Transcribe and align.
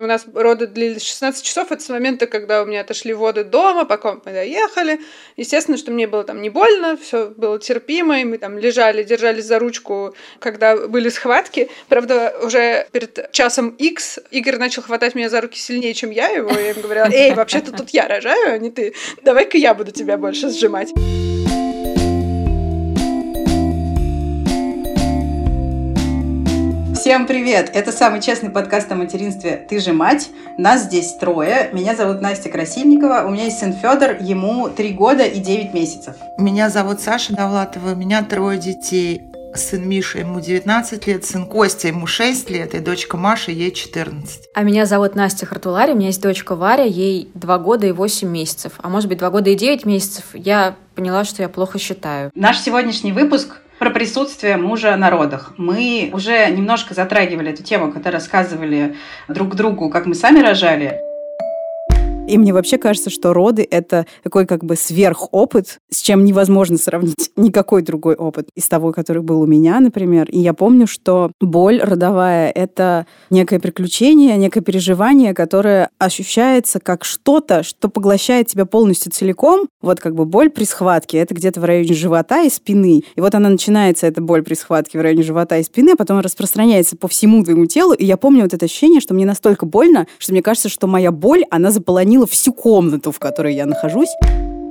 У 0.00 0.06
нас 0.06 0.26
роды 0.32 0.68
длились 0.68 1.02
16 1.02 1.44
часов. 1.44 1.72
Это 1.72 1.82
с 1.82 1.88
момента, 1.88 2.28
когда 2.28 2.62
у 2.62 2.66
меня 2.66 2.82
отошли 2.82 3.12
воды 3.12 3.42
дома, 3.42 3.84
пока 3.84 4.12
мы 4.12 4.32
доехали. 4.32 5.00
Естественно, 5.36 5.76
что 5.76 5.90
мне 5.90 6.06
было 6.06 6.22
там 6.22 6.40
не 6.40 6.50
больно, 6.50 6.96
все 6.96 7.32
было 7.36 7.58
терпимо, 7.58 8.20
и 8.20 8.24
мы 8.24 8.38
там 8.38 8.58
лежали, 8.58 9.02
держались 9.02 9.46
за 9.46 9.58
ручку, 9.58 10.14
когда 10.38 10.76
были 10.76 11.08
схватки. 11.08 11.68
Правда, 11.88 12.32
уже 12.44 12.86
перед 12.92 13.32
часом 13.32 13.70
X 13.70 14.20
Игорь 14.30 14.58
начал 14.58 14.82
хватать 14.82 15.16
меня 15.16 15.28
за 15.28 15.40
руки 15.40 15.58
сильнее, 15.58 15.94
чем 15.94 16.12
я 16.12 16.28
его. 16.28 16.50
И 16.50 16.62
я 16.62 16.68
ему 16.68 16.82
говорила, 16.82 17.08
эй, 17.10 17.34
вообще-то 17.34 17.72
тут 17.72 17.90
я 17.90 18.06
рожаю, 18.06 18.54
а 18.54 18.58
не 18.58 18.70
ты. 18.70 18.94
Давай-ка 19.24 19.58
я 19.58 19.74
буду 19.74 19.90
тебя 19.90 20.16
больше 20.16 20.48
сжимать. 20.50 20.92
Всем 27.08 27.26
привет! 27.26 27.70
Это 27.72 27.90
самый 27.90 28.20
честный 28.20 28.50
подкаст 28.50 28.92
о 28.92 28.94
материнстве 28.94 29.64
«Ты 29.66 29.80
же 29.80 29.94
мать». 29.94 30.28
Нас 30.58 30.82
здесь 30.82 31.14
трое. 31.14 31.70
Меня 31.72 31.96
зовут 31.96 32.20
Настя 32.20 32.50
Красильникова. 32.50 33.24
У 33.26 33.30
меня 33.30 33.44
есть 33.44 33.60
сын 33.60 33.72
Федор, 33.72 34.18
ему 34.20 34.68
три 34.68 34.92
года 34.92 35.24
и 35.24 35.38
девять 35.38 35.72
месяцев. 35.72 36.16
Меня 36.36 36.68
зовут 36.68 37.00
Саша 37.00 37.32
Давлатова, 37.32 37.92
у 37.92 37.94
меня 37.94 38.22
трое 38.22 38.58
детей. 38.58 39.22
Сын 39.54 39.88
Миша, 39.88 40.18
ему 40.18 40.40
19 40.40 41.06
лет, 41.06 41.24
сын 41.24 41.46
Костя, 41.46 41.88
ему 41.88 42.06
6 42.06 42.50
лет, 42.50 42.74
и 42.74 42.80
дочка 42.80 43.16
Маша, 43.16 43.52
ей 43.52 43.72
14. 43.72 44.50
А 44.52 44.62
меня 44.62 44.84
зовут 44.84 45.14
Настя 45.14 45.46
Хартулари, 45.46 45.92
у 45.92 45.96
меня 45.96 46.08
есть 46.08 46.20
дочка 46.20 46.56
Варя, 46.56 46.84
ей 46.84 47.30
2 47.32 47.58
года 47.58 47.86
и 47.86 47.92
8 47.92 48.28
месяцев. 48.28 48.74
А 48.82 48.90
может 48.90 49.08
быть, 49.08 49.16
2 49.16 49.30
года 49.30 49.48
и 49.48 49.54
9 49.54 49.86
месяцев. 49.86 50.24
Я 50.34 50.76
поняла, 50.94 51.24
что 51.24 51.40
я 51.40 51.48
плохо 51.48 51.78
считаю. 51.78 52.30
Наш 52.34 52.60
сегодняшний 52.60 53.12
выпуск 53.12 53.62
про 53.78 53.90
присутствие 53.90 54.56
мужа 54.56 54.96
на 54.96 55.10
родах. 55.10 55.52
Мы 55.56 56.10
уже 56.12 56.48
немножко 56.50 56.94
затрагивали 56.94 57.52
эту 57.52 57.62
тему, 57.62 57.92
когда 57.92 58.10
рассказывали 58.10 58.96
друг 59.28 59.54
другу, 59.54 59.88
как 59.90 60.06
мы 60.06 60.14
сами 60.14 60.40
рожали. 60.40 61.07
И 62.28 62.36
мне 62.36 62.52
вообще 62.52 62.76
кажется, 62.76 63.08
что 63.08 63.32
роды— 63.32 63.66
это 63.70 64.06
такой 64.22 64.44
как 64.44 64.62
бы 64.62 64.76
сверхопыт, 64.76 65.80
с 65.90 66.02
чем 66.02 66.24
невозможно 66.26 66.76
сравнить 66.76 67.30
никакой 67.36 67.80
другой 67.80 68.16
опыт 68.16 68.50
из 68.54 68.68
того, 68.68 68.92
который 68.92 69.22
был 69.22 69.40
у 69.40 69.46
меня, 69.46 69.80
например. 69.80 70.28
И 70.30 70.38
я 70.38 70.52
помню, 70.52 70.86
что 70.86 71.32
боль 71.40 71.80
родовая— 71.80 72.50
это 72.54 73.06
некое 73.30 73.58
приключение, 73.60 74.36
некое 74.36 74.60
переживание, 74.60 75.32
которое 75.32 75.88
ощущается 75.98 76.80
как 76.80 77.04
что-то, 77.04 77.62
что 77.62 77.88
поглощает 77.88 78.48
тебя 78.48 78.66
полностью 78.66 79.10
целиком. 79.10 79.66
Вот 79.80 79.98
как 80.00 80.14
бы 80.14 80.26
боль 80.26 80.50
при 80.50 80.64
схватке— 80.64 81.18
это 81.18 81.34
где-то 81.34 81.60
в 81.60 81.64
районе 81.64 81.94
живота 81.94 82.42
и 82.42 82.50
спины. 82.50 83.04
И 83.16 83.20
вот 83.22 83.34
она 83.34 83.48
начинается, 83.48 84.06
эта 84.06 84.20
боль 84.20 84.42
при 84.42 84.52
схватке 84.52 84.98
в 84.98 85.00
районе 85.00 85.22
живота 85.22 85.56
и 85.56 85.62
спины, 85.62 85.92
а 85.92 85.96
потом 85.96 86.20
распространяется 86.20 86.94
по 86.94 87.08
всему 87.08 87.42
твоему 87.42 87.64
телу. 87.64 87.94
И 87.94 88.04
я 88.04 88.18
помню 88.18 88.42
вот 88.42 88.52
это 88.52 88.66
ощущение, 88.66 89.00
что 89.00 89.14
мне 89.14 89.24
настолько 89.24 89.64
больно, 89.64 90.06
что 90.18 90.32
мне 90.32 90.42
кажется, 90.42 90.68
что 90.68 90.86
моя 90.86 91.10
боль, 91.10 91.44
она 91.50 91.70
заполонила 91.70 92.17
заполонила 92.18 92.26
всю 92.26 92.52
комнату, 92.52 93.12
в 93.12 93.18
которой 93.18 93.54
я 93.54 93.66
нахожусь. 93.66 94.10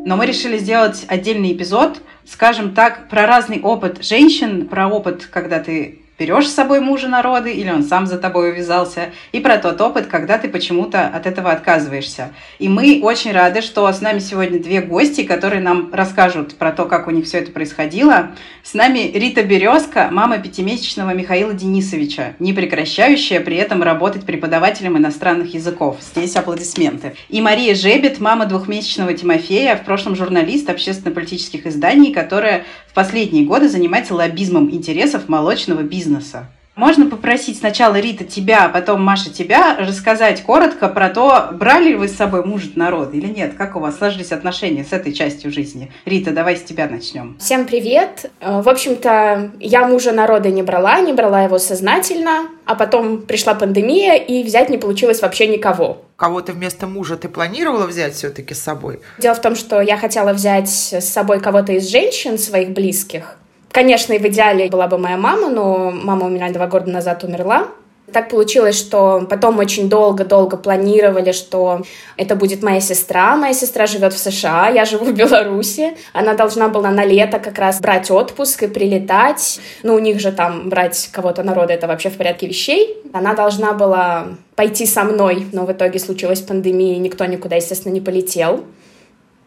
Но 0.05 0.15
мы 0.15 0.25
решили 0.25 0.57
сделать 0.57 1.05
отдельный 1.07 1.53
эпизод, 1.53 2.01
скажем 2.25 2.73
так, 2.73 3.09
про 3.09 3.25
разный 3.27 3.61
опыт 3.61 4.03
женщин, 4.03 4.67
про 4.67 4.87
опыт, 4.87 5.27
когда 5.31 5.59
ты 5.59 5.99
берешь 6.19 6.47
с 6.47 6.53
собой 6.53 6.79
мужа 6.79 7.07
на 7.07 7.21
роды, 7.21 7.53
или 7.53 7.69
он 7.69 7.83
сам 7.83 8.07
за 8.07 8.17
тобой 8.17 8.51
увязался, 8.51 9.11
и 9.31 9.39
про 9.39 9.57
тот 9.57 9.79
опыт, 9.81 10.07
когда 10.07 10.37
ты 10.37 10.49
почему-то 10.49 11.07
от 11.07 11.27
этого 11.27 11.51
отказываешься. 11.51 12.31
И 12.59 12.67
мы 12.69 13.01
очень 13.03 13.31
рады, 13.31 13.61
что 13.61 13.91
с 13.91 14.01
нами 14.01 14.19
сегодня 14.19 14.59
две 14.59 14.81
гости, 14.81 15.23
которые 15.23 15.61
нам 15.61 15.93
расскажут 15.93 16.55
про 16.55 16.71
то, 16.71 16.85
как 16.85 17.07
у 17.07 17.11
них 17.11 17.25
все 17.25 17.39
это 17.39 17.51
происходило. 17.51 18.31
С 18.63 18.73
нами 18.73 19.11
Рита 19.13 19.43
Березка, 19.43 20.09
мама 20.11 20.39
пятимесячного 20.39 21.11
Михаила 21.11 21.53
Денисовича, 21.53 22.33
не 22.39 22.53
прекращающая 22.53 23.39
при 23.39 23.57
этом 23.57 23.83
работать 23.83 24.25
преподавателем 24.25 24.97
иностранных 24.97 25.53
языков. 25.53 25.97
Здесь 26.01 26.35
аплодисменты. 26.35 27.15
И 27.29 27.41
Мария 27.41 27.75
Жебет, 27.75 28.19
мама 28.19 28.45
двухмесячного 28.45 29.13
Тимофея, 29.13 29.75
в 29.75 29.85
прошлом 29.85 30.15
журналист 30.15 30.69
общественно-политических 30.69 31.67
изданий, 31.67 32.11
которая 32.11 32.65
в 32.87 32.93
последние 32.93 33.45
годы 33.45 33.69
занимается 33.69 34.15
лоббизмом 34.15 34.71
интересов 34.71 35.29
молочного 35.29 35.81
бизнеса 35.81 36.06
бизнеса. 36.07 36.47
Можно 36.75 37.09
попросить 37.09 37.57
сначала 37.57 37.95
Рита 37.95 38.23
тебя, 38.23 38.65
а 38.65 38.69
потом 38.69 39.01
Маша 39.01 39.33
тебя 39.33 39.77
рассказать 39.79 40.43
коротко 40.43 40.87
про 40.87 41.09
то, 41.09 41.49
брали 41.51 41.89
ли 41.89 41.95
вы 41.95 42.07
с 42.07 42.15
собой 42.15 42.45
мужа 42.45 42.67
народ 42.75 43.15
или 43.15 43.25
нет, 43.25 43.55
как 43.57 43.75
у 43.75 43.79
вас 43.79 43.97
сложились 43.97 44.31
отношения 44.31 44.83
с 44.83 44.93
этой 44.93 45.11
частью 45.11 45.51
жизни. 45.51 45.91
Рита, 46.05 46.29
давай 46.29 46.55
с 46.55 46.61
тебя 46.61 46.87
начнем. 46.87 47.35
Всем 47.39 47.65
привет. 47.65 48.29
Э, 48.41 48.61
в 48.61 48.69
общем-то, 48.69 49.53
я 49.59 49.87
мужа 49.87 50.11
народа 50.11 50.51
не 50.51 50.61
брала, 50.61 50.99
не 51.01 51.13
брала 51.13 51.41
его 51.41 51.57
сознательно, 51.57 52.47
а 52.65 52.75
потом 52.75 53.23
пришла 53.23 53.55
пандемия, 53.55 54.13
и 54.13 54.43
взять 54.43 54.69
не 54.69 54.77
получилось 54.77 55.23
вообще 55.23 55.47
никого. 55.47 56.03
Кого-то 56.15 56.51
вместо 56.51 56.85
мужа 56.85 57.17
ты 57.17 57.27
планировала 57.27 57.87
взять 57.87 58.13
все-таки 58.13 58.53
с 58.53 58.61
собой? 58.61 58.99
Дело 59.17 59.33
в 59.33 59.41
том, 59.41 59.55
что 59.55 59.81
я 59.81 59.97
хотела 59.97 60.31
взять 60.31 60.69
с 60.69 61.01
собой 61.01 61.39
кого-то 61.39 61.73
из 61.73 61.87
женщин, 61.89 62.37
своих 62.37 62.69
близких, 62.69 63.39
Конечно, 63.77 64.13
и 64.13 64.17
в 64.17 64.25
идеале 64.25 64.69
была 64.69 64.87
бы 64.87 64.97
моя 64.97 65.17
мама, 65.17 65.49
но 65.49 65.91
мама 65.91 66.25
у 66.25 66.29
меня 66.29 66.51
два 66.51 66.65
года 66.65 66.89
назад 66.89 67.23
умерла. 67.23 67.67
Так 68.11 68.29
получилось, 68.29 68.75
что 68.75 69.27
потом 69.29 69.59
очень 69.59 69.87
долго-долго 69.87 70.57
планировали, 70.57 71.31
что 71.31 71.83
это 72.15 72.35
будет 72.35 72.63
моя 72.63 72.81
сестра. 72.81 73.35
Моя 73.35 73.53
сестра 73.53 73.85
живет 73.85 74.13
в 74.13 74.17
США, 74.17 74.69
я 74.69 74.83
живу 74.85 75.05
в 75.05 75.13
Беларуси. 75.13 75.95
Она 76.11 76.33
должна 76.33 76.69
была 76.69 76.89
на 76.89 77.05
лето 77.05 77.37
как 77.37 77.59
раз 77.59 77.79
брать 77.79 78.09
отпуск 78.09 78.63
и 78.63 78.67
прилетать. 78.67 79.59
Ну, 79.83 79.93
у 79.93 79.99
них 79.99 80.19
же 80.19 80.31
там 80.31 80.69
брать 80.69 81.09
кого-то 81.11 81.43
народа, 81.43 81.73
это 81.73 81.85
вообще 81.85 82.09
в 82.09 82.17
порядке 82.17 82.47
вещей. 82.47 82.97
Она 83.13 83.35
должна 83.35 83.73
была 83.73 84.29
пойти 84.55 84.87
со 84.87 85.03
мной, 85.03 85.45
но 85.51 85.67
в 85.67 85.71
итоге 85.71 85.99
случилась 85.99 86.41
пандемия, 86.41 86.95
и 86.95 86.99
никто 86.99 87.25
никуда, 87.25 87.57
естественно, 87.57 87.93
не 87.93 88.01
полетел. 88.01 88.63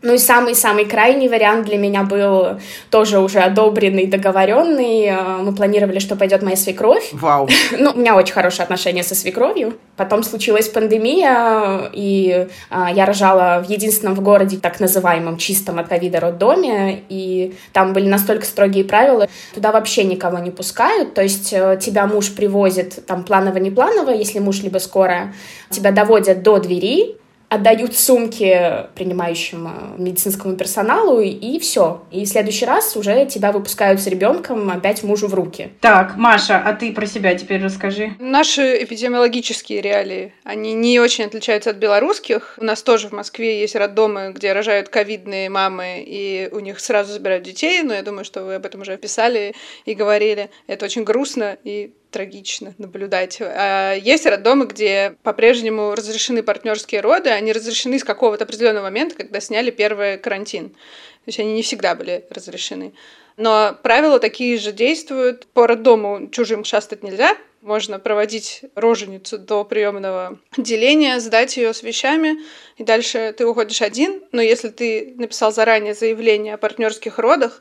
Ну 0.02 0.14
и 0.14 0.18
самый-самый 0.18 0.86
крайний 0.86 1.28
вариант 1.28 1.66
для 1.66 1.76
меня 1.76 2.04
был 2.04 2.58
тоже 2.90 3.18
уже 3.18 3.40
одобренный, 3.40 4.06
договоренный. 4.06 5.04
Э, 5.06 5.42
мы 5.42 5.54
планировали, 5.54 5.98
что 5.98 6.16
пойдет 6.16 6.42
моя 6.42 6.56
свекровь. 6.56 7.10
Вау. 7.12 7.48
ну, 7.78 7.90
у 7.94 7.98
меня 7.98 8.16
очень 8.16 8.32
хорошие 8.32 8.64
отношения 8.64 9.02
со 9.02 9.14
свекровью. 9.14 9.74
Потом 9.96 10.22
случилась 10.22 10.68
пандемия, 10.68 11.90
и 11.92 12.48
а, 12.70 12.90
я 12.90 13.04
рожала 13.04 13.62
в 13.62 13.68
единственном 13.68 14.14
в 14.14 14.22
городе 14.22 14.56
так 14.56 14.80
называемом 14.80 15.36
чистом 15.36 15.78
от 15.78 15.88
ковида 15.88 16.20
роддоме, 16.20 17.02
и 17.10 17.54
там 17.74 17.92
были 17.92 18.08
настолько 18.08 18.46
строгие 18.46 18.84
правила, 18.84 19.28
туда 19.54 19.72
вообще 19.72 20.04
никого 20.04 20.38
не 20.38 20.50
пускают, 20.50 21.12
то 21.12 21.22
есть 21.22 21.52
э, 21.52 21.78
тебя 21.78 22.06
муж 22.06 22.32
привозит 22.34 23.04
там 23.04 23.24
планово-непланово, 23.24 24.10
если 24.10 24.38
муж 24.38 24.62
либо 24.62 24.78
скорая, 24.78 25.34
тебя 25.68 25.92
доводят 25.92 26.42
до 26.42 26.58
двери, 26.58 27.16
отдают 27.50 27.96
сумки 27.96 28.86
принимающему 28.94 29.96
медицинскому 29.98 30.56
персоналу, 30.56 31.20
и 31.20 31.58
все. 31.58 32.02
И 32.12 32.24
в 32.24 32.28
следующий 32.28 32.64
раз 32.64 32.96
уже 32.96 33.26
тебя 33.26 33.50
выпускают 33.50 34.00
с 34.00 34.06
ребенком 34.06 34.70
опять 34.70 35.02
мужу 35.02 35.26
в 35.26 35.34
руки. 35.34 35.72
Так, 35.80 36.16
Маша, 36.16 36.62
а 36.64 36.72
ты 36.72 36.92
про 36.92 37.06
себя 37.06 37.34
теперь 37.34 37.62
расскажи. 37.62 38.14
Наши 38.20 38.84
эпидемиологические 38.84 39.80
реалии, 39.80 40.32
они 40.44 40.74
не 40.74 41.00
очень 41.00 41.24
отличаются 41.24 41.70
от 41.70 41.76
белорусских. 41.76 42.54
У 42.56 42.64
нас 42.64 42.82
тоже 42.82 43.08
в 43.08 43.12
Москве 43.12 43.60
есть 43.60 43.74
роддомы, 43.74 44.32
где 44.32 44.52
рожают 44.52 44.88
ковидные 44.88 45.50
мамы, 45.50 46.04
и 46.06 46.48
у 46.52 46.60
них 46.60 46.78
сразу 46.78 47.12
забирают 47.12 47.42
детей, 47.42 47.82
но 47.82 47.94
я 47.94 48.02
думаю, 48.02 48.24
что 48.24 48.44
вы 48.44 48.54
об 48.54 48.64
этом 48.64 48.82
уже 48.82 48.96
писали 48.96 49.54
и 49.84 49.94
говорили. 49.94 50.50
Это 50.68 50.84
очень 50.84 51.02
грустно 51.02 51.58
и 51.64 51.92
трагично 52.10 52.74
наблюдать. 52.78 53.38
А 53.40 53.94
есть 53.94 54.26
роддомы, 54.26 54.66
где 54.66 55.16
по-прежнему 55.22 55.94
разрешены 55.94 56.42
партнерские 56.42 57.00
роды, 57.00 57.30
они 57.30 57.52
разрешены 57.52 57.98
с 57.98 58.04
какого-то 58.04 58.44
определенного 58.44 58.84
момента, 58.84 59.16
когда 59.16 59.40
сняли 59.40 59.70
первый 59.70 60.18
карантин. 60.18 60.70
То 60.70 61.26
есть 61.26 61.40
они 61.40 61.52
не 61.52 61.62
всегда 61.62 61.94
были 61.94 62.24
разрешены. 62.30 62.92
Но 63.36 63.76
правила 63.82 64.18
такие 64.18 64.58
же 64.58 64.72
действуют. 64.72 65.46
По 65.48 65.66
роддому 65.66 66.28
чужим 66.30 66.64
шастать 66.64 67.02
нельзя. 67.02 67.36
Можно 67.62 67.98
проводить 67.98 68.62
роженицу 68.74 69.38
до 69.38 69.64
приемного 69.64 70.38
отделения, 70.56 71.20
сдать 71.20 71.58
ее 71.58 71.74
с 71.74 71.82
вещами, 71.82 72.38
и 72.78 72.84
дальше 72.84 73.34
ты 73.36 73.46
уходишь 73.46 73.82
один. 73.82 74.22
Но 74.32 74.40
если 74.40 74.70
ты 74.70 75.14
написал 75.18 75.52
заранее 75.52 75.92
заявление 75.92 76.54
о 76.54 76.58
партнерских 76.58 77.18
родах, 77.18 77.60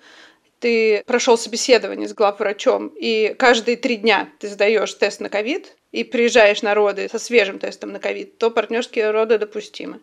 ты 0.60 1.04
прошел 1.06 1.38
собеседование 1.38 2.08
с 2.08 2.14
главврачом, 2.14 2.92
и 2.96 3.36
каждые 3.38 3.78
три 3.78 3.98
дня 3.98 4.30
ты 4.40 4.48
сдаешь 4.48 4.94
тест 4.94 5.20
на 5.20 5.30
ковид 5.30 5.76
и 5.92 6.04
приезжаешь 6.04 6.62
на 6.62 6.74
роды 6.74 7.08
со 7.10 7.20
свежим 7.20 7.60
тестом 7.60 7.92
на 7.92 8.00
ковид, 8.00 8.38
то 8.38 8.52
партнерские 8.52 9.12
роды 9.12 9.38
допустимы. 9.38 10.00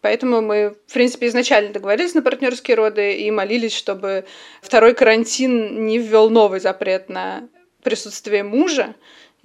Поэтому 0.00 0.40
мы, 0.40 0.76
в 0.86 0.92
принципе, 0.92 1.26
изначально 1.26 1.72
договорились 1.72 2.14
на 2.14 2.22
партнерские 2.22 2.76
роды 2.76 3.16
и 3.16 3.30
молились, 3.30 3.74
чтобы 3.74 4.24
второй 4.62 4.94
карантин 4.94 5.86
не 5.86 5.98
ввел 5.98 6.30
новый 6.30 6.60
запрет 6.60 7.08
на 7.08 7.48
присутствие 7.82 8.42
мужа, 8.42 8.94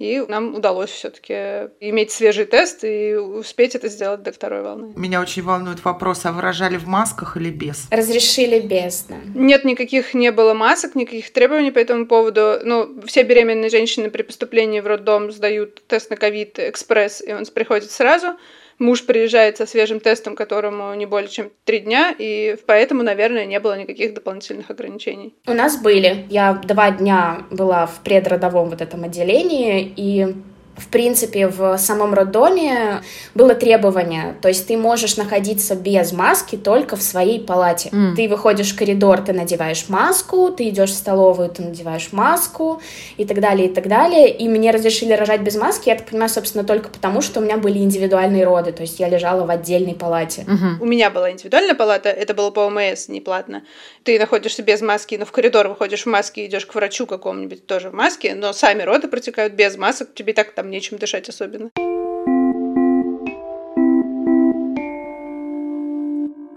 И 0.02 0.20
нам 0.26 0.56
удалось 0.56 0.90
все-таки 0.90 1.70
иметь 1.78 2.10
свежий 2.10 2.44
тест 2.44 2.82
и 2.82 3.14
успеть 3.14 3.76
это 3.76 3.86
сделать 3.86 4.24
до 4.24 4.32
второй 4.32 4.62
волны. 4.62 4.92
Меня 4.96 5.20
очень 5.20 5.42
волнует 5.42 5.84
вопрос, 5.84 6.24
а 6.24 6.32
вы 6.32 6.40
рожали 6.40 6.76
в 6.76 6.88
масках 6.88 7.36
или 7.36 7.50
без? 7.50 7.86
Разрешили 7.88 8.58
без, 8.58 9.04
да. 9.08 9.14
Нет, 9.32 9.64
никаких 9.64 10.12
не 10.14 10.32
было 10.32 10.54
масок, 10.54 10.96
никаких 10.96 11.32
требований 11.32 11.70
по 11.70 11.78
этому 11.78 12.06
поводу. 12.06 12.58
Ну, 12.64 13.00
все 13.06 13.22
беременные 13.22 13.70
женщины 13.70 14.10
при 14.10 14.22
поступлении 14.22 14.80
в 14.80 14.88
роддом 14.88 15.30
сдают 15.30 15.80
тест 15.86 16.10
на 16.10 16.16
ковид 16.16 16.58
экспресс, 16.58 17.22
и 17.24 17.32
он 17.32 17.46
приходит 17.46 17.92
сразу. 17.92 18.34
Муж 18.78 19.04
приезжает 19.04 19.56
со 19.56 19.66
свежим 19.66 20.00
тестом, 20.00 20.34
которому 20.34 20.94
не 20.94 21.06
более 21.06 21.28
чем 21.28 21.50
три 21.64 21.80
дня, 21.80 22.14
и 22.18 22.56
поэтому, 22.66 23.02
наверное, 23.02 23.46
не 23.46 23.60
было 23.60 23.78
никаких 23.78 24.14
дополнительных 24.14 24.70
ограничений. 24.70 25.34
У 25.46 25.52
нас 25.52 25.80
были. 25.80 26.26
Я 26.30 26.54
два 26.54 26.90
дня 26.90 27.42
была 27.50 27.86
в 27.86 28.00
предродовом 28.00 28.70
вот 28.70 28.80
этом 28.80 29.04
отделении, 29.04 29.92
и 29.96 30.34
в 30.76 30.88
принципе, 30.88 31.48
в 31.48 31.76
самом 31.76 32.14
роддоме 32.14 33.02
было 33.34 33.54
требование, 33.54 34.36
то 34.40 34.48
есть 34.48 34.66
ты 34.66 34.76
можешь 34.76 35.16
находиться 35.16 35.74
без 35.74 36.12
маски 36.12 36.56
только 36.56 36.96
в 36.96 37.02
своей 37.02 37.40
палате. 37.40 37.90
Mm. 37.90 38.14
Ты 38.16 38.28
выходишь 38.28 38.72
в 38.72 38.78
коридор, 38.78 39.20
ты 39.20 39.32
надеваешь 39.34 39.88
маску, 39.88 40.50
ты 40.50 40.70
идешь 40.70 40.90
в 40.90 40.94
столовую, 40.94 41.50
ты 41.50 41.62
надеваешь 41.62 42.08
маску 42.12 42.80
и 43.18 43.24
так 43.26 43.40
далее, 43.40 43.68
и 43.68 43.72
так 43.72 43.86
далее. 43.86 44.34
И 44.34 44.48
мне 44.48 44.70
разрешили 44.70 45.12
рожать 45.12 45.42
без 45.42 45.56
маски, 45.56 45.90
я 45.90 45.96
так 45.96 46.06
понимаю, 46.06 46.30
собственно, 46.30 46.64
только 46.64 46.88
потому, 46.88 47.20
что 47.20 47.40
у 47.40 47.42
меня 47.42 47.58
были 47.58 47.78
индивидуальные 47.78 48.44
роды, 48.44 48.72
то 48.72 48.82
есть 48.82 48.98
я 48.98 49.08
лежала 49.08 49.44
в 49.44 49.50
отдельной 49.50 49.94
палате. 49.94 50.42
Mm-hmm. 50.42 50.76
У 50.80 50.86
меня 50.86 51.10
была 51.10 51.30
индивидуальная 51.30 51.74
палата, 51.74 52.08
это 52.08 52.32
было 52.32 52.50
по 52.50 52.60
ОМС, 52.60 53.08
не 53.08 53.20
платно. 53.20 53.62
Ты 54.04 54.18
находишься 54.18 54.62
без 54.62 54.80
маски, 54.80 55.16
но 55.16 55.26
в 55.26 55.32
коридор 55.32 55.68
выходишь 55.68 56.04
в 56.04 56.06
маске, 56.06 56.46
идешь 56.46 56.64
к 56.64 56.74
врачу 56.74 57.06
какому-нибудь 57.06 57.66
тоже 57.66 57.90
в 57.90 57.94
маске, 57.94 58.34
но 58.34 58.54
сами 58.54 58.82
роды 58.82 59.08
протекают 59.08 59.52
без 59.52 59.76
масок, 59.76 60.14
тебе 60.14 60.32
так 60.32 60.54
там 60.62 60.70
нечем 60.70 60.96
дышать 60.96 61.28
особенно. 61.28 61.72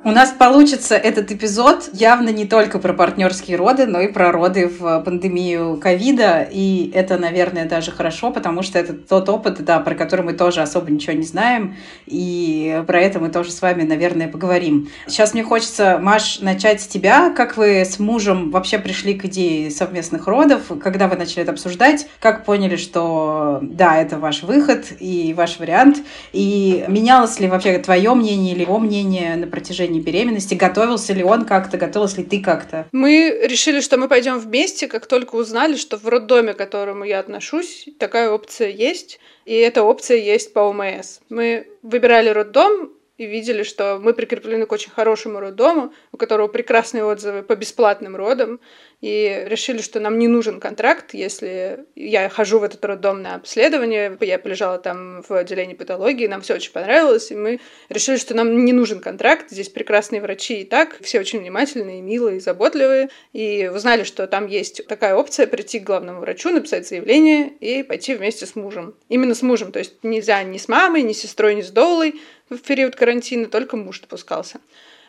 У 0.08 0.12
нас 0.12 0.30
получится 0.30 0.94
этот 0.94 1.32
эпизод 1.32 1.90
явно 1.92 2.30
не 2.30 2.46
только 2.46 2.78
про 2.78 2.94
партнерские 2.94 3.58
роды, 3.58 3.88
но 3.88 4.02
и 4.02 4.08
про 4.08 4.32
роды 4.32 4.68
в 4.68 5.00
пандемию 5.02 5.78
ковида. 5.78 6.48
И 6.52 6.92
это, 6.94 7.18
наверное, 7.18 7.66
даже 7.66 7.90
хорошо, 7.90 8.30
потому 8.30 8.62
что 8.62 8.78
это 8.78 8.94
тот 8.94 9.30
опыт, 9.30 9.66
да, 9.66 9.80
про 9.80 9.96
который 9.96 10.24
мы 10.24 10.34
тоже 10.34 10.62
особо 10.62 10.92
ничего 10.92 11.14
не 11.14 11.24
знаем. 11.24 11.76
И 12.06 12.84
про 12.86 13.02
это 13.02 13.20
мы 13.20 13.30
тоже 13.30 13.52
с 13.52 13.64
вами, 13.64 13.82
наверное, 13.82 14.28
поговорим. 14.28 14.90
Сейчас 15.08 15.34
мне 15.34 15.44
хочется, 15.44 15.98
Маш, 16.00 16.40
начать 16.40 16.82
с 16.82 16.88
тебя. 16.88 17.32
Как 17.32 17.58
вы 17.58 17.80
с 17.82 17.98
мужем 17.98 18.52
вообще 18.52 18.78
пришли 18.78 19.16
к 19.16 19.26
идее 19.26 19.72
совместных 19.72 20.28
родов? 20.28 20.72
Когда 20.84 21.08
вы 21.08 21.16
начали 21.16 21.42
это 21.42 21.54
обсуждать? 21.54 22.08
Как 22.20 22.46
поняли, 22.46 22.76
что 22.76 23.58
да, 23.64 24.00
это 24.00 24.20
ваш 24.20 24.44
выход 24.44 24.86
и 25.00 25.34
ваш 25.36 25.58
вариант? 25.58 25.98
И 26.32 26.86
менялось 26.88 27.40
ли 27.40 27.48
вообще 27.48 27.80
твое 27.80 28.14
мнение 28.14 28.54
или 28.54 28.62
его 28.62 28.78
мнение 28.78 29.36
на 29.36 29.48
протяжении 29.48 29.95
протяжении 29.96 30.00
беременности? 30.00 30.56
Готовился 30.56 31.14
ли 31.14 31.24
он 31.24 31.46
как-то, 31.46 31.78
готовилась 31.78 32.18
ли 32.18 32.24
ты 32.24 32.42
как-то? 32.42 32.88
Мы 32.92 33.40
решили, 33.44 33.82
что 33.82 33.98
мы 33.98 34.08
пойдем 34.08 34.40
вместе, 34.40 34.88
как 34.88 35.06
только 35.06 35.36
узнали, 35.36 35.76
что 35.76 35.98
в 35.98 36.08
роддоме, 36.08 36.54
к 36.54 36.58
которому 36.58 37.04
я 37.04 37.20
отношусь, 37.20 37.88
такая 38.00 38.30
опция 38.30 38.70
есть, 38.70 39.20
и 39.46 39.54
эта 39.54 39.84
опция 39.84 40.18
есть 40.18 40.54
по 40.54 40.60
ОМС. 40.60 41.20
Мы 41.30 41.68
выбирали 41.82 42.30
роддом, 42.30 42.92
и 43.18 43.26
видели, 43.26 43.64
что 43.64 43.98
мы 43.98 44.14
прикреплены 44.14 44.66
к 44.66 44.72
очень 44.74 44.92
хорошему 44.92 45.40
роддому, 45.40 45.94
у 46.12 46.18
которого 46.18 46.50
прекрасные 46.50 47.06
отзывы 47.06 47.44
по 47.44 47.56
бесплатным 47.56 48.18
родам, 48.18 48.60
и 49.02 49.44
решили, 49.48 49.82
что 49.82 50.00
нам 50.00 50.18
не 50.18 50.28
нужен 50.28 50.60
контракт, 50.60 51.14
если 51.14 51.86
я 51.96 52.30
хожу 52.30 52.60
в 52.60 52.64
этот 52.64 52.84
роддом 52.84 53.22
на 53.22 53.36
обследование, 53.36 54.18
я 54.22 54.40
полежала 54.40 54.78
там 54.78 55.22
в 55.22 55.32
отделении 55.32 55.74
патологии, 55.74 56.28
нам 56.28 56.42
все 56.42 56.56
очень 56.56 56.72
понравилось, 56.72 57.32
и 57.32 57.36
мы 57.36 57.60
решили, 57.90 58.18
что 58.18 58.34
нам 58.34 58.66
не 58.66 58.74
нужен 58.74 59.00
контракт, 59.00 59.50
здесь 59.50 59.70
прекрасные 59.70 60.22
врачи 60.22 60.62
и 60.62 60.66
так, 60.66 60.98
все 61.02 61.20
очень 61.20 61.40
внимательные, 61.40 62.02
милые, 62.02 62.40
заботливые, 62.40 63.10
и 63.34 63.70
узнали, 63.74 64.04
что 64.04 64.28
там 64.28 64.48
есть 64.48 64.88
такая 64.88 65.16
опция 65.16 65.48
прийти 65.48 65.80
к 65.80 65.84
главному 65.84 66.22
врачу, 66.22 66.50
написать 66.50 66.88
заявление 66.88 67.50
и 67.60 67.84
пойти 67.84 68.16
вместе 68.16 68.46
с 68.46 68.56
мужем. 68.56 68.96
Именно 69.10 69.36
с 69.36 69.42
мужем, 69.42 69.72
то 69.72 69.80
есть 69.80 70.04
нельзя 70.04 70.42
ни 70.44 70.58
с 70.58 70.68
мамой, 70.68 71.04
ни 71.04 71.14
с 71.14 71.22
сестрой, 71.22 71.56
ни 71.56 71.62
с 71.62 71.70
доулой, 71.70 72.20
в 72.50 72.58
период 72.58 72.96
карантина, 72.96 73.48
только 73.48 73.76
муж 73.76 74.00
допускался. 74.00 74.60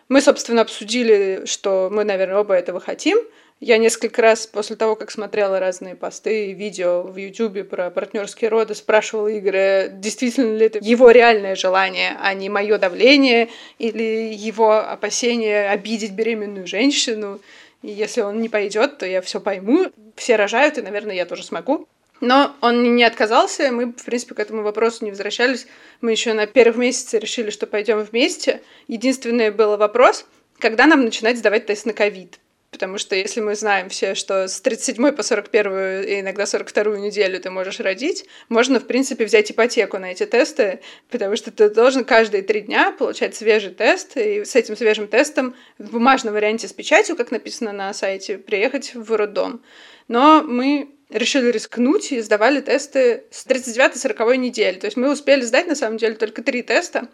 Мы, 0.08 0.20
собственно, 0.20 0.62
обсудили, 0.62 1.42
что 1.46 1.88
мы, 1.92 2.04
наверное, 2.04 2.38
оба 2.38 2.54
этого 2.54 2.80
хотим. 2.80 3.18
Я 3.60 3.78
несколько 3.78 4.20
раз 4.20 4.46
после 4.46 4.76
того, 4.76 4.96
как 4.96 5.10
смотрела 5.10 5.58
разные 5.58 5.94
посты 5.94 6.48
и 6.48 6.52
видео 6.52 7.02
в 7.02 7.16
Ютубе 7.16 7.64
про 7.64 7.88
партнерские 7.88 8.50
роды, 8.50 8.74
спрашивала 8.74 9.36
Игоря, 9.36 9.88
действительно 9.88 10.54
ли 10.54 10.66
это 10.66 10.78
его 10.82 11.10
реальное 11.10 11.56
желание, 11.56 12.18
а 12.20 12.34
не 12.34 12.50
мое 12.50 12.76
давление 12.76 13.48
или 13.78 14.30
его 14.34 14.78
опасение 14.78 15.70
обидеть 15.70 16.12
беременную 16.12 16.66
женщину. 16.66 17.40
И 17.80 17.90
если 17.90 18.20
он 18.20 18.42
не 18.42 18.50
пойдет, 18.50 18.98
то 18.98 19.06
я 19.06 19.22
все 19.22 19.40
пойму. 19.40 19.86
Все 20.16 20.36
рожают, 20.36 20.76
и, 20.76 20.82
наверное, 20.82 21.14
я 21.14 21.24
тоже 21.24 21.42
смогу. 21.42 21.88
Но 22.20 22.54
он 22.60 22.94
не 22.94 23.04
отказался, 23.04 23.72
мы, 23.72 23.86
в 23.86 24.04
принципе, 24.04 24.34
к 24.34 24.38
этому 24.38 24.62
вопросу 24.64 25.02
не 25.04 25.10
возвращались. 25.10 25.66
Мы 26.02 26.10
еще 26.10 26.34
на 26.34 26.46
первом 26.46 26.82
месяце 26.82 27.18
решили, 27.18 27.48
что 27.48 27.66
пойдем 27.66 28.00
вместе. 28.00 28.60
Единственный 28.86 29.50
был 29.50 29.78
вопрос, 29.78 30.26
когда 30.58 30.86
нам 30.86 31.04
начинать 31.04 31.38
сдавать 31.38 31.64
тест 31.64 31.86
на 31.86 31.94
ковид. 31.94 32.38
Потому 32.76 32.98
что 32.98 33.16
если 33.16 33.40
мы 33.40 33.54
знаем 33.54 33.88
все, 33.88 34.14
что 34.14 34.48
с 34.48 34.60
37 34.60 35.12
по 35.12 35.22
41 35.22 36.02
и 36.02 36.20
иногда 36.20 36.44
42 36.44 36.98
неделю 36.98 37.40
ты 37.40 37.48
можешь 37.48 37.80
родить, 37.80 38.26
можно, 38.50 38.80
в 38.80 38.86
принципе, 38.86 39.24
взять 39.24 39.50
ипотеку 39.50 39.96
на 39.96 40.12
эти 40.12 40.26
тесты, 40.26 40.80
потому 41.08 41.36
что 41.36 41.50
ты 41.50 41.70
должен 41.70 42.04
каждые 42.04 42.42
три 42.42 42.60
дня 42.60 42.92
получать 42.92 43.34
свежий 43.34 43.70
тест, 43.70 44.18
и 44.18 44.44
с 44.44 44.54
этим 44.54 44.76
свежим 44.76 45.08
тестом 45.08 45.54
в 45.78 45.90
бумажном 45.90 46.34
варианте 46.34 46.68
с 46.68 46.74
печатью, 46.74 47.16
как 47.16 47.30
написано 47.30 47.72
на 47.72 47.94
сайте, 47.94 48.36
приехать 48.36 48.94
в 48.94 49.10
роддом. 49.16 49.62
Но 50.08 50.42
мы 50.42 50.90
решили 51.08 51.50
рискнуть 51.50 52.12
и 52.12 52.20
сдавали 52.20 52.60
тесты 52.60 53.24
с 53.30 53.46
39-40 53.46 54.36
недели. 54.36 54.78
То 54.78 54.84
есть 54.84 54.98
мы 54.98 55.10
успели 55.10 55.40
сдать, 55.40 55.66
на 55.66 55.76
самом 55.76 55.96
деле, 55.96 56.14
только 56.16 56.42
три 56.42 56.60
теста. 56.62 57.08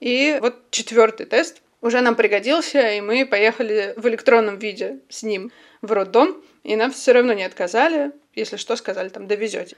И 0.00 0.36
вот 0.42 0.70
четвертый 0.70 1.24
тест 1.24 1.62
уже 1.80 2.00
нам 2.00 2.14
пригодился, 2.14 2.92
и 2.92 3.00
мы 3.00 3.26
поехали 3.26 3.94
в 3.96 4.06
электронном 4.08 4.58
виде 4.58 4.98
с 5.08 5.22
ним 5.22 5.52
в 5.82 5.92
роддом, 5.92 6.42
и 6.64 6.76
нам 6.76 6.90
все 6.90 7.12
равно 7.12 7.32
не 7.32 7.44
отказали. 7.44 8.12
Если 8.34 8.56
что, 8.56 8.76
сказали, 8.76 9.08
там, 9.08 9.26
довезете. 9.26 9.76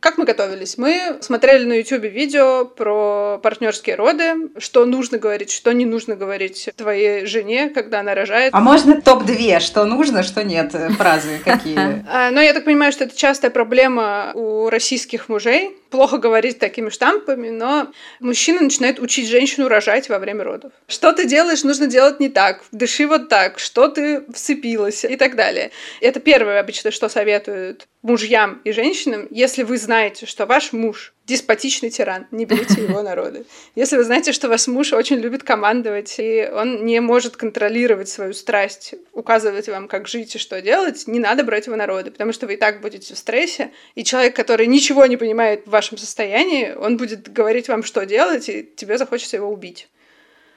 Как 0.00 0.16
мы 0.16 0.24
готовились? 0.24 0.78
Мы 0.78 1.18
смотрели 1.22 1.64
на 1.64 1.72
YouTube 1.72 2.04
видео 2.04 2.64
про 2.64 3.40
партнерские 3.42 3.96
роды, 3.96 4.34
что 4.58 4.84
нужно 4.84 5.18
говорить, 5.18 5.50
что 5.50 5.72
не 5.72 5.86
нужно 5.86 6.14
говорить 6.14 6.70
твоей 6.76 7.26
жене, 7.26 7.68
когда 7.70 8.00
она 8.00 8.14
рожает. 8.14 8.54
А 8.54 8.60
можно 8.60 9.02
топ-2, 9.02 9.58
что 9.58 9.84
нужно, 9.86 10.22
что 10.22 10.44
нет, 10.44 10.72
э, 10.74 10.90
фразы 10.90 11.40
какие? 11.44 11.78
А, 12.10 12.30
но 12.30 12.40
я 12.40 12.54
так 12.54 12.64
понимаю, 12.64 12.92
что 12.92 13.04
это 13.04 13.16
частая 13.16 13.50
проблема 13.50 14.30
у 14.34 14.70
российских 14.70 15.28
мужей. 15.28 15.76
Плохо 15.90 16.18
говорить 16.18 16.58
такими 16.58 16.90
штампами, 16.90 17.48
но 17.48 17.90
мужчина 18.20 18.60
начинает 18.60 18.98
учить 19.00 19.28
женщину 19.28 19.68
рожать 19.68 20.08
во 20.08 20.18
время 20.18 20.44
родов. 20.44 20.72
Что 20.86 21.12
ты 21.12 21.26
делаешь, 21.26 21.64
нужно 21.64 21.86
делать 21.86 22.20
не 22.20 22.28
так. 22.28 22.62
Дыши 22.72 23.06
вот 23.06 23.28
так, 23.28 23.58
что 23.58 23.88
ты 23.88 24.22
вцепилась 24.32 25.04
и 25.04 25.16
так 25.16 25.34
далее. 25.36 25.70
Это 26.00 26.20
первое 26.20 26.60
обычно, 26.60 26.90
что 26.90 27.08
советуют 27.08 27.88
мужьям 28.02 28.60
и 28.64 28.72
женщинам, 28.72 29.26
если 29.30 29.62
вы 29.62 29.78
знаете, 29.78 30.26
что 30.26 30.46
ваш 30.46 30.72
муж 30.72 31.14
деспотичный 31.28 31.90
тиран, 31.90 32.26
не 32.32 32.46
берите 32.46 32.82
его 32.88 33.02
народы. 33.02 33.44
Если 33.76 33.96
вы 33.96 34.02
знаете, 34.02 34.32
что 34.32 34.48
ваш 34.48 34.66
муж 34.66 34.92
очень 34.92 35.16
любит 35.16 35.44
командовать, 35.44 36.16
и 36.18 36.50
он 36.52 36.84
не 36.84 37.00
может 37.00 37.36
контролировать 37.36 38.08
свою 38.08 38.32
страсть, 38.32 38.94
указывать 39.12 39.68
вам, 39.68 39.86
как 39.86 40.08
жить 40.08 40.34
и 40.34 40.38
что 40.38 40.60
делать, 40.60 41.06
не 41.06 41.20
надо 41.20 41.44
брать 41.44 41.66
его 41.66 41.76
народы, 41.76 42.10
потому 42.10 42.32
что 42.32 42.46
вы 42.46 42.54
и 42.54 42.56
так 42.56 42.80
будете 42.80 43.14
в 43.14 43.18
стрессе, 43.18 43.70
и 43.94 44.02
человек, 44.02 44.34
который 44.34 44.66
ничего 44.66 45.06
не 45.06 45.16
понимает 45.16 45.66
в 45.66 45.70
вашем 45.70 45.98
состоянии, 45.98 46.74
он 46.74 46.96
будет 46.96 47.30
говорить 47.30 47.68
вам, 47.68 47.82
что 47.82 48.06
делать, 48.06 48.48
и 48.48 48.68
тебе 48.76 48.98
захочется 48.98 49.36
его 49.36 49.48
убить. 49.48 49.88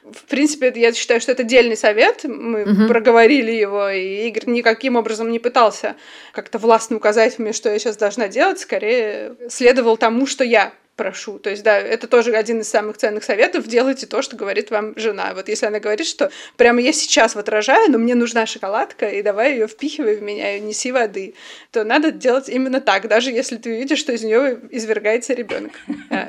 В 0.03 0.25
принципе, 0.25 0.73
я 0.75 0.93
считаю, 0.93 1.21
что 1.21 1.31
это 1.31 1.43
отдельный 1.43 1.77
совет. 1.77 2.23
Мы 2.23 2.63
угу. 2.63 2.87
проговорили 2.87 3.51
его, 3.51 3.87
и 3.89 4.27
Игорь 4.27 4.47
никаким 4.47 4.95
образом 4.95 5.31
не 5.31 5.39
пытался 5.39 5.95
как-то 6.31 6.57
властно 6.57 6.97
указать 6.97 7.37
мне, 7.37 7.53
что 7.53 7.69
я 7.69 7.77
сейчас 7.77 7.97
должна 7.97 8.27
делать. 8.27 8.59
Скорее, 8.59 9.35
следовал 9.49 9.97
тому, 9.97 10.25
что 10.25 10.43
я 10.43 10.73
прошу. 11.01 11.39
То 11.39 11.49
есть, 11.49 11.63
да, 11.63 11.79
это 11.79 12.07
тоже 12.07 12.31
один 12.35 12.59
из 12.59 12.69
самых 12.69 12.97
ценных 12.97 13.23
советов. 13.23 13.65
Делайте 13.67 14.05
то, 14.05 14.21
что 14.21 14.35
говорит 14.35 14.69
вам 14.69 14.93
жена. 14.97 15.31
Вот 15.33 15.49
если 15.49 15.65
она 15.65 15.79
говорит, 15.79 16.05
что 16.05 16.29
прямо 16.57 16.79
я 16.79 16.93
сейчас 16.93 17.33
вот 17.33 17.49
рожаю, 17.49 17.91
но 17.91 17.97
мне 17.97 18.13
нужна 18.13 18.45
шоколадка, 18.45 19.07
и 19.07 19.23
давай 19.23 19.53
ее 19.53 19.67
впихивай 19.67 20.15
в 20.15 20.21
меня, 20.21 20.57
и 20.57 20.59
неси 20.59 20.91
воды, 20.91 21.33
то 21.71 21.83
надо 21.83 22.11
делать 22.11 22.49
именно 22.49 22.81
так, 22.81 23.07
даже 23.07 23.31
если 23.31 23.57
ты 23.57 23.75
видишь, 23.79 23.97
что 23.97 24.11
из 24.11 24.23
нее 24.23 24.59
извергается 24.69 25.33
ребенок. 25.33 25.71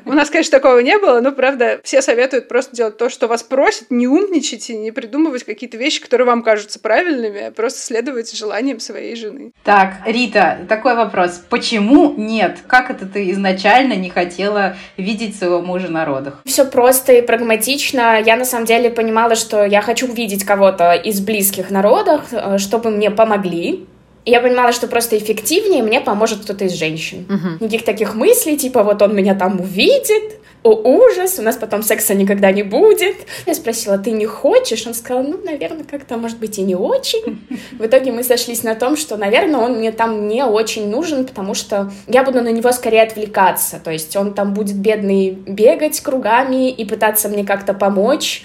У 0.06 0.12
нас, 0.12 0.30
конечно, 0.30 0.58
такого 0.58 0.78
не 0.78 0.98
было, 0.98 1.20
но, 1.20 1.32
правда, 1.32 1.80
все 1.84 2.00
советуют 2.00 2.48
просто 2.48 2.74
делать 2.74 2.96
то, 2.96 3.10
что 3.10 3.28
вас 3.28 3.42
просят, 3.42 3.90
не 3.90 4.06
умничайте, 4.06 4.74
не 4.74 4.90
придумывать 4.90 5.44
какие-то 5.44 5.76
вещи, 5.76 6.00
которые 6.00 6.26
вам 6.26 6.42
кажутся 6.42 6.78
правильными, 6.78 7.48
а 7.48 7.50
просто 7.50 7.80
следовать 7.80 8.34
желаниям 8.34 8.80
своей 8.80 9.16
жены. 9.16 9.52
Так, 9.64 9.96
Рита, 10.06 10.60
такой 10.66 10.94
вопрос. 10.94 11.42
Почему 11.50 12.14
нет? 12.16 12.60
Как 12.66 12.90
это 12.90 13.04
ты 13.04 13.30
изначально 13.32 13.94
не 13.94 14.08
хотела 14.08 14.61
видеть 14.96 15.36
своего 15.36 15.60
мужа 15.60 15.88
на 15.88 16.04
родах? 16.04 16.40
Все 16.44 16.64
просто 16.64 17.12
и 17.12 17.22
прагматично. 17.22 18.20
Я 18.24 18.36
на 18.36 18.44
самом 18.44 18.66
деле 18.66 18.90
понимала, 18.90 19.34
что 19.34 19.64
я 19.64 19.80
хочу 19.82 20.08
увидеть 20.08 20.44
кого-то 20.44 20.94
из 20.94 21.20
близких 21.20 21.70
на 21.70 21.82
родах, 21.82 22.24
э, 22.32 22.58
чтобы 22.58 22.90
мне 22.90 23.10
помогли, 23.10 23.86
я 24.24 24.40
понимала, 24.40 24.72
что 24.72 24.86
просто 24.86 25.18
эффективнее 25.18 25.82
мне 25.82 26.00
поможет 26.00 26.40
кто-то 26.44 26.64
из 26.64 26.72
женщин. 26.72 27.26
Угу. 27.28 27.64
Никаких 27.64 27.84
таких 27.84 28.14
мыслей, 28.14 28.56
типа 28.56 28.82
вот 28.82 29.02
он 29.02 29.14
меня 29.16 29.34
там 29.34 29.60
увидит, 29.60 30.38
о, 30.62 30.70
ужас, 30.70 31.38
у 31.38 31.42
нас 31.42 31.56
потом 31.56 31.82
секса 31.82 32.14
никогда 32.14 32.52
не 32.52 32.62
будет. 32.62 33.16
Я 33.46 33.54
спросила, 33.54 33.98
ты 33.98 34.12
не 34.12 34.26
хочешь? 34.26 34.86
Он 34.86 34.94
сказал, 34.94 35.24
ну, 35.24 35.38
наверное, 35.44 35.84
как-то, 35.84 36.16
может 36.16 36.38
быть, 36.38 36.58
и 36.58 36.62
не 36.62 36.76
очень. 36.76 37.40
В 37.78 37.84
итоге 37.84 38.12
мы 38.12 38.22
сошлись 38.22 38.62
на 38.62 38.74
том, 38.74 38.96
что, 38.96 39.16
наверное, 39.16 39.60
он 39.60 39.78
мне 39.78 39.90
там 39.90 40.28
не 40.28 40.44
очень 40.44 40.88
нужен, 40.88 41.26
потому 41.26 41.54
что 41.54 41.90
я 42.06 42.22
буду 42.22 42.40
на 42.42 42.52
него 42.52 42.70
скорее 42.72 43.02
отвлекаться. 43.02 43.80
То 43.82 43.90
есть 43.90 44.14
он 44.14 44.34
там 44.34 44.54
будет 44.54 44.76
бедный 44.76 45.30
бегать 45.30 46.00
кругами 46.00 46.70
и 46.70 46.84
пытаться 46.84 47.28
мне 47.28 47.44
как-то 47.44 47.74
помочь 47.74 48.44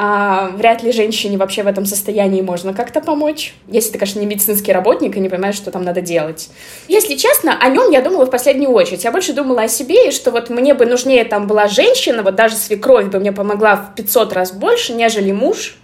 а 0.00 0.50
вряд 0.50 0.84
ли 0.84 0.92
женщине 0.92 1.36
вообще 1.36 1.64
в 1.64 1.66
этом 1.66 1.84
состоянии 1.84 2.40
можно 2.40 2.72
как-то 2.72 3.00
помочь, 3.00 3.54
если 3.66 3.90
ты, 3.90 3.98
конечно, 3.98 4.20
не 4.20 4.26
медицинский 4.26 4.72
работник 4.72 5.16
и 5.16 5.20
не 5.20 5.28
понимаешь, 5.28 5.56
что 5.56 5.72
там 5.72 5.82
надо 5.82 6.00
делать. 6.00 6.50
Если 6.86 7.16
честно, 7.16 7.58
о 7.60 7.68
нем 7.68 7.90
я 7.90 8.00
думала 8.00 8.24
в 8.24 8.30
последнюю 8.30 8.70
очередь. 8.70 9.02
Я 9.02 9.10
больше 9.10 9.32
думала 9.32 9.62
о 9.62 9.68
себе, 9.68 10.08
и 10.08 10.12
что 10.12 10.30
вот 10.30 10.50
мне 10.50 10.74
бы 10.74 10.86
нужнее 10.86 11.24
там 11.24 11.48
была 11.48 11.66
женщина, 11.66 12.22
вот 12.22 12.36
даже 12.36 12.54
свекровь 12.54 13.06
бы 13.06 13.18
мне 13.18 13.32
помогла 13.32 13.74
в 13.74 13.96
500 13.96 14.32
раз 14.34 14.52
больше, 14.52 14.92
нежели 14.92 15.32
муж. 15.32 15.76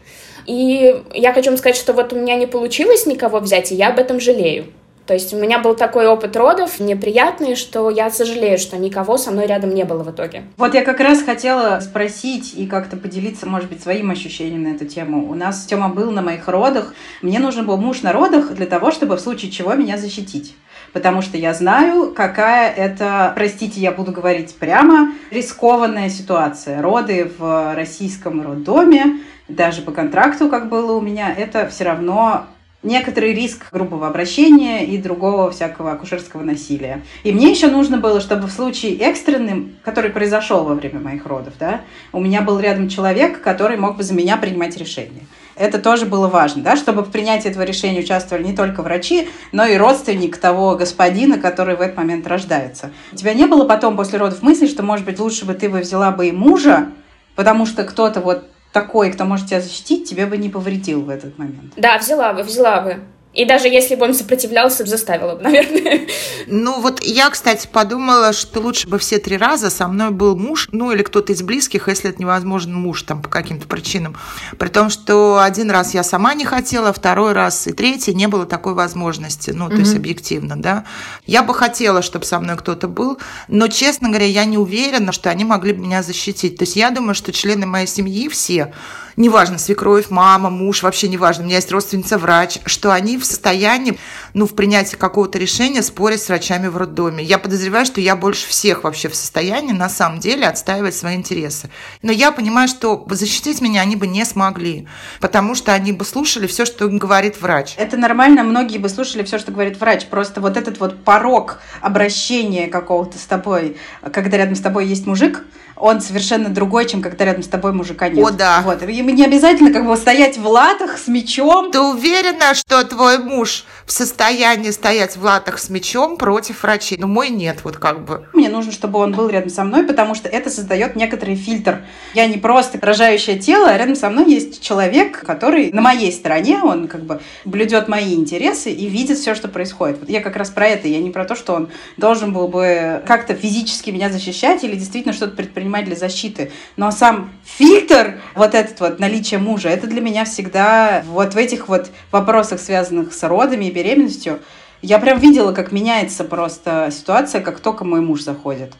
И 0.47 1.02
я 1.12 1.33
хочу 1.33 1.50
вам 1.50 1.59
сказать, 1.59 1.76
что 1.76 1.92
вот 1.92 2.12
у 2.12 2.16
меня 2.16 2.37
не 2.37 2.47
получилось 2.47 3.06
никого 3.06 3.40
взять, 3.40 3.73
и 3.73 3.75
я 3.75 3.88
об 3.88 3.99
этом 3.99 4.21
жалею. 4.21 4.66
То 5.06 5.12
есть 5.12 5.34
у 5.34 5.37
меня 5.37 5.58
был 5.58 5.75
такой 5.75 6.06
опыт 6.06 6.34
родов 6.37 6.80
неприятный, 6.80 7.56
что 7.56 7.90
я 7.90 8.11
сожалею, 8.11 8.58
что 8.58 8.78
никого 8.78 9.18
со 9.18 9.30
мной 9.30 9.46
рядом 9.46 9.75
не 9.75 9.84
было 9.84 10.02
в 10.02 10.11
итоге. 10.11 10.44
Вот 10.56 10.73
я 10.75 10.82
как 10.82 11.00
раз 11.00 11.23
хотела 11.23 11.80
спросить 11.80 12.54
и 12.56 12.66
как-то 12.66 12.96
поделиться, 12.96 13.46
может 13.46 13.68
быть, 13.68 13.82
своим 13.82 14.11
ощущением 14.11 14.62
на 14.62 14.68
эту 14.68 14.87
тему. 14.87 15.30
У 15.30 15.34
нас 15.34 15.66
Тёма 15.66 15.90
был 15.90 16.11
на 16.11 16.23
моих 16.23 16.49
родах. 16.49 16.94
Мне 17.20 17.38
нужен 17.38 17.66
был 17.66 17.76
муж 17.76 18.02
на 18.02 18.12
родах 18.12 18.54
для 18.54 18.66
того, 18.66 18.90
чтобы 18.90 19.16
в 19.16 19.20
случае 19.20 19.50
чего 19.50 19.75
меня 19.75 19.99
защитить. 19.99 20.56
Потому 20.94 21.23
что 21.23 21.37
я 21.37 21.52
знаю, 21.52 22.14
какая 22.14 22.73
это, 22.73 23.32
простите, 23.34 23.80
я 23.80 23.90
буду 23.90 24.12
говорить 24.12 24.54
прямо, 24.54 25.12
рискованная 25.30 26.08
ситуация. 26.08 26.80
Роды 26.80 27.30
в 27.37 27.75
российском 27.75 28.40
роддоме, 28.40 29.18
даже 29.49 29.82
по 29.82 29.90
контракту, 29.90 30.49
как 30.49 30.68
было 30.68 30.92
у 30.92 31.00
меня, 31.00 31.34
это 31.37 31.68
все 31.68 31.84
равно 31.84 32.46
некоторый 32.85 33.35
риск 33.35 33.73
грубого 33.73 34.07
обращения 34.07 34.85
и 34.85 34.99
другого 34.99 35.50
всякого 35.50 35.93
акушерского 35.93 36.43
насилия. 36.43 37.03
И 37.25 37.33
мне 37.33 37.50
еще 37.50 37.69
нужно 37.69 37.99
было, 37.99 38.21
чтобы 38.21 38.47
в 38.47 38.53
случае 38.53 38.97
экстренным, 38.99 39.75
который 39.83 40.11
произошел 40.11 40.64
во 40.64 40.75
время 40.75 41.00
моих 41.00 41.26
родов, 41.26 41.55
да, 41.59 41.81
у 42.12 42.21
меня 42.21 42.43
был 42.43 42.61
рядом 42.61 42.88
человек, 42.88 43.41
который 43.41 43.76
мог 43.76 43.97
бы 43.97 44.03
за 44.03 44.14
меня 44.14 44.37
принимать 44.37 44.76
решения. 44.76 45.23
Это 45.57 45.79
тоже 45.79 46.05
было 46.05 46.29
важно, 46.29 46.62
да, 46.62 46.76
чтобы 46.76 47.03
в 47.03 47.11
принятии 47.11 47.49
этого 47.49 47.62
решения 47.62 48.00
участвовали 48.00 48.45
не 48.45 48.55
только 48.55 48.83
врачи, 48.83 49.29
но 49.53 49.64
и 49.64 49.76
родственник 49.76 50.37
того 50.37 50.75
господина, 50.75 51.38
который 51.38 51.76
в 51.76 51.81
этот 51.81 51.97
момент 51.97 52.26
рождается. 52.26 52.91
У 53.12 53.17
тебя 53.17 53.35
не 53.35 53.47
было 53.47 53.64
потом 53.64 53.97
после 53.97 54.19
родов 54.19 54.43
мысли, 54.43 54.67
что, 54.67 54.83
может 54.83 55.07
быть, 55.07 55.21
лучше 55.21 55.45
бы 55.45 55.55
ты 55.55 55.69
бы 55.69 55.79
взяла 55.81 56.11
бы 56.11 56.29
и 56.29 56.33
мужа, 56.33 56.88
потому 57.37 57.67
что 57.67 57.85
кто-то 57.85 58.21
вот 58.21 58.49
такой, 58.75 59.12
кто 59.12 59.25
может 59.25 59.47
тебя 59.47 59.61
защитить, 59.61 60.11
тебе 60.11 60.26
бы 60.26 60.37
не 60.37 60.50
повредил 60.50 61.02
в 61.02 61.09
этот 61.09 61.38
момент. 61.38 61.73
Да, 61.76 61.97
взяла 61.97 62.35
бы, 62.35 62.43
взяла 62.43 62.81
бы. 62.81 62.99
И 63.35 63.45
даже 63.45 63.69
если 63.69 63.97
бы 63.97 64.05
он 64.05 64.14
сопротивлялся, 64.14 64.87
заставила 64.87 65.35
бы, 65.35 65.43
наверное. 65.45 66.07
Ну 66.47 66.81
вот 66.81 67.03
я, 67.03 67.31
кстати, 67.31 67.69
подумала, 67.71 68.33
что 68.33 68.61
лучше 68.61 68.88
бы 68.88 68.99
все 68.99 69.19
три 69.19 69.37
раза 69.37 69.71
со 69.71 69.88
мной 69.88 70.11
был 70.11 70.37
муж, 70.37 70.69
ну 70.73 70.93
или 70.93 71.03
кто-то 71.03 71.33
из 71.33 71.43
близких, 71.43 71.88
если 71.88 72.11
это 72.11 72.21
невозможно 72.21 72.76
муж 72.76 73.03
там 73.03 73.23
по 73.23 73.29
каким-то 73.29 73.67
причинам. 73.67 74.17
При 74.59 74.69
том, 74.69 74.91
что 74.91 75.41
один 75.41 75.71
раз 75.71 75.95
я 75.95 76.03
сама 76.03 76.35
не 76.35 76.45
хотела, 76.45 76.93
второй 76.93 77.33
раз 77.33 77.67
и 77.67 77.73
третий 77.73 78.14
не 78.14 78.29
было 78.29 78.47
такой 78.47 78.75
возможности, 78.75 79.50
ну 79.50 79.69
то 79.69 79.75
mm-hmm. 79.75 79.79
есть 79.81 79.97
объективно, 79.97 80.57
да. 80.57 80.85
Я 81.26 81.43
бы 81.43 81.55
хотела, 81.55 82.03
чтобы 82.03 82.25
со 82.25 82.38
мной 82.38 82.57
кто-то 82.57 82.88
был, 82.88 83.19
но, 83.49 83.69
честно 83.69 84.09
говоря, 84.09 84.26
я 84.26 84.45
не 84.45 84.59
уверена, 84.59 85.12
что 85.12 85.31
они 85.31 85.45
могли 85.45 85.73
бы 85.73 85.83
меня 85.83 86.03
защитить. 86.03 86.57
То 86.57 86.64
есть 86.64 86.76
я 86.76 86.91
думаю, 86.91 87.14
что 87.14 87.33
члены 87.33 87.67
моей 87.67 87.87
семьи 87.87 88.29
все 88.29 88.73
неважно, 89.16 89.59
свекровь, 89.59 90.11
мама, 90.11 90.50
муж, 90.50 90.83
вообще 90.83 91.09
неважно, 91.09 91.44
у 91.44 91.47
меня 91.47 91.56
есть 91.56 91.71
родственница 91.71 92.18
врач, 92.18 92.59
что 92.66 92.92
они 92.92 93.18
в 93.18 93.25
состоянии, 93.25 93.99
ну, 94.33 94.47
в 94.47 94.54
принятии 94.54 94.97
какого-то 94.97 95.38
решения 95.38 95.83
спорить 95.83 96.23
с 96.23 96.28
врачами 96.28 96.68
в 96.68 96.76
роддоме. 96.76 97.23
Я 97.23 97.38
подозреваю, 97.38 97.87
что 97.87 98.00
я 98.00 98.16
больше 98.16 98.49
всех 98.49 98.85
вообще 98.85 99.09
в 99.09 99.14
состоянии, 99.14 99.73
на 99.73 99.88
самом 99.88 100.21
деле, 100.21 100.47
отстаивать 100.47 100.94
свои 100.94 101.16
интересы. 101.16 101.71
Но 102.02 102.12
я 102.12 102.33
понимаю, 102.33 102.68
что 102.68 103.06
защитить 103.11 103.61
меня 103.61 103.83
они 103.83 103.97
бы 103.97 104.06
не 104.06 104.25
смогли, 104.25 104.88
потому 105.21 105.54
что 105.54 105.73
они 105.73 105.92
бы 105.92 106.04
слушали 106.04 106.47
все, 106.47 106.64
что 106.64 106.88
говорит 106.88 107.40
врач. 107.40 107.75
Это 107.76 107.97
нормально, 107.97 108.42
многие 108.42 108.78
бы 108.78 108.88
слушали 108.88 109.23
все, 109.23 109.38
что 109.38 109.52
говорит 109.52 109.80
врач. 109.80 110.06
Просто 110.06 110.40
вот 110.40 110.56
этот 110.56 110.80
вот 110.80 111.04
порог 111.04 111.61
обращения 111.80 112.68
какого-то 112.68 113.18
с 113.18 113.23
тобой, 113.23 113.76
когда 114.12 114.37
рядом 114.37 114.54
с 114.54 114.61
тобой 114.61 114.87
есть 114.87 115.06
мужик, 115.06 115.44
он 115.76 116.00
совершенно 116.00 116.49
другой, 116.49 116.87
чем 116.87 117.02
когда 117.02 117.25
рядом 117.25 117.43
с 117.43 117.49
тобой 117.49 117.73
мужика 117.73 118.09
нет. 118.09 118.25
О, 118.25 118.31
да. 118.31 118.62
Вот. 118.64 118.83
И 118.83 119.02
не 119.02 119.25
обязательно 119.25 119.73
как 119.73 119.87
бы 119.87 119.97
стоять 119.97 120.38
в 120.38 120.47
латах 120.47 120.99
с 120.99 121.09
мечом. 121.09 121.71
Ты 121.71 121.81
уверена, 121.81 122.54
что 122.54 122.85
твой 122.85 123.19
муж 123.19 123.64
в 123.85 123.93
состоянии 123.93 124.71
стоять 124.71 125.16
в 125.16 125.25
латах 125.25 125.59
с 125.59 125.69
мечом 125.71 126.16
против 126.16 126.62
врачей? 126.62 126.97
Ну, 126.99 127.07
мой 127.07 127.31
нет, 127.31 127.59
вот 127.64 127.76
как 127.76 128.04
бы. 128.04 128.26
Мне 128.33 128.49
нужно, 128.49 128.73
чтобы 128.73 128.99
он 128.99 129.12
был 129.12 129.28
рядом 129.28 129.50
со 129.50 129.64
мной, 129.64 129.85
потому 129.85 130.14
что 130.14 130.28
это 130.28 130.49
создает 130.49 130.97
некоторый 130.97 131.35
фильтр. 131.35 131.85
Я 132.14 132.26
не 132.26 132.38
просто 132.38 132.78
рожающее 132.81 133.38
тело, 133.38 133.69
а 133.69 133.76
рядом 133.76 133.97
со 133.97 134.11
мной 134.11 134.31
есть 134.31 134.62
человек, 134.62 135.25
который 135.25 135.73
на 135.73 135.83
моей 135.83 136.12
стороне, 136.12 136.61
он 136.62 136.88
как 136.88 137.02
бы 137.02 137.21
блюдет 137.45 137.88
мои 137.88 138.14
интересы 138.14 138.71
и 138.71 138.87
видит 138.88 139.19
все, 139.19 139.35
что 139.35 139.49
происходит. 139.49 140.00
Вот 140.00 140.09
я 140.09 140.21
как 140.21 140.37
раз 140.37 140.50
про 140.50 140.66
это. 140.66 140.88
Я 140.88 141.00
не 141.00 141.11
про 141.11 141.25
то, 141.25 141.35
что 141.35 141.54
он 141.54 141.71
должен 141.97 142.33
был 142.33 142.49
бы 142.49 143.02
как-то 143.07 143.35
физически 143.35 143.90
меня 143.90 144.09
защищать 144.09 144.62
или 144.64 144.76
действительно 144.76 145.12
что-то 145.12 145.37
предпринимать 145.37 145.63
предпринимать 145.64 145.85
для 145.85 145.97
защиты. 145.97 146.50
Но 146.76 146.90
сам 146.90 147.30
фильтр, 147.44 148.21
вот 148.35 148.54
этот 148.54 148.80
вот 148.80 149.00
наличие 149.00 149.40
мужа, 149.40 149.68
это 149.68 149.87
для 149.87 150.00
меня 150.00 150.25
всегда 150.25 151.02
вот 151.06 151.35
в 151.35 151.37
этих 151.37 151.68
вот 151.68 151.90
вопросах, 152.12 152.61
связанных 152.61 153.14
с 153.14 153.23
родами 153.23 153.66
и 153.66 153.71
беременностью, 153.71 154.40
я 154.83 154.99
прям 154.99 155.18
видела, 155.18 155.52
как 155.52 155.73
меняется 155.73 156.25
просто 156.25 156.90
ситуация, 156.92 157.40
как 157.40 157.61
только 157.61 157.85
мой 157.85 158.00
муж 158.00 158.23
заходит. 158.23 158.73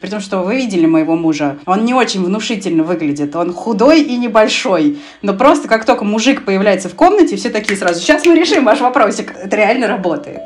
При 0.00 0.10
том, 0.10 0.20
что 0.20 0.42
вы 0.42 0.56
видели 0.56 0.84
моего 0.84 1.16
мужа. 1.16 1.56
Он 1.64 1.86
не 1.86 1.94
очень 1.94 2.22
внушительно 2.22 2.84
выглядит. 2.84 3.34
Он 3.34 3.54
худой 3.54 4.02
и 4.02 4.18
небольшой. 4.18 4.98
Но 5.22 5.32
просто 5.32 5.68
как 5.68 5.86
только 5.86 6.04
мужик 6.04 6.44
появляется 6.44 6.90
в 6.90 6.94
комнате, 6.94 7.36
все 7.36 7.48
такие 7.48 7.78
сразу, 7.78 8.00
сейчас 8.00 8.26
мы 8.26 8.34
решим 8.34 8.66
ваш 8.66 8.80
вопросик. 8.80 9.34
Это 9.34 9.56
реально 9.56 9.88
работает. 9.88 10.40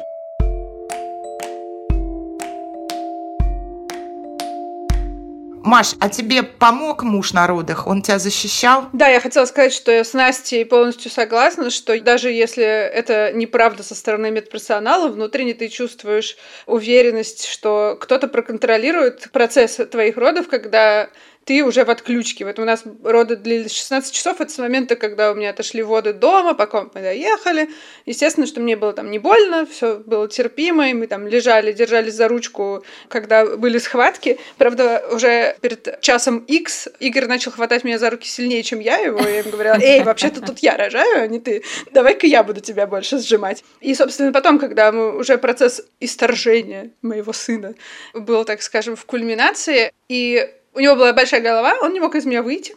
Маш, 5.70 5.94
а 6.00 6.08
тебе 6.08 6.42
помог 6.42 7.04
муж 7.04 7.32
на 7.32 7.46
родах? 7.46 7.86
Он 7.86 8.02
тебя 8.02 8.18
защищал? 8.18 8.86
Да, 8.92 9.06
я 9.06 9.20
хотела 9.20 9.44
сказать, 9.44 9.72
что 9.72 9.92
я 9.92 10.02
с 10.02 10.14
Настей 10.14 10.66
полностью 10.66 11.12
согласна, 11.12 11.70
что 11.70 11.96
даже 12.00 12.32
если 12.32 12.64
это 12.64 13.30
неправда 13.32 13.84
со 13.84 13.94
стороны 13.94 14.32
медперсонала, 14.32 15.06
внутренне 15.06 15.54
ты 15.54 15.68
чувствуешь 15.68 16.36
уверенность, 16.66 17.46
что 17.46 17.96
кто-то 18.00 18.26
проконтролирует 18.26 19.30
процесс 19.30 19.76
твоих 19.76 20.16
родов, 20.16 20.48
когда 20.48 21.08
ты 21.50 21.64
уже 21.64 21.84
в 21.84 21.90
отключке. 21.90 22.44
Вот 22.44 22.60
у 22.60 22.64
нас 22.64 22.84
роды 23.02 23.34
длились 23.34 23.72
16 23.72 24.14
часов, 24.14 24.40
это 24.40 24.52
с 24.52 24.58
момента, 24.58 24.94
когда 24.94 25.32
у 25.32 25.34
меня 25.34 25.50
отошли 25.50 25.82
воды 25.82 26.12
дома, 26.12 26.54
пока 26.54 26.82
мы 26.82 27.00
доехали. 27.00 27.68
Естественно, 28.06 28.46
что 28.46 28.60
мне 28.60 28.76
было 28.76 28.92
там 28.92 29.10
не 29.10 29.18
больно, 29.18 29.66
все 29.66 29.96
было 29.96 30.28
терпимо, 30.28 30.88
и 30.90 30.94
мы 30.94 31.08
там 31.08 31.26
лежали, 31.26 31.72
держались 31.72 32.14
за 32.14 32.28
ручку, 32.28 32.84
когда 33.08 33.44
были 33.44 33.78
схватки. 33.78 34.38
Правда, 34.58 35.04
уже 35.10 35.56
перед 35.60 36.00
часом 36.00 36.38
X 36.38 36.86
Игорь 37.00 37.26
начал 37.26 37.50
хватать 37.50 37.82
меня 37.82 37.98
за 37.98 38.10
руки 38.10 38.28
сильнее, 38.28 38.62
чем 38.62 38.78
я 38.78 38.98
его, 38.98 39.18
и 39.18 39.32
я 39.32 39.38
ему 39.38 39.50
говорила, 39.50 39.76
эй, 39.82 40.04
вообще-то 40.04 40.40
тут 40.42 40.60
я 40.60 40.76
рожаю, 40.76 41.20
а 41.20 41.26
не 41.26 41.40
ты. 41.40 41.64
Давай-ка 41.90 42.28
я 42.28 42.44
буду 42.44 42.60
тебя 42.60 42.86
больше 42.86 43.18
сжимать. 43.18 43.64
И, 43.80 43.92
собственно, 43.96 44.30
потом, 44.30 44.60
когда 44.60 44.92
мы 44.92 45.18
уже 45.18 45.36
процесс 45.36 45.82
исторжения 45.98 46.92
моего 47.02 47.32
сына 47.32 47.74
был, 48.14 48.44
так 48.44 48.62
скажем, 48.62 48.94
в 48.94 49.04
кульминации, 49.04 49.92
и 50.08 50.48
у 50.74 50.80
него 50.80 50.96
была 50.96 51.12
большая 51.12 51.40
голова, 51.40 51.74
он 51.82 51.92
не 51.92 52.00
мог 52.00 52.14
из 52.14 52.26
меня 52.26 52.42
выйти. 52.42 52.74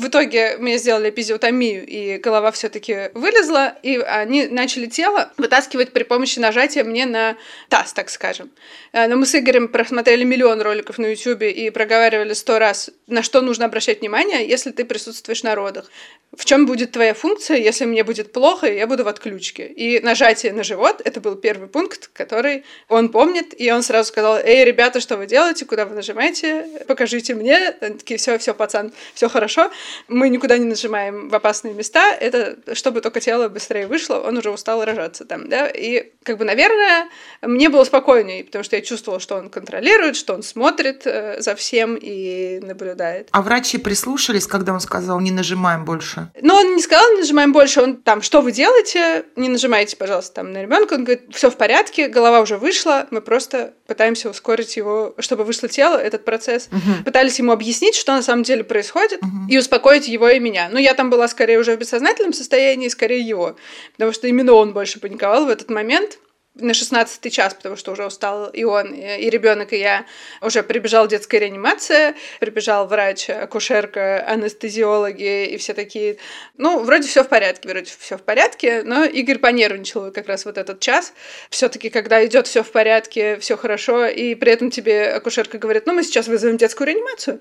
В 0.00 0.06
итоге 0.06 0.56
мне 0.56 0.78
сделали 0.78 1.10
эпизиотомию, 1.10 1.86
и 1.86 2.16
голова 2.16 2.52
все-таки 2.52 3.10
вылезла, 3.12 3.74
и 3.82 3.98
они 3.98 4.46
начали 4.46 4.86
тело 4.86 5.30
вытаскивать 5.36 5.92
при 5.92 6.04
помощи 6.04 6.38
нажатия 6.38 6.84
мне 6.84 7.04
на 7.04 7.36
таз, 7.68 7.92
так 7.92 8.08
скажем. 8.08 8.50
Э, 8.92 9.08
но 9.08 9.16
мы 9.16 9.26
с 9.26 9.34
Игорем 9.34 9.68
просмотрели 9.68 10.24
миллион 10.24 10.62
роликов 10.62 10.96
на 10.96 11.04
YouTube 11.04 11.42
и 11.42 11.68
проговаривали 11.68 12.32
сто 12.32 12.58
раз, 12.58 12.88
на 13.08 13.22
что 13.22 13.42
нужно 13.42 13.66
обращать 13.66 14.00
внимание, 14.00 14.48
если 14.48 14.70
ты 14.70 14.86
присутствуешь 14.86 15.42
на 15.42 15.54
родах. 15.54 15.90
В 16.34 16.46
чем 16.46 16.64
будет 16.64 16.92
твоя 16.92 17.12
функция, 17.12 17.58
если 17.58 17.84
мне 17.84 18.02
будет 18.02 18.32
плохо, 18.32 18.68
и 18.68 18.76
я 18.76 18.86
буду 18.86 19.04
в 19.04 19.08
отключке? 19.08 19.66
И 19.66 20.00
нажатие 20.00 20.52
на 20.52 20.62
живот— 20.62 21.02
это 21.04 21.20
был 21.20 21.34
первый 21.34 21.68
пункт, 21.68 22.08
который 22.14 22.64
он 22.88 23.10
помнит, 23.10 23.52
и 23.60 23.70
он 23.70 23.82
сразу 23.82 24.08
сказал, 24.08 24.38
эй, 24.38 24.64
ребята, 24.64 25.00
что 25.00 25.16
вы 25.16 25.26
делаете, 25.26 25.66
куда 25.66 25.84
вы 25.84 25.94
нажимаете, 25.94 26.66
покажите 26.86 27.34
мне. 27.34 27.74
Они 27.80 27.98
такие, 27.98 28.16
все, 28.16 28.38
все, 28.38 28.54
пацан, 28.54 28.92
все 29.12 29.28
хорошо 29.28 29.70
мы 30.08 30.28
никуда 30.28 30.58
не 30.58 30.66
нажимаем 30.66 31.28
в 31.28 31.34
опасные 31.34 31.74
места, 31.74 32.12
это 32.12 32.56
чтобы 32.74 33.00
только 33.00 33.20
тело 33.20 33.48
быстрее 33.48 33.86
вышло, 33.86 34.16
он 34.16 34.36
уже 34.36 34.50
устал 34.50 34.84
рожаться 34.84 35.24
там, 35.24 35.48
да, 35.48 35.66
и 35.68 36.12
как 36.22 36.38
бы, 36.38 36.44
наверное, 36.44 37.08
мне 37.42 37.68
было 37.68 37.84
спокойнее, 37.84 38.44
потому 38.44 38.64
что 38.64 38.76
я 38.76 38.82
чувствовала, 38.82 39.20
что 39.20 39.36
он 39.36 39.48
контролирует, 39.48 40.16
что 40.16 40.34
он 40.34 40.42
смотрит 40.42 41.02
э, 41.06 41.40
за 41.40 41.54
всем 41.54 41.96
и 42.00 42.60
наблюдает. 42.60 43.28
А 43.32 43.42
врачи 43.42 43.78
прислушались, 43.78 44.46
когда 44.46 44.72
он 44.72 44.80
сказал, 44.80 45.20
не 45.20 45.30
нажимаем 45.30 45.84
больше? 45.84 46.30
Ну, 46.40 46.54
он 46.54 46.76
не 46.76 46.82
сказал, 46.82 47.10
не 47.12 47.20
нажимаем 47.20 47.52
больше, 47.52 47.80
он 47.80 47.96
там, 47.96 48.22
что 48.22 48.40
вы 48.42 48.52
делаете, 48.52 49.24
не 49.36 49.48
нажимайте, 49.48 49.96
пожалуйста, 49.96 50.36
там 50.36 50.52
на 50.52 50.62
ребенка, 50.62 50.94
он 50.94 51.04
говорит, 51.04 51.22
все 51.30 51.50
в 51.50 51.56
порядке, 51.56 52.08
голова 52.08 52.40
уже 52.40 52.58
вышла, 52.58 53.06
мы 53.10 53.20
просто 53.20 53.74
пытаемся 53.86 54.30
ускорить 54.30 54.76
его, 54.76 55.14
чтобы 55.18 55.44
вышло 55.44 55.68
тело, 55.68 55.96
этот 55.96 56.24
процесс. 56.24 56.68
Угу. 56.70 57.04
Пытались 57.04 57.38
ему 57.38 57.52
объяснить, 57.52 57.94
что 57.94 58.12
на 58.12 58.22
самом 58.22 58.42
деле 58.42 58.64
происходит, 58.64 59.22
угу. 59.22 59.48
и 59.48 59.58
успокоить 59.70 60.08
его 60.08 60.28
и 60.28 60.40
меня. 60.40 60.68
Но 60.70 60.80
я 60.80 60.94
там 60.94 61.10
была 61.10 61.28
скорее 61.28 61.58
уже 61.58 61.76
в 61.76 61.78
бессознательном 61.78 62.32
состоянии, 62.32 62.88
скорее 62.88 63.20
его. 63.20 63.56
Потому 63.92 64.12
что 64.12 64.26
именно 64.26 64.52
он 64.52 64.72
больше 64.72 64.98
паниковал 64.98 65.46
в 65.46 65.48
этот 65.48 65.70
момент 65.70 66.18
на 66.60 66.74
16 66.74 67.32
час, 67.32 67.54
потому 67.54 67.76
что 67.76 67.92
уже 67.92 68.06
устал 68.06 68.48
и 68.50 68.64
он, 68.64 68.92
и 68.94 69.30
ребенок, 69.30 69.72
и 69.72 69.78
я. 69.78 70.04
Уже 70.40 70.62
прибежал 70.62 71.06
детская 71.06 71.38
реанимация, 71.38 72.14
прибежал 72.38 72.86
врач, 72.86 73.28
акушерка, 73.30 74.26
анестезиологи 74.26 75.46
и 75.46 75.56
все 75.56 75.74
такие. 75.74 76.18
Ну, 76.56 76.82
вроде 76.82 77.08
все 77.08 77.24
в 77.24 77.28
порядке, 77.28 77.68
вроде 77.68 77.90
все 77.98 78.16
в 78.16 78.22
порядке, 78.22 78.82
но 78.84 79.04
Игорь 79.04 79.38
понервничал 79.38 80.10
как 80.12 80.28
раз 80.28 80.44
вот 80.44 80.58
этот 80.58 80.80
час. 80.80 81.12
Все-таки, 81.50 81.90
когда 81.90 82.24
идет 82.24 82.46
все 82.46 82.62
в 82.62 82.70
порядке, 82.70 83.38
все 83.38 83.56
хорошо, 83.56 84.06
и 84.06 84.34
при 84.34 84.52
этом 84.52 84.70
тебе 84.70 85.12
акушерка 85.12 85.58
говорит, 85.58 85.86
ну, 85.86 85.94
мы 85.94 86.02
сейчас 86.02 86.28
вызовем 86.28 86.56
детскую 86.56 86.86
реанимацию. 86.86 87.40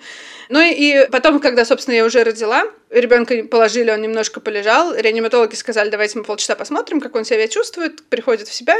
Ну 0.50 0.60
и 0.62 1.08
потом, 1.12 1.40
когда, 1.40 1.66
собственно, 1.66 1.96
я 1.96 2.06
уже 2.06 2.24
родила, 2.24 2.66
ребенка 2.90 3.44
положили, 3.44 3.92
он 3.92 4.02
немножко 4.02 4.40
полежал, 4.40 4.96
реаниматологи 4.96 5.56
сказали, 5.56 5.90
давайте 5.90 6.18
мы 6.18 6.24
полчаса 6.24 6.56
посмотрим, 6.56 7.02
как 7.02 7.16
он 7.16 7.26
себя 7.26 7.48
чувствует, 7.48 8.04
приходит 8.10 8.48
в 8.48 8.54
себя, 8.54 8.78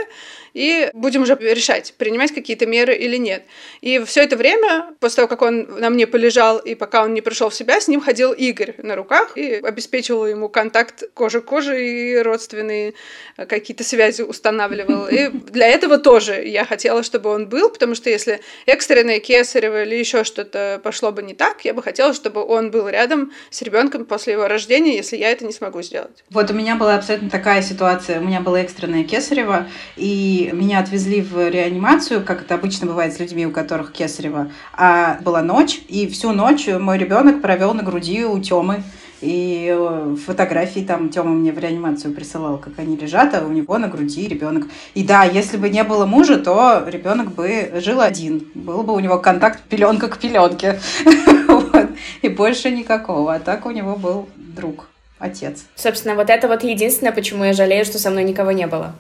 и 0.54 0.90
будем 0.94 1.24
уже 1.24 1.38
решать, 1.40 1.94
принимать 1.98 2.34
какие-то 2.34 2.66
меры 2.66 2.96
или 2.96 3.18
нет. 3.18 3.44
И 3.82 4.00
все 4.00 4.24
это 4.24 4.36
время, 4.36 4.88
после 5.00 5.18
того, 5.18 5.28
как 5.28 5.42
он 5.42 5.80
на 5.80 5.90
мне 5.90 6.08
полежал, 6.08 6.58
и 6.60 6.76
пока 6.76 7.04
он 7.04 7.14
не 7.14 7.22
пришел 7.22 7.50
в 7.50 7.56
себя, 7.56 7.80
с 7.80 7.88
ним 7.88 8.02
ходил 8.02 8.32
Игорь 8.32 8.76
на 8.78 8.96
руках 8.96 9.38
и 9.38 9.56
обеспечивал 9.56 10.28
ему 10.28 10.50
контакт 10.50 11.04
кожи 11.14 11.42
к 11.42 11.46
коже 11.46 11.86
и 11.86 12.18
родственные 12.18 12.94
э, 13.38 13.46
какие-то 13.46 13.84
связи 13.84 14.22
устанавливал. 14.22 15.08
И 15.08 15.30
для 15.30 15.68
этого 15.68 15.98
тоже 15.98 16.44
я 16.46 16.66
хотела, 16.66 17.04
чтобы 17.04 17.30
он 17.30 17.48
был, 17.48 17.70
потому 17.70 17.96
что 17.96 18.10
если 18.10 18.42
экстренное 18.66 19.20
кесарево 19.20 19.84
или 19.84 19.96
еще 19.96 20.24
что-то 20.24 20.80
пошло 20.84 21.12
бы 21.12 21.24
не 21.24 21.34
так, 21.34 21.66
я 21.66 21.74
бы 21.74 21.82
хотела, 21.84 22.14
чтобы 22.14 22.44
он 22.44 22.72
был 22.72 22.88
рядом 22.90 23.32
с 23.50 23.62
ребенком 23.62 24.06
после 24.06 24.34
его 24.34 24.48
рождения, 24.48 24.96
если 24.96 25.18
я 25.18 25.32
это 25.32 25.46
не 25.46 25.54
смогу 25.54 25.82
сделать. 25.82 26.24
Вот 26.30 26.52
у 26.52 26.54
меня 26.54 26.76
была 26.76 26.96
абсолютно 26.96 27.30
такая 27.30 27.62
ситуация. 27.62 28.20
У 28.20 28.24
меня 28.24 28.42
было 28.42 28.58
экстренное 28.58 29.04
кесарево, 29.04 29.68
и 29.96 30.06
меня 30.54 30.80
отвезли 30.80 31.22
в 31.22 31.50
реанимацию, 31.50 32.24
как 32.24 32.42
это 32.42 32.56
обычно 32.56 32.88
бывает 32.88 33.14
с 33.14 33.20
людьми, 33.20 33.46
у 33.46 33.52
которых 33.52 33.92
кесарево. 33.92 34.52
А 34.74 35.20
была 35.22 35.42
ночь, 35.42 35.82
и 35.88 36.08
всю 36.08 36.32
ночь 36.32 36.68
мой 36.68 36.98
ребенок 36.98 37.42
провел 37.42 37.74
на 37.74 37.84
груди 37.84 38.26
у 38.26 38.40
Темы. 38.40 38.84
И 39.22 39.68
э, 39.78 40.16
фотографии 40.26 40.80
там 40.80 41.10
Тёма 41.10 41.32
мне 41.32 41.52
в 41.52 41.60
реанимацию 41.60 42.14
присылал, 42.14 42.58
как 42.58 42.80
они 42.80 42.96
лежат, 42.96 43.36
а 43.36 43.46
у 43.46 43.50
него 43.50 43.78
на 43.78 43.90
груди 43.90 44.28
ребенок. 44.28 44.68
И 44.94 45.04
да, 45.04 45.24
если 45.26 45.58
бы 45.58 45.70
не 45.70 45.84
было 45.84 46.06
мужа, 46.06 46.38
то 46.38 46.84
ребенок 46.88 47.34
бы 47.34 47.72
жил 47.76 48.00
один. 48.00 48.48
Был 48.54 48.84
бы 48.84 48.94
у 48.94 49.00
него 49.00 49.18
контакт 49.20 49.62
пеленка 49.64 50.08
к 50.08 50.20
пеленке. 50.20 50.80
И 52.22 52.30
больше 52.30 52.72
никакого. 52.72 53.36
А 53.36 53.40
так 53.40 53.66
у 53.66 53.72
него 53.72 53.98
был 53.98 54.30
друг, 54.38 54.88
отец. 55.20 55.66
Собственно, 55.76 56.16
вот 56.16 56.30
это 56.30 56.48
вот 56.48 56.64
единственное, 56.64 57.12
почему 57.12 57.44
я 57.44 57.54
жалею, 57.54 57.84
что 57.84 58.00
со 58.00 58.12
мной 58.12 58.24
никого 58.24 58.52
не 58.52 58.68
было 58.68 58.96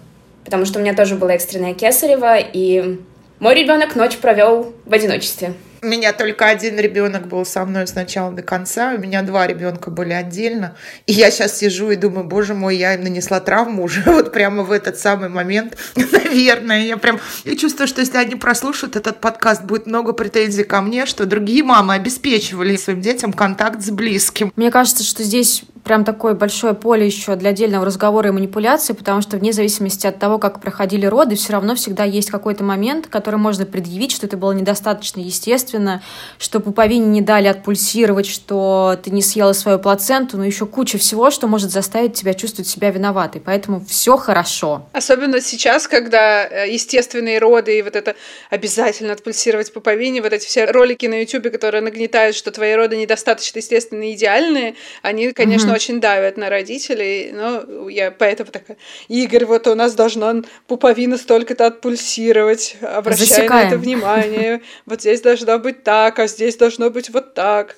потому 0.45 0.65
что 0.65 0.79
у 0.79 0.81
меня 0.81 0.93
тоже 0.93 1.15
было 1.15 1.29
экстренное 1.29 1.73
кесарево, 1.73 2.37
и 2.37 2.99
мой 3.39 3.55
ребенок 3.55 3.95
ночь 3.95 4.17
провел 4.17 4.73
в 4.85 4.93
одиночестве. 4.93 5.53
У 5.81 5.85
меня 5.85 6.11
только 6.11 6.47
один 6.47 6.77
ребенок 6.77 7.27
был 7.27 7.45
со 7.45 7.63
мной 7.63 7.87
с 7.87 7.95
начала 7.95 8.33
до 8.33 8.41
конца, 8.41 8.95
у 8.95 8.97
меня 8.97 9.21
два 9.21 9.47
ребенка 9.47 9.89
были 9.89 10.11
отдельно. 10.11 10.75
И 11.05 11.13
я 11.13 11.31
сейчас 11.31 11.57
сижу 11.57 11.89
и 11.89 11.95
думаю, 11.95 12.25
боже 12.25 12.53
мой, 12.53 12.75
я 12.75 12.95
им 12.95 13.03
нанесла 13.03 13.39
травму 13.39 13.83
уже 13.83 14.01
вот 14.05 14.33
прямо 14.33 14.63
в 14.63 14.73
этот 14.73 14.99
самый 14.99 15.29
момент. 15.29 15.77
Наверное, 15.95 16.81
я 16.81 16.97
прям 16.97 17.21
я 17.45 17.55
чувствую, 17.55 17.87
что 17.87 18.01
если 18.01 18.17
они 18.17 18.35
прослушают 18.35 18.97
этот 18.97 19.21
подкаст, 19.21 19.63
будет 19.63 19.85
много 19.85 20.11
претензий 20.11 20.65
ко 20.65 20.81
мне, 20.81 21.05
что 21.05 21.25
другие 21.25 21.63
мамы 21.63 21.93
обеспечивали 21.93 22.75
своим 22.75 22.99
детям 22.99 23.31
контакт 23.31 23.81
с 23.81 23.89
близким. 23.89 24.51
Мне 24.57 24.71
кажется, 24.71 25.03
что 25.05 25.23
здесь 25.23 25.63
прям 25.83 26.03
такое 26.03 26.33
большое 26.33 26.73
поле 26.73 27.05
еще 27.05 27.35
для 27.35 27.51
отдельного 27.51 27.85
разговора 27.85 28.29
и 28.29 28.31
манипуляции, 28.31 28.93
потому 28.93 29.21
что 29.21 29.37
вне 29.37 29.53
зависимости 29.53 30.07
от 30.07 30.19
того, 30.19 30.37
как 30.37 30.61
проходили 30.61 31.05
роды, 31.05 31.35
все 31.35 31.53
равно 31.53 31.75
всегда 31.75 32.03
есть 32.03 32.29
какой-то 32.29 32.63
момент, 32.63 33.07
который 33.07 33.37
можно 33.37 33.65
предъявить, 33.65 34.11
что 34.11 34.27
это 34.27 34.37
было 34.37 34.51
недостаточно 34.51 35.19
естественно, 35.19 36.01
что 36.37 36.59
пуповине 36.59 37.07
не 37.07 37.21
дали 37.21 37.47
отпульсировать, 37.47 38.27
что 38.27 38.97
ты 39.01 39.11
не 39.11 39.21
съела 39.21 39.53
свою 39.53 39.79
плаценту, 39.79 40.37
но 40.37 40.45
еще 40.45 40.65
куча 40.65 40.97
всего, 40.97 41.31
что 41.31 41.47
может 41.47 41.71
заставить 41.71 42.13
тебя 42.13 42.33
чувствовать 42.33 42.67
себя 42.67 42.91
виноватой. 42.91 43.41
Поэтому 43.41 43.83
все 43.85 44.17
хорошо. 44.17 44.87
Особенно 44.93 45.41
сейчас, 45.41 45.87
когда 45.87 46.45
э, 46.45 46.71
естественные 46.71 47.39
роды 47.39 47.79
и 47.79 47.81
вот 47.81 47.95
это 47.95 48.15
обязательно 48.49 49.13
отпульсировать 49.13 49.71
пуповине, 49.73 50.21
вот 50.21 50.33
эти 50.33 50.45
все 50.45 50.65
ролики 50.65 51.05
на 51.05 51.21
YouTube, 51.21 51.51
которые 51.51 51.81
нагнетают, 51.81 52.35
что 52.35 52.51
твои 52.51 52.73
роды 52.73 52.97
недостаточно 52.97 53.59
естественные, 53.59 54.15
идеальные, 54.15 54.75
они, 55.01 55.31
конечно, 55.31 55.68
конечно, 55.69 55.93
очень 55.93 56.01
давят 56.01 56.37
на 56.37 56.49
родителей, 56.49 57.31
но 57.31 57.89
я 57.89 58.11
поэтому 58.11 58.51
такая, 58.51 58.77
Игорь, 59.07 59.45
вот 59.45 59.67
у 59.67 59.75
нас 59.75 59.93
должна 59.93 60.41
пуповина 60.67 61.17
столько-то 61.17 61.67
отпульсировать, 61.67 62.77
обращай 62.81 63.27
Засекаем. 63.27 63.49
на 63.49 63.67
это 63.67 63.77
внимание, 63.77 64.61
вот 64.85 65.01
здесь 65.01 65.21
должно 65.21 65.59
быть 65.59 65.83
так, 65.83 66.19
а 66.19 66.27
здесь 66.27 66.55
должно 66.57 66.89
быть 66.89 67.09
вот 67.09 67.33
так. 67.33 67.75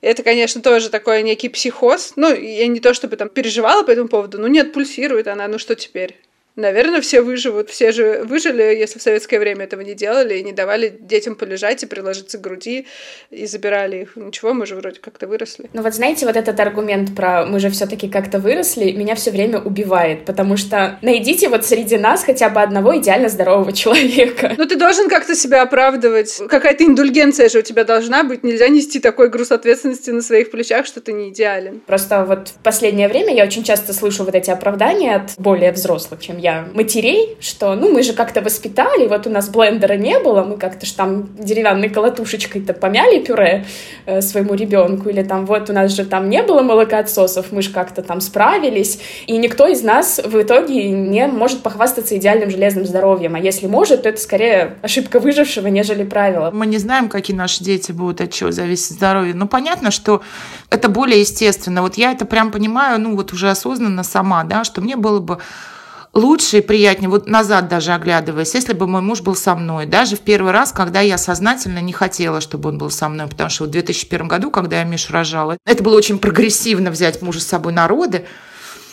Это, 0.00 0.22
конечно, 0.24 0.60
тоже 0.60 0.90
такой 0.90 1.22
некий 1.22 1.48
психоз. 1.48 2.14
Ну, 2.16 2.34
я 2.34 2.66
не 2.66 2.80
то 2.80 2.92
чтобы 2.92 3.16
там 3.16 3.28
переживала 3.28 3.84
по 3.84 3.90
этому 3.92 4.08
поводу, 4.08 4.38
ну, 4.38 4.48
нет, 4.48 4.72
пульсирует 4.72 5.28
она, 5.28 5.46
ну 5.46 5.58
что 5.58 5.76
теперь? 5.76 6.18
Наверное, 6.56 7.00
все 7.00 7.22
выживут. 7.22 7.70
Все 7.70 7.92
же 7.92 8.24
выжили, 8.24 8.62
если 8.62 8.98
в 8.98 9.02
советское 9.02 9.38
время 9.38 9.64
этого 9.64 9.80
не 9.80 9.94
делали 9.94 10.38
и 10.38 10.42
не 10.42 10.52
давали 10.52 10.94
детям 11.00 11.34
полежать 11.34 11.82
и 11.82 11.86
приложиться 11.86 12.36
к 12.36 12.40
груди 12.42 12.86
и 13.30 13.46
забирали 13.46 14.02
их. 14.02 14.16
Ничего, 14.16 14.52
мы 14.52 14.66
же 14.66 14.74
вроде 14.74 15.00
как-то 15.00 15.26
выросли. 15.26 15.70
Ну 15.72 15.82
вот 15.82 15.94
знаете, 15.94 16.26
вот 16.26 16.36
этот 16.36 16.60
аргумент 16.60 17.16
про 17.16 17.46
мы 17.46 17.58
же 17.58 17.70
все-таки 17.70 18.08
как-то 18.08 18.38
выросли, 18.38 18.92
меня 18.92 19.14
все 19.14 19.30
время 19.30 19.60
убивает, 19.60 20.26
потому 20.26 20.58
что 20.58 20.98
найдите 21.00 21.48
вот 21.48 21.64
среди 21.64 21.96
нас 21.96 22.22
хотя 22.22 22.50
бы 22.50 22.60
одного 22.60 22.98
идеально 22.98 23.30
здорового 23.30 23.72
человека. 23.82 24.54
Ну 24.58 24.66
ты 24.66 24.76
должен 24.76 25.08
как-то 25.08 25.34
себя 25.34 25.62
оправдывать. 25.62 26.42
Какая-то 26.48 26.84
индульгенция 26.84 27.48
же 27.48 27.60
у 27.60 27.62
тебя 27.62 27.84
должна 27.84 28.24
быть. 28.24 28.44
Нельзя 28.44 28.68
нести 28.68 29.00
такой 29.00 29.30
груз 29.30 29.52
ответственности 29.52 30.10
на 30.10 30.20
своих 30.20 30.50
плечах, 30.50 30.84
что 30.84 31.00
ты 31.00 31.14
не 31.14 31.30
идеален. 31.30 31.80
Просто 31.86 32.26
вот 32.26 32.48
в 32.48 32.62
последнее 32.62 33.08
время 33.08 33.34
я 33.34 33.44
очень 33.44 33.64
часто 33.64 33.94
слышу 33.94 34.24
вот 34.24 34.34
эти 34.34 34.50
оправдания 34.50 35.16
от 35.16 35.32
более 35.38 35.72
взрослых, 35.72 36.20
чем 36.20 36.41
здоровья 36.42 36.68
матерей, 36.74 37.36
что, 37.40 37.74
ну, 37.74 37.92
мы 37.92 38.02
же 38.02 38.12
как-то 38.12 38.40
воспитали, 38.40 39.06
вот 39.06 39.26
у 39.26 39.30
нас 39.30 39.48
блендера 39.48 39.94
не 39.94 40.18
было, 40.18 40.42
мы 40.42 40.56
как-то 40.58 40.86
ж 40.86 40.90
там 40.90 41.28
деревянной 41.38 41.88
колотушечкой-то 41.88 42.74
помяли 42.74 43.20
пюре 43.20 43.64
э, 44.06 44.20
своему 44.20 44.54
ребенку, 44.54 45.08
или 45.08 45.22
там 45.22 45.46
вот 45.46 45.70
у 45.70 45.72
нас 45.72 45.92
же 45.92 46.04
там 46.04 46.28
не 46.28 46.42
было 46.42 46.62
молокоотсосов, 46.62 47.52
мы 47.52 47.62
же 47.62 47.70
как-то 47.70 48.02
там 48.02 48.20
справились, 48.20 48.98
и 49.26 49.36
никто 49.38 49.68
из 49.68 49.82
нас 49.82 50.20
в 50.24 50.40
итоге 50.40 50.90
не 50.90 51.26
может 51.28 51.62
похвастаться 51.62 52.16
идеальным 52.16 52.50
железным 52.50 52.86
здоровьем, 52.86 53.34
а 53.34 53.38
если 53.38 53.68
может, 53.68 54.02
то 54.02 54.08
это 54.08 54.20
скорее 54.20 54.74
ошибка 54.82 55.20
выжившего, 55.20 55.68
нежели 55.68 56.04
правило. 56.04 56.50
Мы 56.52 56.66
не 56.66 56.78
знаем, 56.78 57.08
какие 57.08 57.36
наши 57.36 57.62
дети 57.62 57.92
будут, 57.92 58.20
от 58.20 58.32
чего 58.32 58.50
зависит 58.50 58.92
здоровье. 58.92 59.34
Ну, 59.34 59.46
понятно, 59.46 59.90
что 59.90 60.22
это 60.70 60.88
более 60.88 61.20
естественно. 61.20 61.82
Вот 61.82 61.96
я 61.96 62.12
это 62.12 62.24
прям 62.24 62.50
понимаю, 62.50 63.00
ну, 63.00 63.16
вот 63.16 63.32
уже 63.32 63.50
осознанно 63.50 64.02
сама, 64.02 64.44
да, 64.44 64.64
что 64.64 64.80
мне 64.80 64.96
было 64.96 65.20
бы 65.20 65.38
лучше 66.12 66.58
и 66.58 66.60
приятнее, 66.60 67.08
вот 67.08 67.26
назад 67.26 67.68
даже 67.68 67.92
оглядываясь, 67.92 68.54
если 68.54 68.74
бы 68.74 68.86
мой 68.86 69.00
муж 69.00 69.22
был 69.22 69.34
со 69.34 69.54
мной, 69.54 69.86
даже 69.86 70.16
в 70.16 70.20
первый 70.20 70.52
раз, 70.52 70.72
когда 70.72 71.00
я 71.00 71.16
сознательно 71.18 71.78
не 71.78 71.92
хотела, 71.92 72.40
чтобы 72.40 72.68
он 72.68 72.78
был 72.78 72.90
со 72.90 73.08
мной, 73.08 73.28
потому 73.28 73.50
что 73.50 73.64
в 73.64 73.70
2001 73.70 74.28
году, 74.28 74.50
когда 74.50 74.78
я 74.78 74.84
Мишу 74.84 75.12
рожала, 75.12 75.56
это 75.64 75.82
было 75.82 75.96
очень 75.96 76.18
прогрессивно 76.18 76.90
взять 76.90 77.22
мужа 77.22 77.40
с 77.40 77.46
собой 77.46 77.72
на 77.72 77.88
роды, 77.88 78.26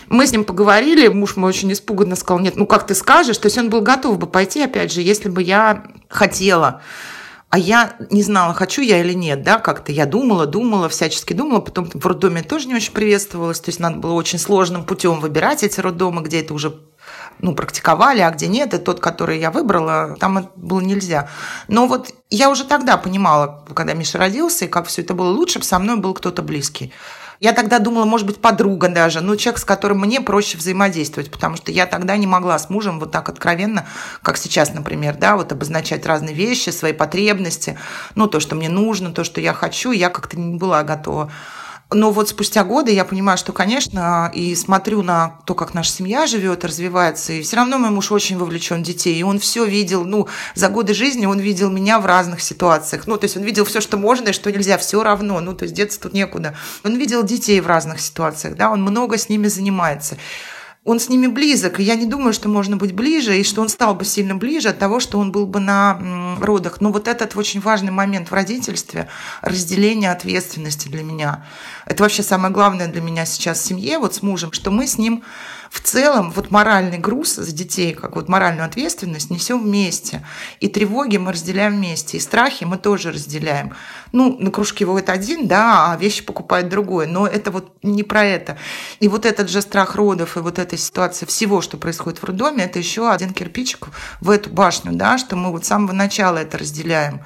мы 0.08 0.26
с 0.26 0.32
ним 0.32 0.44
поговорили, 0.44 1.08
муж 1.08 1.36
мой 1.36 1.50
очень 1.50 1.72
испуганно 1.72 2.16
сказал, 2.16 2.40
нет, 2.40 2.56
ну 2.56 2.66
как 2.66 2.88
ты 2.88 2.96
скажешь, 2.96 3.38
то 3.38 3.46
есть 3.46 3.58
он 3.58 3.70
был 3.70 3.82
готов 3.82 4.18
бы 4.18 4.26
пойти, 4.26 4.62
опять 4.62 4.92
же, 4.92 5.02
если 5.02 5.30
бы 5.30 5.44
я 5.44 5.84
хотела. 6.08 6.82
А 7.50 7.58
я 7.58 7.96
не 8.12 8.22
знала, 8.22 8.54
хочу 8.54 8.82
я 8.82 9.02
или 9.02 9.14
нет, 9.14 9.42
да, 9.42 9.58
как-то 9.58 9.92
я 9.92 10.06
думала, 10.06 10.46
думала, 10.46 10.88
всячески 10.88 11.34
думала, 11.34 11.60
потом 11.62 11.90
в 11.92 12.06
роддоме 12.06 12.44
тоже 12.44 12.68
не 12.68 12.76
очень 12.76 12.94
приветствовалась, 12.94 13.60
то 13.60 13.70
есть 13.70 13.80
надо 13.80 13.98
было 13.98 14.14
очень 14.14 14.38
сложным 14.38 14.86
путем 14.86 15.20
выбирать 15.20 15.64
эти 15.64 15.80
роддомы, 15.80 16.22
где 16.22 16.42
это 16.42 16.54
уже 16.54 16.76
ну, 17.40 17.56
практиковали, 17.56 18.20
а 18.20 18.32
где 18.32 18.48
нет, 18.48 18.74
и 18.74 18.78
тот, 18.78 19.00
который 19.00 19.40
я 19.40 19.52
выбрала, 19.52 20.16
там 20.20 20.50
было 20.56 20.82
нельзя. 20.82 21.30
Но 21.68 21.88
вот 21.88 22.14
я 22.30 22.50
уже 22.50 22.66
тогда 22.66 22.98
понимала, 22.98 23.66
когда 23.74 23.94
Миша 23.94 24.18
родился, 24.18 24.66
и 24.66 24.68
как 24.68 24.88
все 24.88 25.02
это 25.02 25.14
было 25.14 25.30
лучше, 25.30 25.62
со 25.64 25.80
мной 25.80 25.98
был 25.98 26.14
кто-то 26.14 26.42
близкий. 26.42 26.94
Я 27.40 27.54
тогда 27.54 27.80
думала, 27.80 28.04
может 28.04 28.28
быть, 28.28 28.42
подруга 28.42 28.90
даже, 28.90 29.22
ну, 29.22 29.38
человек, 29.38 29.62
с 29.62 29.66
которым 29.66 30.00
мне 30.00 30.20
проще 30.20 30.58
взаимодействовать, 30.58 31.32
потому 31.32 31.56
что 31.56 31.72
я 31.72 31.86
тогда 31.86 32.18
не 32.18 32.28
могла 32.28 32.60
с 32.60 32.70
мужем 32.70 33.00
вот 33.00 33.14
так 33.14 33.30
откровенно, 33.30 33.88
как 34.22 34.36
сейчас, 34.36 34.74
например, 34.74 35.16
да, 35.16 35.38
вот 35.38 35.54
обозначать 35.54 36.06
разные 36.06 36.36
вещи, 36.36 36.70
свои 36.70 36.92
потребности, 36.92 37.80
ну, 38.16 38.28
то, 38.28 38.42
что 38.42 38.56
мне 38.56 38.68
нужно, 38.68 39.14
то, 39.14 39.24
что 39.24 39.40
я 39.40 39.54
хочу, 39.54 39.92
я 39.92 40.10
как-то 40.10 40.38
не 40.38 40.58
была 40.58 40.84
готова 40.84 41.32
но 41.92 42.12
вот 42.12 42.30
спустя 42.30 42.64
годы 42.64 42.92
я 42.92 43.04
понимаю, 43.04 43.38
что, 43.38 43.52
конечно, 43.52 44.32
и 44.34 44.54
смотрю 44.54 45.02
на 45.02 45.40
то, 45.46 45.56
как 45.56 45.74
наша 45.74 45.92
семья 45.92 46.28
живет, 46.28 46.64
развивается, 46.64 47.34
и 47.34 47.42
все 47.42 47.56
равно 47.56 47.80
мой 47.80 47.90
муж 47.90 48.12
очень 48.12 48.38
вовлечен 48.38 48.84
в 48.84 48.86
детей, 48.86 49.16
и 49.16 49.24
он 49.24 49.40
все 49.40 49.66
видел, 49.66 50.06
ну, 50.06 50.28
за 50.54 50.70
годы 50.70 50.94
жизни 50.94 51.26
он 51.26 51.40
видел 51.40 51.72
меня 51.72 52.00
в 52.00 52.06
разных 52.06 52.42
ситуациях, 52.42 53.08
ну, 53.08 53.18
то 53.18 53.26
есть 53.26 53.38
он 53.38 53.44
видел 53.44 53.66
все, 53.66 53.82
что 53.82 53.98
можно 53.98 54.30
и 54.30 54.34
что 54.34 54.52
нельзя, 54.52 54.78
все 54.78 55.02
равно, 55.02 55.40
ну, 55.40 55.56
то 55.56 55.64
есть 55.64 55.74
деться 55.74 56.00
тут 56.00 56.14
некуда. 56.14 56.56
Он 56.84 56.96
видел 56.96 57.24
детей 57.24 57.60
в 57.60 57.66
разных 57.66 58.02
ситуациях, 58.02 58.56
да, 58.56 58.70
он 58.70 58.84
много 58.84 59.18
с 59.18 59.28
ними 59.28 59.48
занимается 59.48 60.18
он 60.90 61.00
с 61.00 61.08
ними 61.08 61.28
близок, 61.28 61.80
и 61.80 61.84
я 61.84 61.94
не 61.94 62.08
думаю, 62.08 62.34
что 62.34 62.50
можно 62.50 62.76
быть 62.76 62.94
ближе, 62.94 63.40
и 63.40 63.44
что 63.44 63.62
он 63.62 63.70
стал 63.70 63.94
бы 63.94 64.06
сильно 64.06 64.34
ближе 64.34 64.70
от 64.70 64.80
того, 64.80 65.00
что 65.00 65.20
он 65.20 65.32
был 65.32 65.46
бы 65.46 65.60
на 65.60 66.36
родах. 66.42 66.82
Но 66.82 66.92
вот 66.92 67.08
этот 67.08 67.36
очень 67.36 67.60
важный 67.60 67.92
момент 67.92 68.32
в 68.32 68.34
родительстве– 68.34 69.08
разделение 69.44 70.12
ответственности 70.12 70.88
для 70.88 71.04
меня. 71.04 71.46
Это 71.86 72.02
вообще 72.02 72.24
самое 72.24 72.52
главное 72.52 72.88
для 72.88 73.02
меня 73.02 73.28
сейчас 73.28 73.60
в 73.60 73.66
семье, 73.66 74.00
вот 74.00 74.16
с 74.16 74.24
мужем, 74.24 74.52
что 74.52 74.72
мы 74.72 74.88
с 74.88 74.98
ним 74.98 75.24
в 75.70 75.82
целом 75.82 76.32
вот 76.32 76.52
моральный 76.52 76.98
груз 76.98 77.36
за 77.36 77.52
детей, 77.52 77.94
как 77.94 78.16
вот 78.16 78.28
моральную 78.28 78.66
ответственность 78.66 79.30
несем 79.30 79.62
вместе. 79.62 80.26
И 80.60 80.68
тревоги 80.68 81.18
мы 81.18 81.32
разделяем 81.32 81.76
вместе, 81.76 82.18
и 82.18 82.20
страхи 82.20 82.64
мы 82.64 82.78
тоже 82.78 83.12
разделяем. 83.12 83.74
Ну, 84.12 84.36
на 84.40 84.50
кружке 84.52 84.86
вот 84.86 85.10
один, 85.10 85.48
да, 85.48 85.92
а 85.92 85.98
вещи 85.98 86.24
покупает 86.24 86.70
другой. 86.70 87.06
Но 87.08 87.28
это 87.28 87.52
вот 87.52 87.72
не 87.84 88.04
про 88.04 88.26
это. 88.26 88.58
И 89.00 89.08
вот 89.08 89.26
этот 89.26 89.50
же 89.50 89.62
страх 89.62 89.96
родов 89.96 90.38
и 90.38 90.40
вот 90.40 90.58
эта 90.58 90.76
ситуация 90.76 91.28
всего, 91.28 91.62
что 91.62 91.78
происходит 91.78 92.20
в 92.20 92.24
роддоме, 92.24 92.64
это 92.64 92.80
еще 92.80 93.10
один 93.12 93.34
кирпичик 93.34 93.90
в 94.22 94.30
эту 94.32 94.50
башню, 94.50 94.94
да, 94.94 95.18
что 95.18 95.36
мы 95.36 95.52
вот 95.52 95.66
с 95.66 95.68
самого 95.68 95.94
начала 95.94 96.38
это 96.38 96.58
разделяем. 96.58 97.22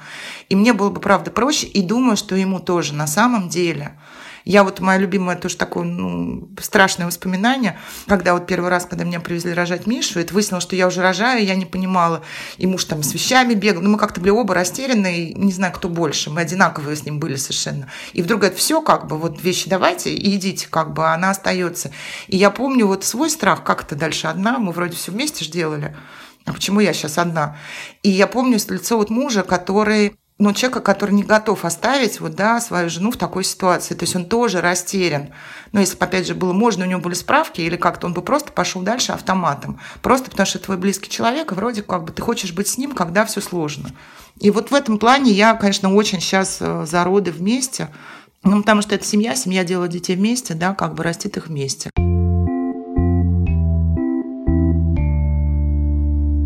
И 0.50 0.56
мне 0.56 0.74
было 0.74 0.90
бы, 0.90 1.00
правда, 1.00 1.30
проще, 1.30 1.66
и 1.66 1.80
думаю, 1.80 2.16
что 2.16 2.36
ему 2.36 2.60
тоже 2.60 2.92
на 2.92 3.06
самом 3.06 3.48
деле– 3.48 3.98
я 4.44 4.62
вот, 4.62 4.80
моя 4.80 4.98
любимая 4.98 5.36
тоже 5.36 5.56
такое 5.56 5.84
ну, 5.84 6.50
страшное 6.60 7.06
воспоминание, 7.06 7.78
когда 8.06 8.34
вот 8.34 8.46
первый 8.46 8.68
раз, 8.68 8.84
когда 8.84 9.04
меня 9.04 9.20
привезли 9.20 9.54
рожать 9.54 9.86
Мишу, 9.86 10.20
это 10.20 10.34
выяснилось, 10.34 10.64
что 10.64 10.76
я 10.76 10.86
уже 10.86 11.00
рожаю, 11.00 11.44
я 11.44 11.54
не 11.54 11.64
понимала, 11.64 12.22
и 12.58 12.66
муж 12.66 12.84
там 12.84 13.02
с 13.02 13.14
вещами 13.14 13.54
бегал, 13.54 13.82
ну 13.82 13.90
мы 13.90 13.98
как-то 13.98 14.20
были 14.20 14.30
оба 14.30 14.54
растеряны, 14.54 15.18
и 15.18 15.34
не 15.34 15.52
знаю, 15.52 15.72
кто 15.72 15.88
больше, 15.88 16.30
мы 16.30 16.42
одинаковые 16.42 16.96
с 16.96 17.04
ним 17.04 17.18
были 17.18 17.36
совершенно. 17.36 17.88
И 18.12 18.20
вдруг 18.20 18.40
говорит, 18.40 18.58
все 18.58 18.82
как 18.82 19.06
бы, 19.06 19.16
вот 19.18 19.42
вещи 19.42 19.68
давайте 19.68 20.12
и 20.14 20.36
идите, 20.36 20.68
как 20.68 20.92
бы, 20.92 21.06
а 21.06 21.14
она 21.14 21.30
остается. 21.30 21.90
И 22.28 22.36
я 22.36 22.50
помню 22.50 22.86
вот 22.86 23.04
свой 23.04 23.30
страх, 23.30 23.64
как 23.64 23.84
это 23.84 23.96
дальше 23.96 24.26
одна, 24.26 24.58
мы 24.58 24.72
вроде 24.72 24.96
все 24.96 25.10
вместе 25.10 25.44
же 25.44 25.50
делали, 25.50 25.96
а 26.44 26.52
почему 26.52 26.80
я 26.80 26.92
сейчас 26.92 27.16
одна? 27.16 27.56
И 28.02 28.10
я 28.10 28.26
помню 28.26 28.58
лицо 28.68 28.98
вот 28.98 29.08
мужа, 29.08 29.42
который 29.42 30.16
но 30.38 30.52
человека, 30.52 30.80
который 30.80 31.12
не 31.12 31.22
готов 31.22 31.64
оставить 31.64 32.18
вот, 32.18 32.34
да, 32.34 32.60
свою 32.60 32.90
жену 32.90 33.12
в 33.12 33.16
такой 33.16 33.44
ситуации. 33.44 33.94
То 33.94 34.02
есть 34.02 34.16
он 34.16 34.24
тоже 34.24 34.60
растерян. 34.60 35.28
Но 35.70 35.78
если 35.78 35.96
бы, 35.96 36.04
опять 36.04 36.26
же, 36.26 36.34
было 36.34 36.52
можно, 36.52 36.84
у 36.84 36.88
него 36.88 37.00
были 37.00 37.14
справки, 37.14 37.60
или 37.60 37.76
как-то 37.76 38.08
он 38.08 38.14
бы 38.14 38.22
просто 38.22 38.50
пошел 38.50 38.82
дальше 38.82 39.12
автоматом. 39.12 39.78
Просто 40.02 40.30
потому 40.30 40.46
что 40.46 40.58
твой 40.58 40.76
близкий 40.76 41.08
человек, 41.08 41.52
и 41.52 41.54
вроде 41.54 41.82
как 41.82 42.04
бы 42.04 42.12
ты 42.12 42.20
хочешь 42.20 42.52
быть 42.52 42.66
с 42.66 42.78
ним, 42.78 42.92
когда 42.92 43.24
все 43.24 43.40
сложно. 43.40 43.90
И 44.40 44.50
вот 44.50 44.72
в 44.72 44.74
этом 44.74 44.98
плане 44.98 45.30
я, 45.30 45.54
конечно, 45.54 45.94
очень 45.94 46.20
сейчас 46.20 46.58
э, 46.60 46.84
за 46.84 47.04
роды 47.04 47.30
вместе. 47.30 47.90
Ну, 48.42 48.60
потому 48.60 48.82
что 48.82 48.94
это 48.96 49.04
семья, 49.04 49.36
семья 49.36 49.64
делает 49.64 49.92
детей 49.92 50.16
вместе, 50.16 50.54
да, 50.54 50.74
как 50.74 50.94
бы 50.94 51.04
растит 51.04 51.36
их 51.36 51.46
вместе. 51.46 51.90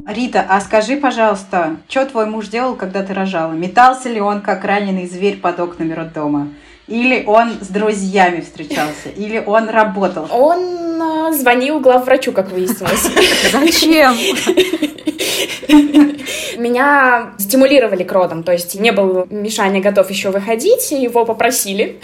Рита, 0.09 0.43
а 0.49 0.59
скажи, 0.63 0.97
пожалуйста, 0.97 1.77
что 1.87 2.07
твой 2.07 2.25
муж 2.25 2.49
делал, 2.49 2.77
когда 2.77 3.03
ты 3.03 3.13
рожала? 3.13 3.53
Метался 3.53 4.09
ли 4.09 4.23
он, 4.23 4.41
как 4.41 4.65
раненый 4.65 5.07
зверь 5.07 5.37
под 5.37 5.61
окнами 5.61 5.93
роддома? 5.93 6.49
Или 6.87 7.25
он 7.27 7.59
с 7.61 7.67
друзьями 7.67 8.41
встречался? 8.41 9.11
Или 9.15 9.39
он 9.39 9.69
работал? 9.69 10.27
Он 10.31 11.29
э, 11.31 11.33
звонил 11.35 11.81
главврачу, 11.81 12.33
как 12.33 12.51
выяснилось. 12.51 13.03
Зачем? 13.53 14.15
Меня 16.57 17.35
стимулировали 17.39 18.03
к 18.03 18.11
родам, 18.11 18.45
то 18.45 18.53
есть 18.53 18.81
не 18.81 18.93
был 18.93 19.27
Мишаня 19.29 19.83
готов 19.83 20.09
еще 20.09 20.31
выходить, 20.31 20.91
его 20.91 21.27
попросили. 21.27 22.01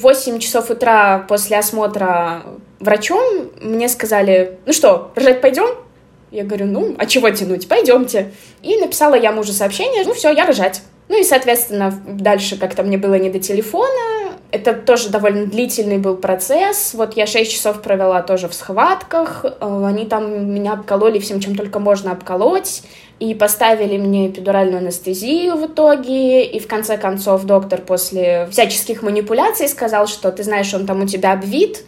Восемь 0.00 0.38
часов 0.38 0.68
утра 0.68 1.24
после 1.26 1.56
осмотра 1.56 2.42
врачом 2.78 3.50
мне 3.62 3.88
сказали, 3.88 4.58
ну 4.66 4.74
что, 4.74 5.12
рожать 5.16 5.40
пойдем? 5.40 5.85
Я 6.30 6.44
говорю, 6.44 6.66
ну, 6.66 6.94
а 6.98 7.06
чего 7.06 7.30
тянуть, 7.30 7.68
пойдемте. 7.68 8.32
И 8.62 8.76
написала 8.78 9.14
я 9.14 9.32
мужу 9.32 9.52
сообщение, 9.52 10.04
ну 10.04 10.12
все, 10.12 10.32
я 10.32 10.44
рожать. 10.44 10.82
Ну 11.08 11.20
и, 11.20 11.22
соответственно, 11.22 11.94
дальше 12.06 12.58
как-то 12.58 12.82
мне 12.82 12.98
было 12.98 13.14
не 13.14 13.30
до 13.30 13.38
телефона. 13.38 14.32
Это 14.50 14.72
тоже 14.72 15.08
довольно 15.10 15.46
длительный 15.46 15.98
был 15.98 16.16
процесс. 16.16 16.94
Вот 16.94 17.16
я 17.16 17.26
6 17.26 17.50
часов 17.50 17.82
провела 17.82 18.22
тоже 18.22 18.48
в 18.48 18.54
схватках. 18.54 19.44
Э, 19.44 19.84
они 19.86 20.06
там 20.06 20.52
меня 20.52 20.72
обкололи 20.72 21.18
всем, 21.18 21.40
чем 21.40 21.54
только 21.54 21.78
можно 21.78 22.12
обколоть. 22.12 22.82
И 23.18 23.34
поставили 23.34 23.96
мне 23.96 24.28
эпидуральную 24.28 24.78
анестезию 24.78 25.56
в 25.56 25.66
итоге. 25.66 26.44
И 26.44 26.58
в 26.58 26.66
конце 26.66 26.96
концов 26.96 27.44
доктор 27.44 27.80
после 27.80 28.48
всяческих 28.50 29.02
манипуляций 29.02 29.68
сказал, 29.68 30.06
что 30.06 30.32
ты 30.32 30.42
знаешь, 30.42 30.72
он 30.74 30.86
там 30.86 31.02
у 31.02 31.06
тебя 31.06 31.32
обвит, 31.32 31.84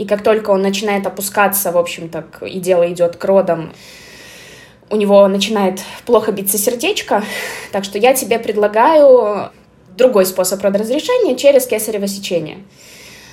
и 0.00 0.06
как 0.06 0.22
только 0.22 0.48
он 0.48 0.62
начинает 0.62 1.06
опускаться, 1.06 1.72
в 1.72 1.76
общем-то, 1.76 2.24
и 2.46 2.58
дело 2.58 2.90
идет 2.90 3.16
к 3.16 3.24
родам, 3.26 3.70
у 4.88 4.96
него 4.96 5.28
начинает 5.28 5.82
плохо 6.06 6.32
биться 6.32 6.56
сердечко. 6.56 7.22
Так 7.70 7.84
что 7.84 7.98
я 7.98 8.14
тебе 8.14 8.38
предлагаю 8.38 9.50
другой 9.98 10.24
способ 10.24 10.62
родоразрешения 10.62 11.36
через 11.36 11.66
кесарево 11.66 12.06
сечение. 12.08 12.60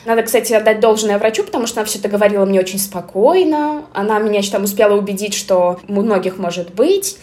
Надо, 0.04 0.24
кстати, 0.24 0.52
отдать 0.52 0.82
должное 0.82 1.18
врачу, 1.18 1.46
потому 1.46 1.68
что 1.68 1.80
она 1.80 1.86
все 1.86 2.00
это 2.00 2.10
говорила 2.10 2.44
мне 2.44 2.60
очень 2.60 2.80
спокойно. 2.80 3.86
Она 3.94 4.20
меня 4.20 4.42
там 4.52 4.66
успела 4.66 4.94
убедить, 4.94 5.36
что 5.36 5.80
у 5.88 5.94
многих 5.94 6.38
может 6.38 6.74
быть. 6.74 7.18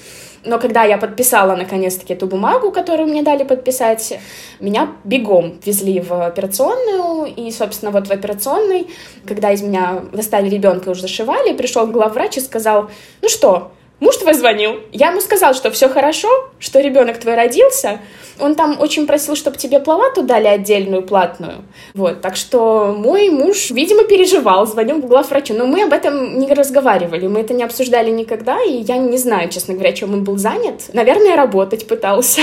Но 0.44 0.58
когда 0.58 0.84
я 0.84 0.98
подписала 0.98 1.56
наконец-таки 1.56 2.12
эту 2.12 2.26
бумагу, 2.26 2.70
которую 2.70 3.08
мне 3.08 3.22
дали 3.22 3.44
подписать, 3.44 4.18
меня 4.60 4.92
бегом 5.04 5.58
везли 5.64 6.00
в 6.00 6.26
операционную. 6.26 7.34
И, 7.34 7.50
собственно, 7.50 7.90
вот 7.90 8.08
в 8.08 8.10
операционной, 8.10 8.86
когда 9.26 9.52
из 9.52 9.62
меня 9.62 10.02
достали 10.12 10.48
ребенка 10.48 10.90
и 10.90 10.92
уже 10.92 11.02
зашивали, 11.02 11.54
пришел 11.54 11.86
главврач 11.86 12.36
и 12.36 12.40
сказал, 12.40 12.90
ну 13.22 13.28
что, 13.28 13.72
Муж 14.04 14.18
твой 14.18 14.34
звонил. 14.34 14.80
Я 14.92 15.08
ему 15.08 15.22
сказал, 15.22 15.54
что 15.54 15.70
все 15.70 15.88
хорошо, 15.88 16.28
что 16.58 16.78
ребенок 16.78 17.16
твой 17.16 17.36
родился. 17.36 18.00
Он 18.38 18.54
там 18.54 18.78
очень 18.78 19.06
просил, 19.06 19.34
чтобы 19.34 19.56
тебе 19.56 19.80
плавату 19.80 20.22
дали 20.22 20.46
отдельную, 20.46 21.00
платную. 21.00 21.64
Вот, 21.94 22.20
так 22.20 22.36
что 22.36 22.94
мой 22.94 23.30
муж, 23.30 23.70
видимо, 23.70 24.04
переживал, 24.04 24.66
звонил 24.66 25.00
к 25.00 25.06
главврачу. 25.06 25.54
Но 25.54 25.64
мы 25.64 25.84
об 25.84 25.94
этом 25.94 26.38
не 26.38 26.52
разговаривали, 26.52 27.28
мы 27.28 27.40
это 27.40 27.54
не 27.54 27.64
обсуждали 27.64 28.10
никогда, 28.10 28.62
и 28.62 28.82
я 28.82 28.98
не 28.98 29.16
знаю, 29.16 29.48
честно 29.48 29.72
говоря, 29.72 29.92
чем 29.92 30.12
он 30.12 30.22
был 30.22 30.36
занят. 30.36 30.82
Наверное, 30.92 31.34
работать 31.34 31.86
пытался. 31.86 32.42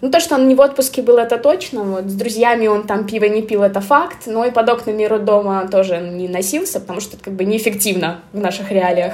Ну, 0.00 0.10
то, 0.10 0.20
что 0.20 0.34
он 0.34 0.48
не 0.48 0.54
в 0.54 0.60
отпуске 0.60 1.02
был, 1.02 1.18
это 1.18 1.36
точно. 1.36 1.82
Вот 1.82 2.04
с 2.04 2.14
друзьями 2.14 2.66
он 2.68 2.86
там 2.86 3.06
пиво 3.06 3.24
не 3.24 3.42
пил, 3.42 3.62
это 3.62 3.82
факт. 3.82 4.26
Но 4.26 4.44
и 4.44 4.50
под 4.50 4.68
окнами 4.70 5.04
роддома 5.04 5.68
тоже 5.70 5.98
не 5.98 6.28
носился, 6.28 6.80
потому 6.80 7.00
что 7.00 7.16
это 7.16 7.24
как 7.24 7.34
бы 7.34 7.44
неэффективно 7.44 8.20
в 8.32 8.40
наших 8.40 8.70
реалиях. 8.70 9.12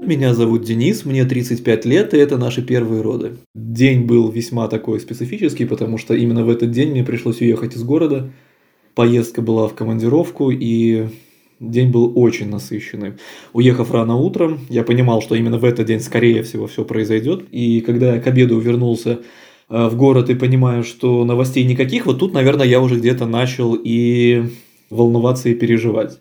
Меня 0.00 0.34
зовут 0.34 0.64
Денис, 0.64 1.04
мне 1.04 1.24
35 1.24 1.84
лет, 1.84 2.14
и 2.14 2.18
это 2.18 2.38
наши 2.38 2.62
первые 2.62 3.02
роды. 3.02 3.36
День 3.54 4.06
был 4.06 4.30
весьма 4.30 4.68
такой 4.68 5.00
специфический, 5.00 5.64
потому 5.64 5.98
что 5.98 6.14
именно 6.14 6.44
в 6.44 6.48
этот 6.48 6.70
день 6.70 6.90
мне 6.90 7.04
пришлось 7.04 7.40
уехать 7.40 7.76
из 7.76 7.82
города. 7.82 8.30
Поездка 8.94 9.42
была 9.42 9.68
в 9.68 9.74
командировку, 9.74 10.50
и 10.50 11.08
день 11.60 11.90
был 11.90 12.12
очень 12.14 12.48
насыщенный. 12.48 13.14
Уехав 13.52 13.90
рано 13.92 14.16
утром, 14.16 14.60
я 14.68 14.82
понимал, 14.82 15.20
что 15.20 15.34
именно 15.34 15.58
в 15.58 15.64
этот 15.64 15.86
день, 15.86 16.00
скорее 16.00 16.42
всего, 16.42 16.66
все 16.66 16.84
произойдет. 16.84 17.44
И 17.50 17.80
когда 17.80 18.14
я 18.14 18.20
к 18.20 18.26
обеду 18.26 18.58
вернулся 18.58 19.20
Э, 19.68 19.88
в 19.88 19.96
город 19.96 20.30
и 20.30 20.34
понимаю, 20.34 20.82
что 20.82 21.24
новостей 21.24 21.64
никаких, 21.64 22.06
вот 22.06 22.18
тут, 22.18 22.32
наверное, 22.32 22.66
я 22.66 22.80
уже 22.80 22.96
где-то 22.96 23.26
начал 23.26 23.74
и 23.74 24.44
волноваться 24.90 25.48
и 25.48 25.54
переживать. 25.54 26.20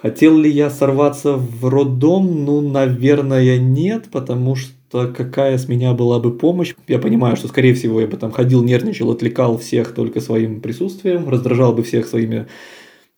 Хотел 0.00 0.36
ли 0.36 0.50
я 0.50 0.70
сорваться 0.70 1.34
в 1.36 1.66
роддом? 1.68 2.44
Ну, 2.44 2.60
наверное, 2.60 3.58
нет, 3.58 4.06
потому 4.12 4.54
что 4.54 5.08
какая 5.08 5.56
с 5.56 5.68
меня 5.68 5.94
была 5.94 6.18
бы 6.20 6.36
помощь? 6.36 6.74
Я 6.88 6.98
понимаю, 6.98 7.36
что, 7.36 7.48
скорее 7.48 7.74
всего, 7.74 8.00
я 8.00 8.06
бы 8.06 8.16
там 8.16 8.30
ходил, 8.30 8.62
нервничал, 8.62 9.10
отвлекал 9.10 9.56
всех 9.58 9.94
только 9.94 10.20
своим 10.20 10.60
присутствием, 10.60 11.28
раздражал 11.28 11.72
бы 11.72 11.82
всех 11.82 12.06
своими 12.06 12.46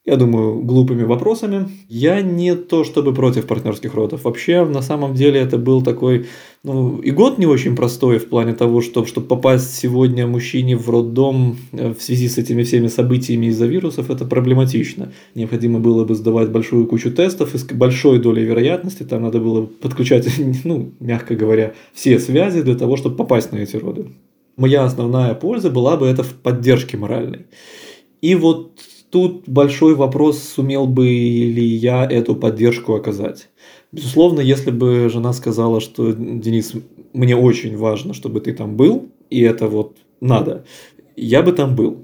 я 0.06 0.16
думаю, 0.16 0.60
глупыми 0.60 1.02
вопросами. 1.02 1.68
Я 1.88 2.22
не 2.22 2.54
то 2.54 2.84
чтобы 2.84 3.12
против 3.12 3.46
партнерских 3.48 3.92
родов. 3.94 4.22
Вообще, 4.22 4.64
на 4.64 4.80
самом 4.80 5.14
деле, 5.14 5.40
это 5.40 5.58
был 5.58 5.82
такой, 5.82 6.26
ну, 6.62 6.98
и 6.98 7.10
год 7.10 7.38
не 7.38 7.46
очень 7.46 7.74
простой 7.74 8.18
в 8.18 8.28
плане 8.28 8.54
того, 8.54 8.82
что, 8.82 9.04
чтобы 9.04 9.26
попасть 9.26 9.74
сегодня 9.74 10.28
мужчине 10.28 10.76
в 10.76 10.88
роддом 10.88 11.56
э, 11.72 11.92
в 11.92 12.00
связи 12.00 12.28
с 12.28 12.38
этими 12.38 12.62
всеми 12.62 12.86
событиями 12.86 13.46
из-за 13.46 13.66
вирусов, 13.66 14.08
это 14.08 14.24
проблематично. 14.24 15.12
Необходимо 15.34 15.80
было 15.80 16.04
бы 16.04 16.14
сдавать 16.14 16.50
большую 16.50 16.86
кучу 16.86 17.10
тестов 17.10 17.56
и 17.56 17.58
с 17.58 17.64
большой 17.64 18.20
долей 18.20 18.44
вероятности 18.44 19.02
там 19.02 19.22
надо 19.22 19.40
было 19.40 19.66
подключать, 19.66 20.28
ну, 20.64 20.92
мягко 21.00 21.34
говоря, 21.34 21.74
все 21.92 22.20
связи 22.20 22.62
для 22.62 22.76
того, 22.76 22.96
чтобы 22.96 23.16
попасть 23.16 23.50
на 23.50 23.56
эти 23.56 23.74
роды. 23.74 24.06
Моя 24.56 24.84
основная 24.84 25.34
польза 25.34 25.68
была 25.68 25.96
бы 25.96 26.06
это 26.06 26.22
в 26.22 26.32
поддержке 26.32 26.96
моральной. 26.96 27.46
И 28.22 28.34
вот 28.36 28.72
тут 29.16 29.48
большой 29.48 29.94
вопрос, 29.94 30.42
сумел 30.42 30.87
бы 30.87 31.07
ли 31.07 31.64
я 31.64 32.05
эту 32.05 32.37
поддержку 32.37 32.94
оказать. 32.94 33.48
Безусловно, 33.90 34.40
если 34.40 34.70
бы 34.70 35.09
жена 35.09 35.33
сказала, 35.33 35.81
что 35.81 36.12
Денис, 36.12 36.74
мне 37.14 37.35
очень 37.35 37.79
важно, 37.79 38.12
чтобы 38.12 38.42
ты 38.42 38.52
там 38.52 38.76
был, 38.76 39.07
и 39.31 39.40
это 39.40 39.68
вот 39.68 39.96
надо, 40.20 40.66
я 41.16 41.40
бы 41.40 41.52
там 41.52 41.74
был. 41.74 41.96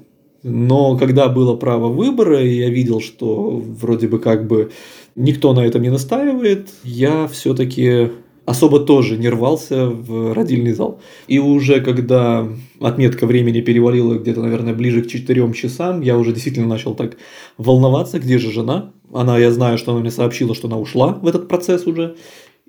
Но 0.42 0.96
когда 0.96 1.28
было 1.28 1.54
право 1.54 1.88
выбора, 1.88 2.42
и 2.42 2.56
я 2.56 2.70
видел, 2.70 3.00
что 3.00 3.62
вроде 3.62 4.08
бы 4.08 4.18
как 4.18 4.46
бы 4.46 4.70
никто 5.14 5.52
на 5.52 5.66
этом 5.66 5.82
не 5.82 5.90
настаивает, 5.90 6.70
я 6.82 7.28
все-таки 7.28 8.08
особо 8.44 8.80
тоже 8.80 9.16
не 9.16 9.28
рвался 9.28 9.86
в 9.86 10.32
родильный 10.34 10.72
зал. 10.72 11.00
И 11.28 11.38
уже 11.38 11.80
когда 11.80 12.48
отметка 12.80 13.26
времени 13.26 13.60
перевалила 13.60 14.14
где-то, 14.14 14.42
наверное, 14.42 14.74
ближе 14.74 15.02
к 15.02 15.08
4 15.08 15.52
часам, 15.52 16.00
я 16.00 16.16
уже 16.16 16.32
действительно 16.32 16.66
начал 16.66 16.94
так 16.94 17.16
волноваться, 17.58 18.18
где 18.18 18.38
же 18.38 18.50
жена. 18.50 18.92
Она, 19.12 19.38
я 19.38 19.52
знаю, 19.52 19.78
что 19.78 19.92
она 19.92 20.00
мне 20.00 20.10
сообщила, 20.10 20.54
что 20.54 20.68
она 20.68 20.78
ушла 20.78 21.18
в 21.22 21.26
этот 21.26 21.48
процесс 21.48 21.86
уже. 21.86 22.16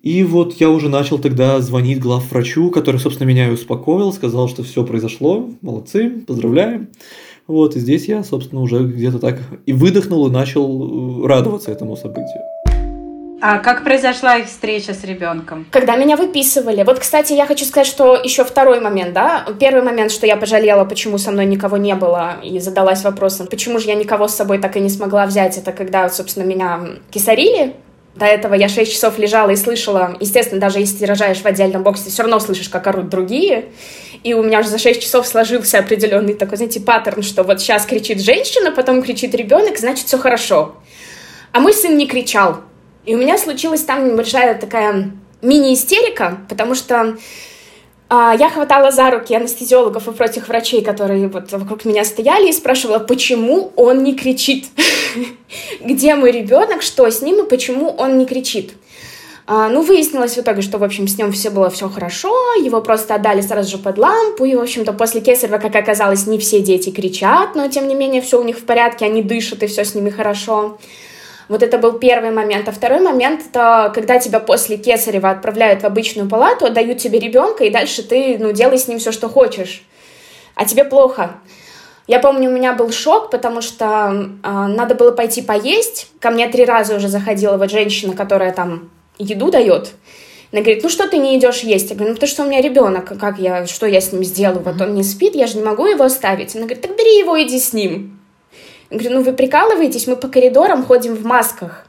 И 0.01 0.23
вот 0.23 0.55
я 0.55 0.69
уже 0.69 0.89
начал 0.89 1.17
тогда 1.17 1.61
звонить 1.61 1.99
главврачу, 1.99 2.69
который, 2.71 2.97
собственно, 2.97 3.27
меня 3.27 3.47
и 3.47 3.53
успокоил, 3.53 4.11
сказал, 4.11 4.49
что 4.49 4.61
все 4.61 4.85
произошло, 4.85 5.49
молодцы, 5.61 6.09
поздравляем. 6.27 6.89
Вот, 7.47 7.75
и 7.75 7.79
здесь 7.79 8.07
я, 8.07 8.23
собственно, 8.23 8.61
уже 8.61 8.83
где-то 8.83 9.19
так 9.19 9.41
и 9.65 9.73
выдохнул, 9.73 10.27
и 10.27 10.31
начал 10.31 11.23
э, 11.23 11.27
радоваться 11.27 11.71
этому 11.71 11.95
событию. 11.95 12.41
А 13.45 13.57
как 13.57 13.83
произошла 13.83 14.37
их 14.37 14.47
встреча 14.47 14.93
с 14.93 15.03
ребенком? 15.03 15.67
Когда 15.69 15.97
меня 15.97 16.15
выписывали. 16.15 16.83
Вот, 16.83 16.99
кстати, 16.99 17.33
я 17.33 17.45
хочу 17.45 17.65
сказать, 17.65 17.87
что 17.87 18.15
еще 18.15 18.45
второй 18.45 18.79
момент, 18.79 19.11
да. 19.11 19.45
Первый 19.59 19.83
момент, 19.83 20.13
что 20.13 20.25
я 20.25 20.37
пожалела, 20.37 20.85
почему 20.85 21.17
со 21.17 21.29
мной 21.29 21.45
никого 21.45 21.75
не 21.75 21.93
было, 21.93 22.35
и 22.41 22.59
задалась 22.59 23.03
вопросом, 23.03 23.47
почему 23.47 23.79
же 23.79 23.89
я 23.89 23.95
никого 23.95 24.29
с 24.29 24.35
собой 24.35 24.59
так 24.59 24.77
и 24.77 24.79
не 24.79 24.87
смогла 24.87 25.25
взять, 25.25 25.57
это 25.57 25.73
когда, 25.73 26.07
собственно, 26.07 26.45
меня 26.45 26.79
кисарили, 27.11 27.75
до 28.15 28.23
этого 28.23 28.53
я 28.53 28.69
6 28.69 28.89
часов 28.89 29.17
лежала 29.17 29.49
и 29.49 29.57
слышала, 29.57 30.15
естественно, 30.21 30.61
даже 30.61 30.79
если 30.79 30.99
ты 30.99 31.05
рожаешь 31.05 31.41
в 31.41 31.45
отдельном 31.45 31.83
боксе, 31.83 32.09
все 32.09 32.23
равно 32.23 32.39
слышишь, 32.39 32.69
как 32.69 32.87
орут 32.87 33.09
другие. 33.09 33.65
И 34.23 34.33
у 34.33 34.41
меня 34.41 34.61
уже 34.61 34.69
за 34.69 34.77
6 34.77 35.01
часов 35.01 35.27
сложился 35.27 35.79
определенный 35.79 36.33
такой, 36.33 36.55
знаете, 36.55 36.79
паттерн, 36.79 37.23
что 37.23 37.43
вот 37.43 37.59
сейчас 37.59 37.85
кричит 37.85 38.21
женщина, 38.21 38.71
потом 38.71 39.03
кричит 39.03 39.35
ребенок, 39.35 39.77
значит, 39.77 40.07
все 40.07 40.17
хорошо. 40.17 40.75
А 41.51 41.59
мой 41.59 41.73
сын 41.73 41.97
не 41.97 42.07
кричал. 42.07 42.61
И 43.05 43.15
у 43.15 43.17
меня 43.17 43.37
случилась 43.37 43.81
там 43.81 44.07
небольшая 44.07 44.55
такая 44.55 45.11
мини-истерика, 45.41 46.39
потому 46.47 46.73
что 46.73 47.17
а, 48.09 48.35
я 48.37 48.49
хватала 48.49 48.91
за 48.91 49.09
руки 49.11 49.35
анестезиологов 49.35 50.07
и 50.07 50.11
прочих 50.11 50.47
врачей, 50.47 50.83
которые 50.83 51.27
вот 51.27 51.51
вокруг 51.51 51.83
меня 51.83 52.05
стояли, 52.05 52.49
и 52.49 52.53
спрашивала, 52.53 52.99
почему 52.99 53.73
он 53.75 54.03
не 54.03 54.15
кричит? 54.15 54.67
Где 55.83 56.15
мой 56.15 56.31
ребенок, 56.31 56.81
что 56.81 57.09
с 57.09 57.21
ним 57.21 57.43
и 57.43 57.49
почему 57.49 57.89
он 57.89 58.17
не 58.17 58.25
кричит? 58.25 58.73
А, 59.45 59.67
ну, 59.67 59.81
выяснилось 59.81 60.37
в 60.37 60.41
итоге, 60.41 60.61
что, 60.61 60.77
в 60.77 60.83
общем, 60.83 61.07
с 61.07 61.17
ним 61.17 61.33
все 61.33 61.49
было 61.49 61.69
все 61.69 61.89
хорошо, 61.89 62.33
его 62.61 62.81
просто 62.81 63.15
отдали 63.15 63.41
сразу 63.41 63.71
же 63.71 63.77
под 63.77 63.97
лампу, 63.97 64.45
и, 64.45 64.55
в 64.55 64.61
общем-то, 64.61 64.93
после 64.93 65.19
кесарева, 65.19 65.57
как 65.57 65.75
оказалось, 65.75 66.27
не 66.27 66.37
все 66.37 66.61
дети 66.61 66.91
кричат, 66.91 67.55
но, 67.55 67.67
тем 67.67 67.89
не 67.89 67.95
менее, 67.95 68.21
все 68.21 68.39
у 68.39 68.43
них 68.43 68.59
в 68.59 68.63
порядке, 68.63 69.05
они 69.05 69.21
дышат, 69.21 69.63
и 69.63 69.67
все 69.67 69.83
с 69.83 69.95
ними 69.95 70.11
хорошо. 70.11 70.77
Вот 71.49 71.61
это 71.63 71.77
был 71.77 71.99
первый 71.99 72.31
момент. 72.31 72.67
А 72.67 72.71
второй 72.71 72.99
момент— 72.99 73.41
это 73.49 73.91
когда 73.93 74.19
тебя 74.19 74.39
после 74.39 74.77
Кесарева 74.77 75.29
отправляют 75.29 75.81
в 75.81 75.85
обычную 75.85 76.29
палату, 76.29 76.65
отдают 76.65 76.99
тебе 76.99 77.19
ребенка, 77.19 77.65
и 77.65 77.69
дальше 77.69 78.03
ты, 78.03 78.37
ну, 78.39 78.51
делай 78.51 78.77
с 78.77 78.87
ним 78.87 78.99
все, 78.99 79.11
что 79.11 79.29
хочешь. 79.29 79.83
А 80.55 80.65
тебе 80.65 80.83
плохо. 80.83 81.35
Я 82.05 82.19
помню, 82.19 82.49
у 82.49 82.53
меня 82.53 82.73
был 82.73 82.91
шок, 82.91 83.31
потому 83.31 83.61
что 83.61 84.29
э, 84.43 84.49
надо 84.67 84.93
было 84.93 85.11
пойти 85.11 85.41
поесть. 85.41 86.11
Ко 86.19 86.31
мне 86.31 86.47
три 86.49 86.65
раза 86.65 86.95
уже 86.95 87.07
заходила 87.07 87.57
вот 87.57 87.71
женщина, 87.71 88.13
которая 88.13 88.51
там 88.51 88.89
еду 89.17 89.49
дает. 89.49 89.91
Она 90.51 90.61
говорит, 90.61 90.83
ну 90.83 90.89
что 90.89 91.07
ты 91.07 91.17
не 91.17 91.37
идешь 91.39 91.61
есть? 91.61 91.89
Я 91.89 91.95
говорю, 91.95 92.11
ну 92.11 92.15
потому 92.15 92.29
что 92.29 92.43
у 92.43 92.47
меня 92.47 92.61
ребенок, 92.61 93.17
как 93.17 93.39
я, 93.39 93.65
что 93.65 93.87
я 93.87 94.01
с 94.01 94.11
ним 94.11 94.23
сделаю? 94.23 94.61
Вот 94.63 94.79
он 94.81 94.93
не 94.93 95.03
спит, 95.03 95.33
я 95.33 95.47
же 95.47 95.57
не 95.57 95.63
могу 95.63 95.85
его 95.85 96.03
оставить. 96.03 96.55
Она 96.55 96.65
говорит, 96.65 96.81
так 96.81 96.95
бери 96.95 97.19
его, 97.19 97.41
иди 97.41 97.59
с 97.59 97.73
ним. 97.73 98.19
Говорю, 98.93 99.15
ну 99.15 99.21
вы 99.23 99.33
прикалываетесь, 99.33 100.07
мы 100.07 100.15
по 100.15 100.27
коридорам 100.27 100.85
ходим 100.85 101.15
в 101.15 101.25
масках. 101.25 101.85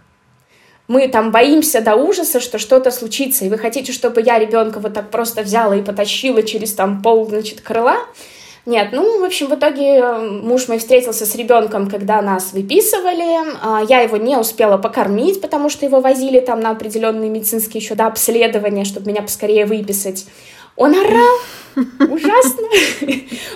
Мы 0.88 1.08
там 1.08 1.30
боимся 1.30 1.80
до 1.80 1.94
ужаса, 1.96 2.40
что 2.40 2.58
что-то 2.58 2.90
случится, 2.90 3.44
и 3.44 3.48
вы 3.48 3.58
хотите, 3.58 3.92
чтобы 3.92 4.22
я 4.22 4.38
ребенка 4.38 4.80
вот 4.80 4.94
так 4.94 5.10
просто 5.10 5.42
взяла 5.42 5.76
и 5.76 5.82
потащила 5.82 6.42
через 6.42 6.72
там 6.72 7.02
пол, 7.02 7.26
значит, 7.26 7.60
крыла? 7.60 7.96
Нет, 8.66 8.88
ну, 8.92 9.20
в 9.20 9.24
общем, 9.24 9.48
в 9.48 9.54
итоге 9.54 9.98
э, 9.98 10.18
муж 10.18 10.68
мой 10.68 10.78
встретился 10.78 11.26
с 11.26 11.34
ребенком, 11.34 11.90
когда 11.90 12.22
нас 12.22 12.54
выписывали. 12.54 13.54
А, 13.62 13.82
я 13.86 14.00
его 14.00 14.16
не 14.16 14.38
успела 14.38 14.78
покормить, 14.78 15.42
потому 15.42 15.68
что 15.68 15.84
его 15.84 16.00
возили 16.00 16.40
там 16.40 16.60
на 16.60 16.70
определенные 16.70 17.28
медицинские 17.28 17.82
еще 17.82 17.94
да, 17.94 18.06
обследования, 18.06 18.84
чтобы 18.84 19.10
меня 19.10 19.20
поскорее 19.20 19.66
выписать. 19.66 20.26
Он 20.76 20.94
орал 20.94 21.38
ужасно. 22.08 22.68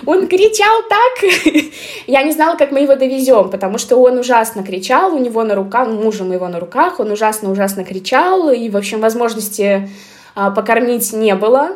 Он 0.06 0.26
кричал 0.26 0.82
так. 0.88 1.64
Я 2.06 2.22
не 2.22 2.32
знала, 2.32 2.56
как 2.56 2.72
мы 2.72 2.80
его 2.80 2.96
довезем, 2.96 3.50
потому 3.50 3.78
что 3.78 3.96
он 3.96 4.18
ужасно 4.18 4.62
кричал, 4.62 5.14
у 5.14 5.18
него 5.18 5.42
на 5.44 5.54
руках, 5.54 5.88
мужа 5.88 6.24
моего 6.24 6.48
на 6.48 6.60
руках, 6.60 7.00
он 7.00 7.10
ужасно-ужасно 7.10 7.84
кричал, 7.84 8.50
и, 8.50 8.68
в 8.70 8.76
общем, 8.76 9.00
возможности 9.00 9.88
а, 10.34 10.50
покормить 10.50 11.12
не 11.12 11.34
было. 11.34 11.72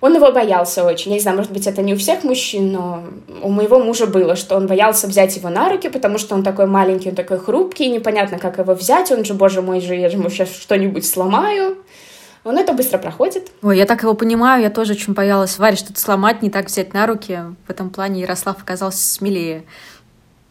Он 0.00 0.14
его 0.14 0.30
боялся 0.32 0.84
очень. 0.84 1.10
Я 1.10 1.16
не 1.16 1.20
знаю, 1.20 1.38
может 1.38 1.52
быть, 1.52 1.66
это 1.66 1.82
не 1.82 1.94
у 1.94 1.96
всех 1.96 2.22
мужчин, 2.24 2.72
но 2.72 3.04
у 3.42 3.50
моего 3.50 3.78
мужа 3.78 4.06
было, 4.06 4.36
что 4.36 4.56
он 4.56 4.66
боялся 4.66 5.06
взять 5.06 5.36
его 5.36 5.48
на 5.48 5.68
руки, 5.68 5.88
потому 5.88 6.18
что 6.18 6.34
он 6.34 6.42
такой 6.42 6.66
маленький, 6.66 7.08
он 7.10 7.14
такой 7.14 7.38
хрупкий, 7.38 7.88
непонятно, 7.88 8.38
как 8.38 8.58
его 8.58 8.74
взять. 8.74 9.10
Он 9.10 9.24
же, 9.24 9.34
боже 9.34 9.62
мой, 9.62 9.80
же 9.80 9.94
я 9.94 10.10
же 10.10 10.16
ему 10.16 10.28
сейчас 10.28 10.50
что-нибудь 10.50 11.06
сломаю. 11.06 11.78
Он 12.46 12.56
это 12.58 12.72
быстро 12.72 12.98
проходит. 12.98 13.50
Ой, 13.60 13.76
я 13.76 13.86
так 13.86 14.04
его 14.04 14.14
понимаю, 14.14 14.62
я 14.62 14.70
тоже 14.70 14.92
очень 14.92 15.14
боялась 15.14 15.58
Варе 15.58 15.74
что-то 15.74 15.98
сломать, 15.98 16.42
не 16.42 16.50
так 16.50 16.66
взять 16.66 16.94
на 16.94 17.04
руки. 17.04 17.40
В 17.66 17.70
этом 17.70 17.90
плане 17.90 18.20
Ярослав 18.20 18.62
оказался 18.62 19.02
смелее. 19.02 19.64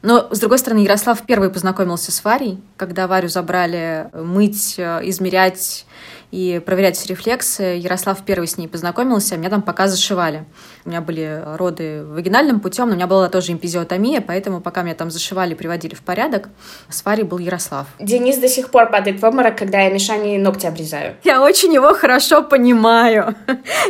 Но, 0.02 0.28
с 0.30 0.40
другой 0.40 0.60
стороны, 0.60 0.80
Ярослав 0.80 1.22
первый 1.26 1.50
познакомился 1.50 2.12
с 2.12 2.22
Варей, 2.26 2.60
когда 2.76 3.08
Варю 3.08 3.30
забрали 3.30 4.10
мыть, 4.14 4.76
э, 4.78 5.00
измерять 5.04 5.86
и 6.32 6.62
проверять 6.66 7.06
рефлексы. 7.06 7.64
Ярослав 7.78 8.24
первый 8.26 8.48
с 8.48 8.58
ней 8.58 8.68
познакомился, 8.68 9.38
меня 9.38 9.50
там 9.50 9.62
пока 9.62 9.88
зашивали. 9.88 10.46
У 10.86 10.90
меня 10.90 11.02
были 11.02 11.44
роды 11.58 12.04
вагинальным 12.06 12.60
путем, 12.60 12.88
но 12.88 12.94
у 12.94 12.96
меня 12.96 13.08
была 13.08 13.30
тоже 13.30 13.52
эмпизиотомия, 13.52 14.22
поэтому 14.22 14.62
пока 14.62 14.84
меня 14.84 14.96
там 14.96 15.12
зашивали, 15.12 15.54
приводили 15.54 15.96
в 15.96 16.02
порядок, 16.02 16.50
с 16.90 17.04
Варей 17.06 17.24
был 17.24 17.38
Ярослав. 17.38 17.88
Денис 18.00 18.38
до 18.38 18.48
сих 18.48 18.70
пор 18.72 18.90
падает 18.90 19.22
в 19.22 19.26
обморок, 19.26 19.58
когда 19.58 19.82
я 19.82 19.90
Мишане 19.90 20.40
ногти 20.40 20.66
обрезаю. 20.66 21.16
Я 21.24 21.42
очень 21.42 21.74
его 21.74 21.94
хорошо 21.94 22.44
понимаю. 22.44 23.36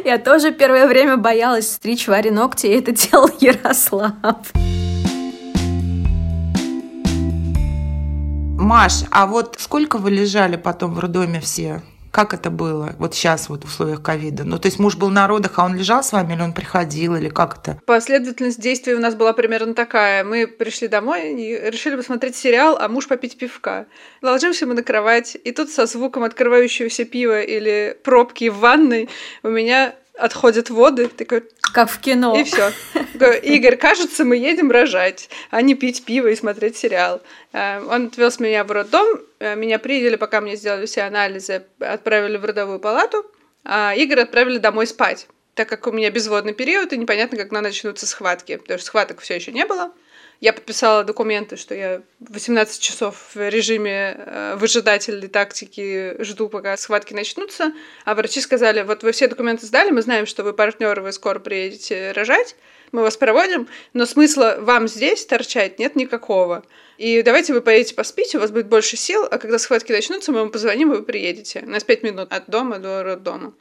Я 0.03 0.17
тоже 0.17 0.51
первое 0.51 0.87
время 0.87 1.17
боялась 1.17 1.71
стричь 1.71 2.07
Варе 2.07 2.31
ногти, 2.31 2.67
и 2.67 2.79
это 2.79 2.91
делал 2.91 3.29
Ярослав. 3.39 4.13
Маш, 8.57 9.03
а 9.11 9.27
вот 9.27 9.57
сколько 9.59 9.97
вы 9.97 10.09
лежали 10.11 10.55
потом 10.55 10.95
в 10.95 10.99
роддоме 10.99 11.39
все? 11.39 11.83
Как 12.15 12.33
это 12.33 12.49
было 12.49 12.95
вот 12.97 13.13
сейчас 13.13 13.49
вот 13.49 13.65
в 13.65 13.67
условиях 13.67 14.01
ковида? 14.01 14.45
Ну, 14.45 14.57
то 14.57 14.67
есть 14.67 14.79
муж 14.79 14.95
был 14.95 15.09
на 15.09 15.27
родах, 15.27 15.59
а 15.59 15.65
он 15.65 15.75
лежал 15.75 16.01
с 16.01 16.13
вами 16.13 16.31
или 16.31 16.41
он 16.41 16.53
приходил, 16.53 17.13
или 17.17 17.27
как 17.27 17.57
это? 17.57 17.77
Последовательность 17.85 18.61
действий 18.61 18.93
у 18.93 19.01
нас 19.01 19.15
была 19.15 19.33
примерно 19.33 19.73
такая. 19.73 20.23
Мы 20.23 20.47
пришли 20.47 20.87
домой 20.87 21.33
и 21.33 21.69
решили 21.69 21.97
посмотреть 21.97 22.37
сериал, 22.37 22.77
а 22.79 22.87
муж 22.87 23.09
попить 23.09 23.37
пивка. 23.37 23.87
Ложимся 24.21 24.65
мы 24.65 24.75
на 24.75 24.83
кровать, 24.83 25.35
и 25.43 25.51
тут 25.51 25.69
со 25.69 25.87
звуком 25.87 26.23
открывающегося 26.23 27.03
пива 27.03 27.41
или 27.41 27.97
пробки 28.01 28.47
в 28.47 28.59
ванной 28.59 29.09
у 29.43 29.49
меня 29.49 29.93
отходят 30.17 30.69
воды, 30.69 31.07
такой... 31.07 31.43
Как 31.73 31.89
в 31.89 31.99
кино. 31.99 32.35
И 32.37 32.43
все. 32.43 32.71
Игорь, 33.43 33.75
кажется, 33.75 34.23
мы 34.23 34.37
едем 34.37 34.71
рожать, 34.71 35.29
а 35.51 35.61
не 35.61 35.75
пить 35.75 36.05
пиво 36.05 36.27
и 36.27 36.35
смотреть 36.35 36.77
сериал. 36.77 37.21
Э, 37.53 37.81
он 37.81 38.07
отвез 38.07 38.39
меня 38.39 38.63
в 38.63 38.71
роддом, 38.71 39.07
э, 39.39 39.55
меня 39.55 39.79
приняли, 39.79 40.15
пока 40.15 40.41
мне 40.41 40.55
сделали 40.55 40.85
все 40.85 41.01
анализы, 41.01 41.65
отправили 41.79 42.37
в 42.37 42.45
родовую 42.45 42.79
палату, 42.79 43.25
а 43.63 43.93
Игорь 43.95 44.21
отправили 44.21 44.57
домой 44.57 44.87
спать 44.87 45.27
так 45.55 45.69
как 45.69 45.87
у 45.87 45.91
меня 45.91 46.11
безводный 46.11 46.53
период, 46.53 46.91
и 46.93 46.97
непонятно, 46.97 47.37
когда 47.37 47.61
начнутся 47.61 48.05
схватки, 48.05 48.57
потому 48.57 48.77
что 48.77 48.87
схваток 48.87 49.21
все 49.21 49.35
еще 49.35 49.53
не 49.53 49.65
было. 49.65 49.93
Я 50.41 50.53
подписала 50.53 51.03
документы, 51.03 51.55
что 51.55 51.73
я 51.73 52.01
18 52.19 52.81
часов 52.81 53.31
в 53.33 53.49
режиме 53.49 54.15
э, 54.17 54.55
выжидательной 54.57 55.29
тактики 55.29 56.15
жду, 56.21 56.49
пока 56.49 56.75
схватки 56.75 57.13
начнутся. 57.13 57.73
А 58.03 58.15
врачи 58.15 58.41
сказали, 58.41 58.83
вот 58.83 59.03
вы 59.03 59.11
все 59.13 59.27
документы 59.27 59.65
сдали, 59.65 59.91
мы 59.91 60.01
знаем, 60.01 60.25
что 60.25 60.43
вы 60.43 60.53
партнеры, 60.53 61.01
вы 61.01 61.13
скоро 61.13 61.39
приедете 61.39 62.11
рожать, 62.11 62.55
мы 62.91 63.01
вас 63.01 63.15
проводим, 63.15 63.67
но 63.93 64.05
смысла 64.05 64.57
вам 64.59 64.87
здесь 64.87 65.25
торчать 65.25 65.79
нет 65.79 65.95
никакого. 65.95 66.63
И 66.97 67.21
давайте 67.21 67.53
вы 67.53 67.61
поедете 67.61 67.95
поспите, 67.95 68.37
у 68.37 68.41
вас 68.41 68.51
будет 68.51 68.67
больше 68.67 68.97
сил, 68.97 69.25
а 69.29 69.37
когда 69.37 69.57
схватки 69.57 69.91
начнутся, 69.91 70.31
мы 70.31 70.39
вам 70.39 70.51
позвоним, 70.51 70.93
и 70.93 70.97
вы 70.97 71.03
приедете. 71.03 71.63
У 71.65 71.69
нас 71.69 71.83
5 71.83 72.03
минут 72.03 72.31
от 72.31 72.49
дома 72.49 72.79
до 72.79 73.03
роддома. 73.03 73.53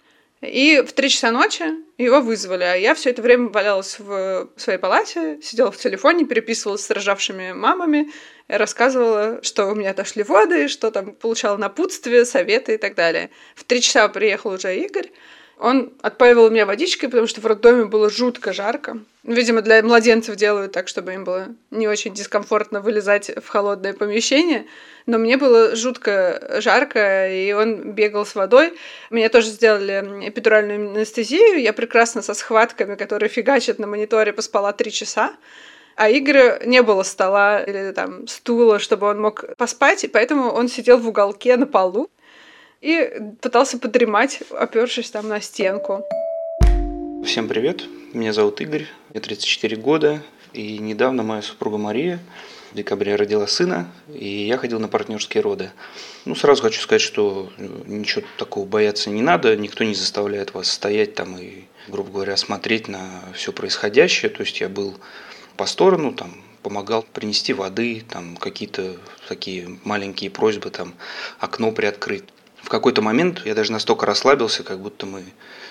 И 0.47 0.83
в 0.83 0.93
три 0.93 1.09
часа 1.09 1.31
ночи 1.31 1.65
его 1.99 2.21
вызвали, 2.21 2.65
а 2.65 2.75
я 2.75 2.95
все 2.95 3.11
это 3.11 3.23
время 3.23 3.49
валялась 3.49 3.99
в 3.99 4.51
своей 4.57 4.79
палате, 4.79 5.39
сидела 5.43 5.71
в 5.71 5.77
телефоне, 5.77 6.25
переписывалась 6.25 6.85
с 6.85 6.91
рожавшими 6.91 7.53
мамами, 7.53 8.11
рассказывала, 8.49 9.41
что 9.43 9.67
у 9.67 9.75
меня 9.75 9.91
отошли 9.91 10.23
воды, 10.23 10.69
что 10.69 10.91
там 10.91 11.13
получала 11.13 11.57
напутствие, 11.57 12.25
советы 12.25 12.75
и 12.75 12.79
так 12.79 12.95
далее. 12.95 13.31
В 13.55 13.65
три 13.65 13.81
часа 13.81 14.09
приехал 14.09 14.51
уже 14.51 14.77
Игорь, 14.77 15.11
он 15.59 15.93
отпаивал 16.03 16.51
меня 16.51 16.67
водичкой, 16.67 17.09
потому 17.09 17.27
что 17.27 17.40
в 17.40 17.47
роддоме 17.47 17.85
было 17.85 18.11
жутко 18.11 18.53
жарко. 18.53 18.99
Видимо, 19.23 19.62
для 19.62 19.83
младенцев 19.83 20.37
делают 20.37 20.73
так, 20.73 20.88
чтобы 20.88 21.14
им 21.14 21.25
было 21.25 21.49
не 21.71 21.88
очень 21.88 22.12
дискомфортно 22.12 22.81
вылезать 22.81 23.31
в 23.43 23.49
холодное 23.49 23.95
помещение. 23.95 24.67
Но 25.07 25.19
мне 25.19 25.37
было 25.37 25.77
жутко 25.77 26.61
жарко, 26.61 27.31
и 27.31 27.53
он 27.53 27.93
бегал 27.93 28.27
с 28.27 28.35
водой. 28.35 28.75
Меня 29.11 29.29
тоже 29.29 29.49
сделали 29.49 30.29
эпидуральную 30.29 30.90
анестезию. 30.90 31.61
Я 31.61 31.73
прекрасно 31.73 32.21
со 32.21 32.35
схватками, 32.35 32.97
которые 32.97 33.29
фигачат 33.29 33.79
на 33.79 33.87
мониторе, 33.87 34.33
поспала 34.33 34.73
три 34.73 34.90
часа. 34.90 35.35
А 35.97 36.11
Игоря 36.11 36.61
не 36.64 36.83
было 36.83 37.05
стола 37.05 37.62
или 37.62 37.93
там 37.93 38.27
стула, 38.27 38.81
чтобы 38.81 39.07
он 39.07 39.21
мог 39.21 39.45
поспать, 39.57 40.03
и 40.03 40.09
поэтому 40.09 40.51
он 40.51 40.69
сидел 40.69 40.99
в 40.99 41.09
уголке 41.09 41.57
на 41.57 41.67
полу 41.67 42.11
и 42.85 43.11
пытался 43.40 43.79
подремать, 43.79 44.42
опершись 44.51 45.11
там 45.11 45.29
на 45.29 45.40
стенку. 45.40 46.05
Всем 47.25 47.49
привет, 47.49 47.85
меня 48.12 48.35
зовут 48.35 48.61
Игорь, 48.61 48.87
мне 49.09 49.20
34 49.20 49.77
года, 49.79 50.23
и 50.53 50.77
недавно 50.77 51.23
моя 51.23 51.40
супруга 51.40 51.79
Мария 51.79 52.20
в 52.73 52.77
декабре 52.77 53.16
родила 53.16 53.47
сына, 53.47 53.90
и 54.12 54.47
я 54.47 54.59
ходил 54.59 54.81
на 54.81 54.88
партнерские 54.88 55.42
роды. 55.42 55.70
Ну, 56.27 56.35
сразу 56.35 56.62
хочу 56.62 56.79
сказать, 56.83 57.01
что 57.01 57.51
э, 57.57 57.66
ничего 57.87 58.23
такого 58.37 58.66
бояться 58.66 59.09
не 59.09 59.23
надо, 59.23 59.57
никто 59.57 59.83
не 59.83 59.94
заставляет 59.94 60.53
вас 60.53 60.70
стоять 60.70 61.14
там 61.14 61.38
и, 61.38 61.64
грубо 61.88 62.11
говоря, 62.11 62.37
смотреть 62.37 62.88
на 62.88 63.23
все 63.33 63.53
происходящее. 63.53 64.31
То 64.31 64.42
есть 64.42 64.61
я 64.61 64.68
был 64.68 64.99
по 65.57 65.64
сторону, 65.64 66.12
там, 66.12 66.35
помогал 66.62 67.03
принести 67.03 67.55
воды, 67.55 68.05
там 68.07 68.37
какие-то 68.37 68.97
такие 69.27 69.79
маленькие 69.85 70.31
просьбы, 70.31 70.68
там 70.68 70.94
окно 71.38 71.73
приоткрыть 71.73 72.25
в 72.64 72.68
какой-то 72.68 73.03
момент 73.03 73.42
я 73.44 73.55
даже 73.55 73.72
настолько 73.72 74.07
расслабился, 74.07 74.62
как 74.62 74.81
будто 74.81 75.05
мы, 75.05 75.24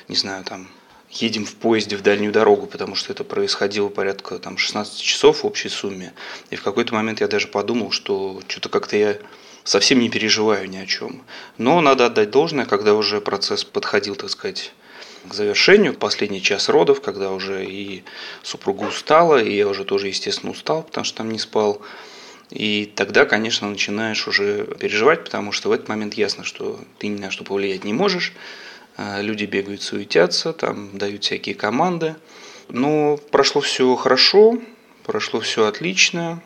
не 0.07 0.15
знаю, 0.15 0.43
там 0.43 0.67
едем 1.09 1.45
в 1.45 1.55
поезде 1.55 1.95
в 1.95 2.01
дальнюю 2.01 2.31
дорогу, 2.31 2.67
потому 2.67 2.95
что 2.95 3.11
это 3.11 3.23
происходило 3.23 3.89
порядка 3.89 4.37
там 4.37 4.57
16 4.57 5.01
часов 5.01 5.43
в 5.43 5.45
общей 5.45 5.69
сумме. 5.69 6.13
И 6.51 6.55
в 6.55 6.63
какой-то 6.63 6.93
момент 6.93 7.21
я 7.21 7.27
даже 7.27 7.47
подумал, 7.47 7.91
что 7.91 8.41
что-то 8.47 8.69
как-то 8.69 8.95
я 8.95 9.17
совсем 9.63 9.99
не 9.99 10.09
переживаю 10.09 10.69
ни 10.69 10.77
о 10.77 10.85
чем. 10.85 11.23
Но 11.57 11.81
надо 11.81 12.05
отдать 12.05 12.29
должное, 12.29 12.65
когда 12.65 12.93
уже 12.93 13.21
процесс 13.21 13.63
подходил, 13.63 14.15
так 14.15 14.29
сказать, 14.29 14.71
к 15.27 15.33
завершению, 15.33 15.93
последний 15.93 16.41
час 16.41 16.69
родов, 16.69 17.01
когда 17.01 17.31
уже 17.31 17.65
и 17.65 18.03
супруга 18.43 18.83
устала, 18.83 19.41
и 19.41 19.55
я 19.55 19.67
уже 19.67 19.83
тоже, 19.83 20.09
естественно, 20.09 20.51
устал, 20.51 20.83
потому 20.83 21.05
что 21.05 21.17
там 21.17 21.31
не 21.31 21.39
спал. 21.39 21.81
И 22.53 22.85
тогда, 22.95 23.25
конечно, 23.25 23.67
начинаешь 23.67 24.27
уже 24.27 24.65
переживать, 24.79 25.23
потому 25.23 25.51
что 25.51 25.69
в 25.69 25.71
этот 25.71 25.89
момент 25.89 26.13
ясно, 26.13 26.43
что 26.43 26.79
ты 26.99 27.07
ни 27.07 27.19
на 27.19 27.31
что 27.31 27.43
повлиять 27.43 27.83
не 27.83 27.93
можешь. 27.93 28.31
А, 28.95 29.21
люди 29.21 29.45
бегают, 29.45 29.81
суетятся, 29.81 30.53
там 30.53 30.95
дают 30.95 31.23
всякие 31.23 31.55
команды. 31.55 32.15
Но 32.69 33.17
прошло 33.31 33.59
все 33.59 33.95
хорошо, 33.95 34.59
прошло 35.03 35.39
все 35.39 35.65
отлично. 35.65 36.43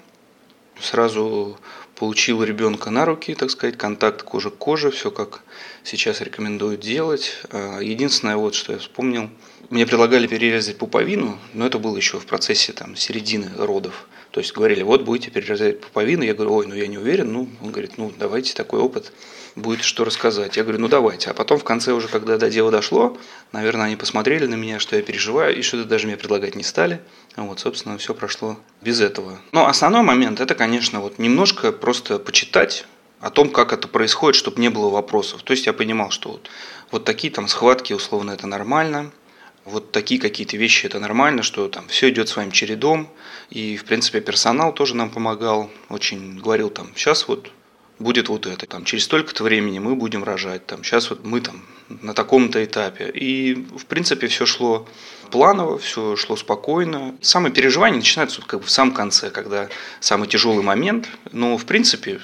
Сразу 0.80 1.60
получил 1.96 2.42
ребенка 2.42 2.90
на 2.90 3.04
руки, 3.04 3.36
так 3.36 3.52
сказать, 3.52 3.78
контакт 3.78 4.24
кожи 4.24 4.50
к 4.50 4.56
коже, 4.56 4.92
все 4.92 5.12
как 5.12 5.42
сейчас 5.84 6.22
рекомендуют 6.22 6.80
делать. 6.80 7.42
А, 7.52 7.80
единственное, 7.80 8.38
вот 8.38 8.56
что 8.56 8.72
я 8.72 8.80
вспомнил, 8.80 9.30
мне 9.70 9.86
предлагали 9.86 10.26
перерезать 10.26 10.78
пуповину, 10.78 11.38
но 11.54 11.68
это 11.68 11.80
было 11.80 11.98
еще 11.98 12.18
в 12.18 12.26
процессе 12.26 12.72
там, 12.72 12.96
середины 12.96 13.52
родов. 13.58 14.08
То 14.38 14.42
есть 14.42 14.54
говорили, 14.54 14.84
вот 14.84 15.02
будете 15.02 15.32
перерезать 15.32 15.82
пуповину. 15.82 16.22
Я 16.22 16.36
говорю, 16.36 16.54
ой, 16.54 16.68
ну 16.68 16.76
я 16.76 16.86
не 16.86 17.00
уверен. 17.00 17.34
Ну, 17.34 17.50
он 17.60 17.72
говорит, 17.72 17.98
ну 17.98 18.14
давайте 18.20 18.54
такой 18.54 18.80
опыт, 18.80 19.12
будет 19.56 19.82
что 19.82 20.04
рассказать. 20.04 20.58
Я 20.58 20.62
говорю, 20.62 20.78
ну 20.78 20.88
давайте. 20.88 21.32
А 21.32 21.34
потом 21.34 21.58
в 21.58 21.64
конце 21.64 21.92
уже, 21.94 22.08
когда 22.08 22.38
до 22.38 22.48
дела 22.52 22.70
дошло, 22.70 23.18
наверное, 23.52 23.88
они 23.88 23.96
посмотрели 23.96 24.46
на 24.46 24.54
меня, 24.54 24.78
что 24.78 24.96
я 24.96 25.02
переживаю, 25.02 25.58
и 25.58 25.64
что-то 25.64 25.86
даже 25.86 26.06
мне 26.06 26.18
предлагать 26.18 26.54
не 26.54 26.62
стали. 26.62 27.02
Вот, 27.36 27.62
собственно, 27.62 27.98
все 27.98 28.14
прошло 28.14 28.60
без 28.84 29.02
этого. 29.02 29.40
Но 29.54 29.66
основной 29.66 30.04
момент, 30.04 30.40
это, 30.40 30.54
конечно, 30.54 31.02
вот 31.02 31.18
немножко 31.18 31.72
просто 31.72 32.20
почитать 32.20 32.86
о 33.20 33.32
том, 33.32 33.50
как 33.50 33.74
это 33.74 33.88
происходит, 33.88 34.36
чтобы 34.36 34.62
не 34.62 34.70
было 34.70 34.92
вопросов. 34.92 35.42
То 35.42 35.54
есть 35.54 35.66
я 35.66 35.74
понимал, 35.74 36.12
что 36.12 36.34
вот, 36.34 36.48
вот 36.92 37.06
такие 37.06 37.34
там 37.34 37.48
схватки, 37.48 37.94
условно, 37.94 38.30
это 38.30 38.46
нормально– 38.46 39.10
вот 39.68 39.92
такие 39.92 40.20
какие-то 40.20 40.58
вещи 40.58 40.86
это 40.86 41.00
нормально, 41.00 41.44
что 41.44 41.68
там 41.68 41.88
все 41.88 42.10
идет 42.10 42.30
своим 42.30 42.52
чередом. 42.52 43.10
И, 43.50 43.78
в 43.78 43.86
принципе, 43.86 44.22
персонал 44.22 44.74
тоже 44.74 44.96
нам 44.96 45.10
помогал, 45.10 45.70
очень 45.90 46.40
говорил 46.40 46.70
там, 46.70 46.92
сейчас 46.96 47.28
вот 47.28 47.52
будет 48.00 48.30
вот 48.30 48.46
это, 48.46 48.66
там, 48.66 48.86
через 48.86 49.06
столько-то 49.06 49.44
времени 49.44 49.80
мы 49.80 49.96
будем 49.96 50.24
рожать, 50.24 50.66
там, 50.66 50.84
сейчас 50.84 51.10
вот 51.10 51.26
мы 51.26 51.42
там 51.42 51.64
на 51.90 52.14
таком-то 52.14 52.64
этапе. 52.64 53.10
И, 53.10 53.56
в 53.56 53.86
принципе, 53.86 54.28
все 54.28 54.46
шло 54.46 54.88
планово, 55.32 55.78
все 55.80 56.16
шло 56.16 56.36
спокойно. 56.36 57.16
Самые 57.22 57.52
переживания 57.52 57.98
начинаются 57.98 58.42
как 58.42 58.62
бы 58.62 58.66
в 58.66 58.72
самом 58.72 58.94
конце, 58.94 59.30
когда 59.30 59.70
самый 60.00 60.28
тяжелый 60.28 60.64
момент. 60.64 61.10
Но, 61.32 61.58
в 61.58 61.66
принципе, 61.66 62.20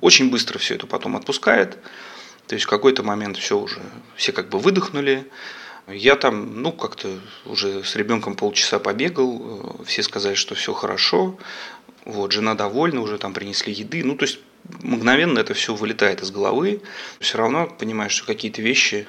очень 0.00 0.30
быстро 0.30 0.58
все 0.58 0.74
это 0.74 0.86
потом 0.86 1.16
отпускает. 1.16 1.78
То 2.46 2.54
есть 2.54 2.66
в 2.66 2.68
какой-то 2.68 3.02
момент 3.02 3.38
все 3.38 3.58
уже, 3.58 3.80
все 4.16 4.32
как 4.32 4.48
бы 4.48 4.58
выдохнули, 4.58 5.26
я 5.88 6.16
там, 6.16 6.62
ну, 6.62 6.72
как-то 6.72 7.18
уже 7.44 7.84
с 7.84 7.96
ребенком 7.96 8.36
полчаса 8.36 8.78
побегал, 8.78 9.78
э, 9.80 9.84
все 9.84 10.02
сказали, 10.02 10.34
что 10.34 10.54
все 10.54 10.72
хорошо, 10.72 11.38
вот, 12.04 12.32
жена 12.32 12.54
довольна, 12.54 13.00
уже 13.00 13.18
там 13.18 13.32
принесли 13.32 13.72
еды, 13.72 14.02
ну, 14.04 14.16
то 14.16 14.24
есть 14.24 14.38
мгновенно 14.82 15.38
это 15.38 15.54
все 15.54 15.74
вылетает 15.74 16.22
из 16.22 16.30
головы, 16.30 16.80
все 17.20 17.38
равно 17.38 17.66
понимаешь, 17.66 18.12
что 18.12 18.26
какие-то 18.26 18.62
вещи 18.62 19.06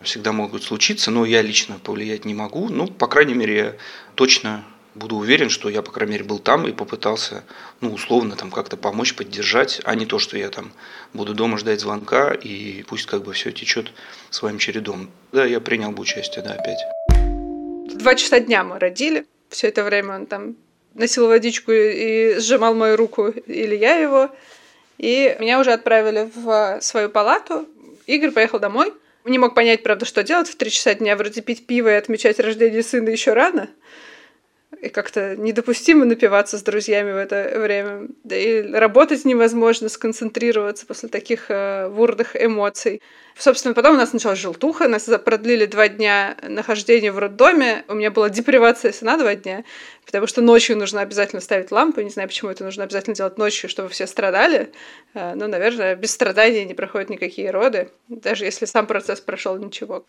всегда 0.00 0.32
могут 0.32 0.62
случиться, 0.62 1.10
но 1.10 1.24
я 1.24 1.42
лично 1.42 1.78
повлиять 1.78 2.24
не 2.24 2.34
могу, 2.34 2.68
ну, 2.68 2.86
по 2.86 3.06
крайней 3.06 3.34
мере, 3.34 3.78
точно 4.14 4.64
буду 4.98 5.16
уверен, 5.16 5.48
что 5.48 5.70
я, 5.70 5.80
по 5.80 5.90
крайней 5.90 6.14
мере, 6.14 6.24
был 6.24 6.38
там 6.38 6.66
и 6.66 6.72
попытался, 6.72 7.44
ну, 7.80 7.92
условно, 7.92 8.36
там 8.36 8.50
как-то 8.50 8.76
помочь, 8.76 9.14
поддержать, 9.14 9.80
а 9.84 9.94
не 9.94 10.04
то, 10.04 10.18
что 10.18 10.36
я 10.36 10.50
там 10.50 10.72
буду 11.14 11.34
дома 11.34 11.56
ждать 11.56 11.80
звонка 11.80 12.32
и 12.34 12.82
пусть 12.82 13.06
как 13.06 13.22
бы 13.22 13.32
все 13.32 13.52
течет 13.52 13.92
своим 14.30 14.58
чередом. 14.58 15.10
Да, 15.32 15.44
я 15.44 15.60
принял 15.60 15.92
бы 15.92 16.02
участие, 16.02 16.44
да, 16.44 16.52
опять. 16.52 16.78
Два 17.94 18.14
часа 18.14 18.40
дня 18.40 18.64
мы 18.64 18.78
родили. 18.78 19.24
Все 19.48 19.68
это 19.68 19.82
время 19.82 20.16
он 20.16 20.26
там 20.26 20.56
носил 20.94 21.28
водичку 21.28 21.72
и 21.72 22.36
сжимал 22.38 22.74
мою 22.74 22.96
руку, 22.96 23.28
или 23.28 23.76
я 23.76 23.96
его. 23.96 24.30
И 24.98 25.36
меня 25.40 25.60
уже 25.60 25.72
отправили 25.72 26.30
в 26.34 26.80
свою 26.82 27.08
палату. 27.08 27.66
Игорь 28.06 28.32
поехал 28.32 28.58
домой. 28.58 28.92
Не 29.24 29.38
мог 29.38 29.54
понять, 29.54 29.82
правда, 29.82 30.04
что 30.04 30.22
делать 30.22 30.48
в 30.48 30.56
три 30.56 30.70
часа 30.70 30.94
дня. 30.94 31.16
Вроде 31.16 31.40
пить 31.40 31.66
пиво 31.66 31.88
и 31.88 31.94
отмечать 31.94 32.40
рождение 32.40 32.82
сына 32.82 33.10
еще 33.10 33.32
рано 33.32 33.68
и 34.80 34.88
как-то 34.90 35.34
недопустимо 35.36 36.04
напиваться 36.04 36.58
с 36.58 36.62
друзьями 36.62 37.12
в 37.12 37.16
это 37.16 37.58
время. 37.58 38.08
Да 38.24 38.36
и 38.36 38.62
работать 38.62 39.24
невозможно, 39.24 39.88
сконцентрироваться 39.88 40.86
после 40.86 41.08
таких 41.08 41.46
э, 41.50 41.88
бурных 41.88 42.40
эмоций. 42.40 43.00
Собственно, 43.36 43.74
потом 43.74 43.94
у 43.94 43.98
нас 43.98 44.12
началась 44.12 44.38
желтуха, 44.38 44.88
нас 44.88 45.08
продлили 45.24 45.66
два 45.66 45.88
дня 45.88 46.36
нахождения 46.42 47.12
в 47.12 47.18
роддоме. 47.18 47.84
У 47.88 47.94
меня 47.94 48.10
была 48.10 48.28
депривация 48.28 48.92
сна 48.92 49.16
два 49.16 49.34
дня, 49.34 49.64
потому 50.04 50.26
что 50.26 50.42
ночью 50.42 50.76
нужно 50.76 51.00
обязательно 51.00 51.40
ставить 51.40 51.70
лампу. 51.70 52.00
Не 52.00 52.10
знаю, 52.10 52.28
почему 52.28 52.50
это 52.50 52.64
нужно 52.64 52.84
обязательно 52.84 53.16
делать 53.16 53.38
ночью, 53.38 53.70
чтобы 53.70 53.88
все 53.88 54.06
страдали. 54.06 54.70
Э, 55.14 55.34
но, 55.34 55.46
наверное, 55.48 55.96
без 55.96 56.12
страданий 56.12 56.64
не 56.64 56.74
проходят 56.74 57.08
никакие 57.10 57.50
роды, 57.50 57.90
даже 58.08 58.44
если 58.44 58.66
сам 58.66 58.86
процесс 58.86 59.20
прошел 59.20 59.56
ничего. 59.56 60.04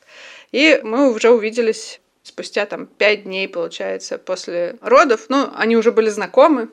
И 0.51 0.79
мы 0.83 1.11
уже 1.11 1.29
увиделись 1.29 2.01
спустя 2.23 2.65
там 2.65 2.85
пять 2.85 3.23
дней, 3.23 3.47
получается, 3.47 4.17
после 4.17 4.77
родов. 4.81 5.25
Ну, 5.29 5.49
они 5.55 5.77
уже 5.77 5.91
были 5.91 6.09
знакомы, 6.09 6.69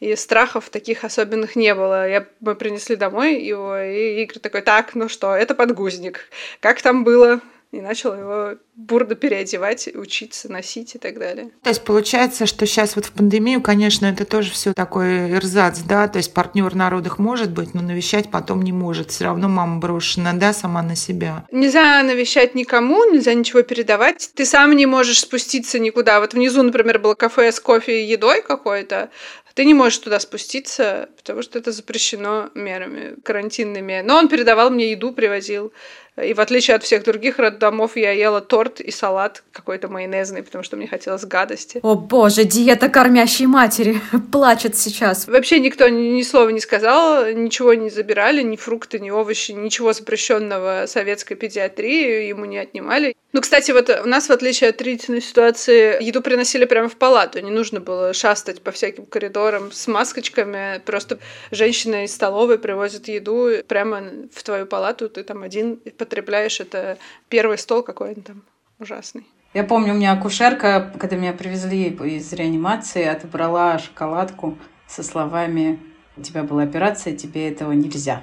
и 0.00 0.16
страхов 0.16 0.68
таких 0.70 1.04
особенных 1.04 1.54
не 1.54 1.74
было. 1.74 2.08
Я, 2.08 2.26
мы 2.40 2.56
принесли 2.56 2.96
домой 2.96 3.40
его, 3.40 3.76
и 3.76 4.22
Игорь 4.22 4.40
такой, 4.40 4.62
так, 4.62 4.94
ну 4.94 5.08
что, 5.08 5.34
это 5.34 5.54
подгузник. 5.54 6.28
Как 6.60 6.82
там 6.82 7.04
было? 7.04 7.40
И 7.72 7.80
начал 7.80 8.14
его 8.14 8.58
бурно 8.76 9.14
переодевать, 9.14 9.88
учиться, 9.94 10.52
носить 10.52 10.94
и 10.94 10.98
так 10.98 11.18
далее. 11.18 11.50
То 11.62 11.70
есть 11.70 11.82
получается, 11.84 12.44
что 12.46 12.66
сейчас 12.66 12.96
вот 12.96 13.06
в 13.06 13.12
пандемию, 13.12 13.62
конечно, 13.62 14.06
это 14.06 14.26
тоже 14.26 14.50
все 14.50 14.74
такой 14.74 15.32
эрзац, 15.32 15.80
да, 15.80 16.06
то 16.06 16.18
есть 16.18 16.34
партнер 16.34 16.74
на 16.74 16.90
родах 16.90 17.18
может 17.18 17.50
быть, 17.50 17.72
но 17.72 17.80
навещать 17.80 18.30
потом 18.30 18.62
не 18.62 18.72
может. 18.72 19.10
Все 19.10 19.24
равно 19.24 19.48
мама 19.48 19.80
брошена, 19.80 20.34
да, 20.34 20.52
сама 20.52 20.82
на 20.82 20.96
себя. 20.96 21.46
Нельзя 21.50 22.02
навещать 22.02 22.54
никому, 22.54 23.10
нельзя 23.10 23.32
ничего 23.32 23.62
передавать. 23.62 24.30
Ты 24.34 24.44
сам 24.44 24.76
не 24.76 24.86
можешь 24.86 25.20
спуститься 25.20 25.78
никуда. 25.78 26.20
Вот 26.20 26.34
внизу, 26.34 26.62
например, 26.62 26.98
было 26.98 27.14
кафе 27.14 27.50
с 27.50 27.58
кофе 27.58 28.02
и 28.02 28.06
едой 28.06 28.42
какой-то, 28.42 29.10
ты 29.54 29.64
не 29.64 29.74
можешь 29.74 29.98
туда 29.98 30.18
спуститься, 30.18 31.10
потому 31.16 31.42
что 31.42 31.58
это 31.58 31.72
запрещено 31.72 32.50
мерами 32.54 33.16
карантинными. 33.22 34.00
Но 34.02 34.16
он 34.16 34.28
передавал 34.28 34.70
мне 34.70 34.92
еду, 34.92 35.12
привозил. 35.12 35.72
И 36.20 36.34
в 36.34 36.40
отличие 36.40 36.76
от 36.76 36.82
всех 36.82 37.04
других 37.04 37.38
роддомов, 37.38 37.96
я 37.96 38.12
ела 38.12 38.42
торт 38.42 38.80
и 38.80 38.90
салат 38.90 39.42
какой-то 39.50 39.88
майонезный, 39.88 40.42
потому 40.42 40.62
что 40.62 40.76
мне 40.76 40.86
хотелось 40.86 41.24
гадости. 41.24 41.80
О 41.82 41.94
боже, 41.94 42.44
диета 42.44 42.90
кормящей 42.90 43.46
матери 43.46 43.98
плачет 44.32 44.76
сейчас. 44.76 45.26
Вообще 45.26 45.58
никто 45.58 45.88
ни, 45.88 46.08
ни 46.08 46.22
слова 46.22 46.50
не 46.50 46.60
сказал, 46.60 47.26
ничего 47.32 47.72
не 47.72 47.88
забирали, 47.88 48.42
ни 48.42 48.56
фрукты, 48.56 48.98
ни 48.98 49.10
овощи, 49.10 49.52
ничего 49.52 49.94
запрещенного 49.94 50.84
советской 50.86 51.34
педиатрии 51.34 52.26
ему 52.26 52.44
не 52.44 52.58
отнимали. 52.58 53.16
Ну, 53.32 53.40
кстати, 53.40 53.70
вот 53.70 53.88
у 53.88 54.06
нас, 54.06 54.28
в 54.28 54.32
отличие 54.32 54.70
от 54.70 54.76
длительной 54.76 55.22
ситуации, 55.22 56.02
еду 56.02 56.20
приносили 56.20 56.66
прямо 56.66 56.90
в 56.90 56.96
палату. 56.96 57.40
Не 57.40 57.50
нужно 57.50 57.80
было 57.80 58.12
шастать 58.12 58.60
по 58.60 58.72
всяким 58.72 59.06
коридорам 59.06 59.72
с 59.72 59.86
маскочками. 59.86 60.82
Просто 60.84 61.18
женщина 61.50 62.04
из 62.04 62.12
столовой 62.12 62.58
привозит 62.58 63.08
еду 63.08 63.48
прямо 63.66 64.02
в 64.34 64.42
твою 64.42 64.66
палату. 64.66 65.08
Ты 65.08 65.22
там 65.22 65.42
один 65.42 65.80
потребляешь. 66.04 66.60
Это 66.60 66.98
первый 67.28 67.58
стол 67.58 67.82
какой-то 67.82 68.20
там 68.22 68.42
ужасный. 68.78 69.24
Я 69.54 69.64
помню, 69.64 69.92
у 69.92 69.96
меня 69.96 70.12
акушерка, 70.12 70.92
когда 70.98 71.16
меня 71.16 71.32
привезли 71.32 71.88
из 71.90 72.32
реанимации, 72.32 73.04
отобрала 73.04 73.78
шоколадку 73.78 74.58
со 74.88 75.02
словами 75.02 75.78
«У 76.16 76.22
тебя 76.22 76.42
была 76.42 76.62
операция, 76.62 77.16
тебе 77.16 77.48
этого 77.48 77.72
нельзя». 77.72 78.22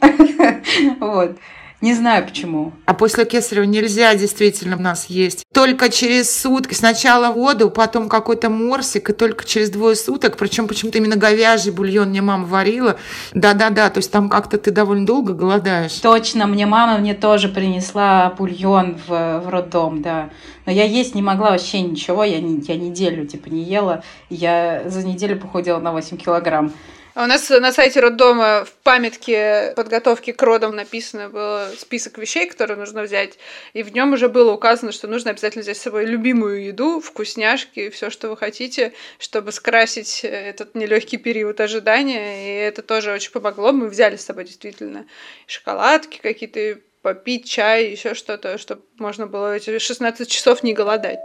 Вот. 1.00 1.36
Не 1.80 1.94
знаю 1.94 2.26
почему. 2.26 2.72
А 2.84 2.92
после 2.92 3.24
кесарева 3.24 3.64
нельзя 3.64 4.14
действительно 4.14 4.76
у 4.76 4.80
нас 4.80 5.06
есть. 5.06 5.44
Только 5.54 5.88
через 5.88 6.34
сутки. 6.34 6.74
Сначала 6.74 7.32
воду, 7.32 7.70
потом 7.70 8.10
какой-то 8.10 8.50
морсик, 8.50 9.08
и 9.08 9.12
только 9.14 9.46
через 9.46 9.70
двое 9.70 9.96
суток. 9.96 10.36
Причем 10.36 10.68
почему-то 10.68 10.98
именно 10.98 11.16
говяжий 11.16 11.72
бульон 11.72 12.10
мне 12.10 12.20
мама 12.20 12.44
варила. 12.44 12.96
Да-да-да, 13.32 13.88
то 13.88 13.98
есть 13.98 14.12
там 14.12 14.28
как-то 14.28 14.58
ты 14.58 14.70
довольно 14.70 15.06
долго 15.06 15.32
голодаешь. 15.32 15.94
Точно, 15.94 16.46
мне 16.46 16.66
мама 16.66 16.98
мне 16.98 17.14
тоже 17.14 17.48
принесла 17.48 18.34
бульон 18.36 18.98
в, 19.06 19.40
в 19.40 19.48
роддом, 19.48 20.02
да. 20.02 20.28
Но 20.66 20.72
я 20.72 20.84
есть 20.84 21.14
не 21.14 21.22
могла 21.22 21.52
вообще 21.52 21.80
ничего, 21.80 22.24
я, 22.24 22.36
я 22.36 22.76
неделю 22.76 23.26
типа 23.26 23.48
не 23.48 23.62
ела. 23.62 24.02
Я 24.28 24.82
за 24.84 25.06
неделю 25.06 25.40
похудела 25.40 25.80
на 25.80 25.92
8 25.92 26.18
килограмм. 26.18 26.72
А 27.14 27.24
у 27.24 27.26
нас 27.26 27.48
на 27.50 27.72
сайте 27.72 27.98
роддома 27.98 28.64
в 28.64 28.72
памятке 28.84 29.72
подготовки 29.74 30.30
к 30.30 30.40
родам 30.42 30.76
написано 30.76 31.28
был 31.28 31.66
список 31.76 32.18
вещей, 32.18 32.48
которые 32.48 32.76
нужно 32.76 33.02
взять, 33.02 33.38
и 33.72 33.82
в 33.82 33.92
нем 33.92 34.12
уже 34.12 34.28
было 34.28 34.52
указано, 34.52 34.92
что 34.92 35.08
нужно 35.08 35.32
обязательно 35.32 35.62
взять 35.62 35.76
с 35.76 35.82
собой 35.82 36.06
любимую 36.06 36.64
еду, 36.64 37.00
вкусняшки, 37.00 37.90
все, 37.90 38.10
что 38.10 38.28
вы 38.28 38.36
хотите, 38.36 38.92
чтобы 39.18 39.50
скрасить 39.50 40.20
этот 40.22 40.76
нелегкий 40.76 41.16
период 41.16 41.60
ожидания, 41.60 42.46
и 42.46 42.60
это 42.60 42.82
тоже 42.82 43.12
очень 43.12 43.32
помогло. 43.32 43.72
Мы 43.72 43.88
взяли 43.88 44.16
с 44.16 44.24
собой 44.24 44.44
действительно 44.44 45.06
шоколадки 45.46 46.18
какие-то, 46.18 46.80
попить 47.02 47.48
чай, 47.48 47.90
еще 47.90 48.14
что-то, 48.14 48.58
чтобы 48.58 48.82
можно 48.98 49.26
было 49.26 49.56
эти 49.56 49.78
16 49.78 50.30
часов 50.30 50.62
не 50.62 50.74
голодать. 50.74 51.18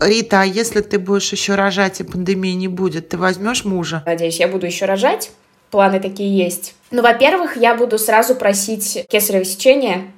Рита, 0.00 0.42
а 0.42 0.44
если 0.44 0.80
ты 0.80 0.98
будешь 0.98 1.30
еще 1.32 1.54
рожать 1.54 2.00
и 2.00 2.04
пандемии 2.04 2.52
не 2.52 2.68
будет, 2.68 3.08
ты 3.10 3.16
возьмешь 3.16 3.64
мужа? 3.64 4.02
Надеюсь, 4.06 4.40
я 4.40 4.48
буду 4.48 4.66
еще 4.66 4.86
рожать. 4.86 5.30
Планы 5.70 5.98
такие 6.00 6.36
есть. 6.36 6.74
Ну, 6.90 7.02
во-первых, 7.02 7.56
я 7.56 7.74
буду 7.74 7.98
сразу 7.98 8.34
просить 8.36 9.06
кесарево 9.08 9.44
сечение, 9.44 10.12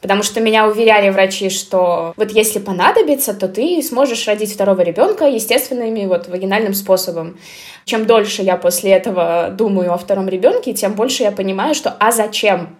потому 0.00 0.22
что 0.22 0.40
меня 0.40 0.68
уверяли 0.68 1.10
врачи, 1.10 1.50
что 1.50 2.12
вот 2.16 2.30
если 2.30 2.60
понадобится, 2.60 3.34
то 3.34 3.48
ты 3.48 3.82
сможешь 3.82 4.26
родить 4.28 4.52
второго 4.52 4.82
ребенка 4.82 5.24
естественным 5.24 6.08
вот 6.08 6.28
вагинальным 6.28 6.74
способом. 6.74 7.38
Чем 7.84 8.06
дольше 8.06 8.42
я 8.42 8.56
после 8.56 8.92
этого 8.92 9.50
думаю 9.50 9.92
о 9.92 9.98
втором 9.98 10.28
ребенке, 10.28 10.74
тем 10.74 10.94
больше 10.94 11.24
я 11.24 11.32
понимаю, 11.32 11.74
что 11.74 11.90
а 11.98 12.12
зачем? 12.12 12.76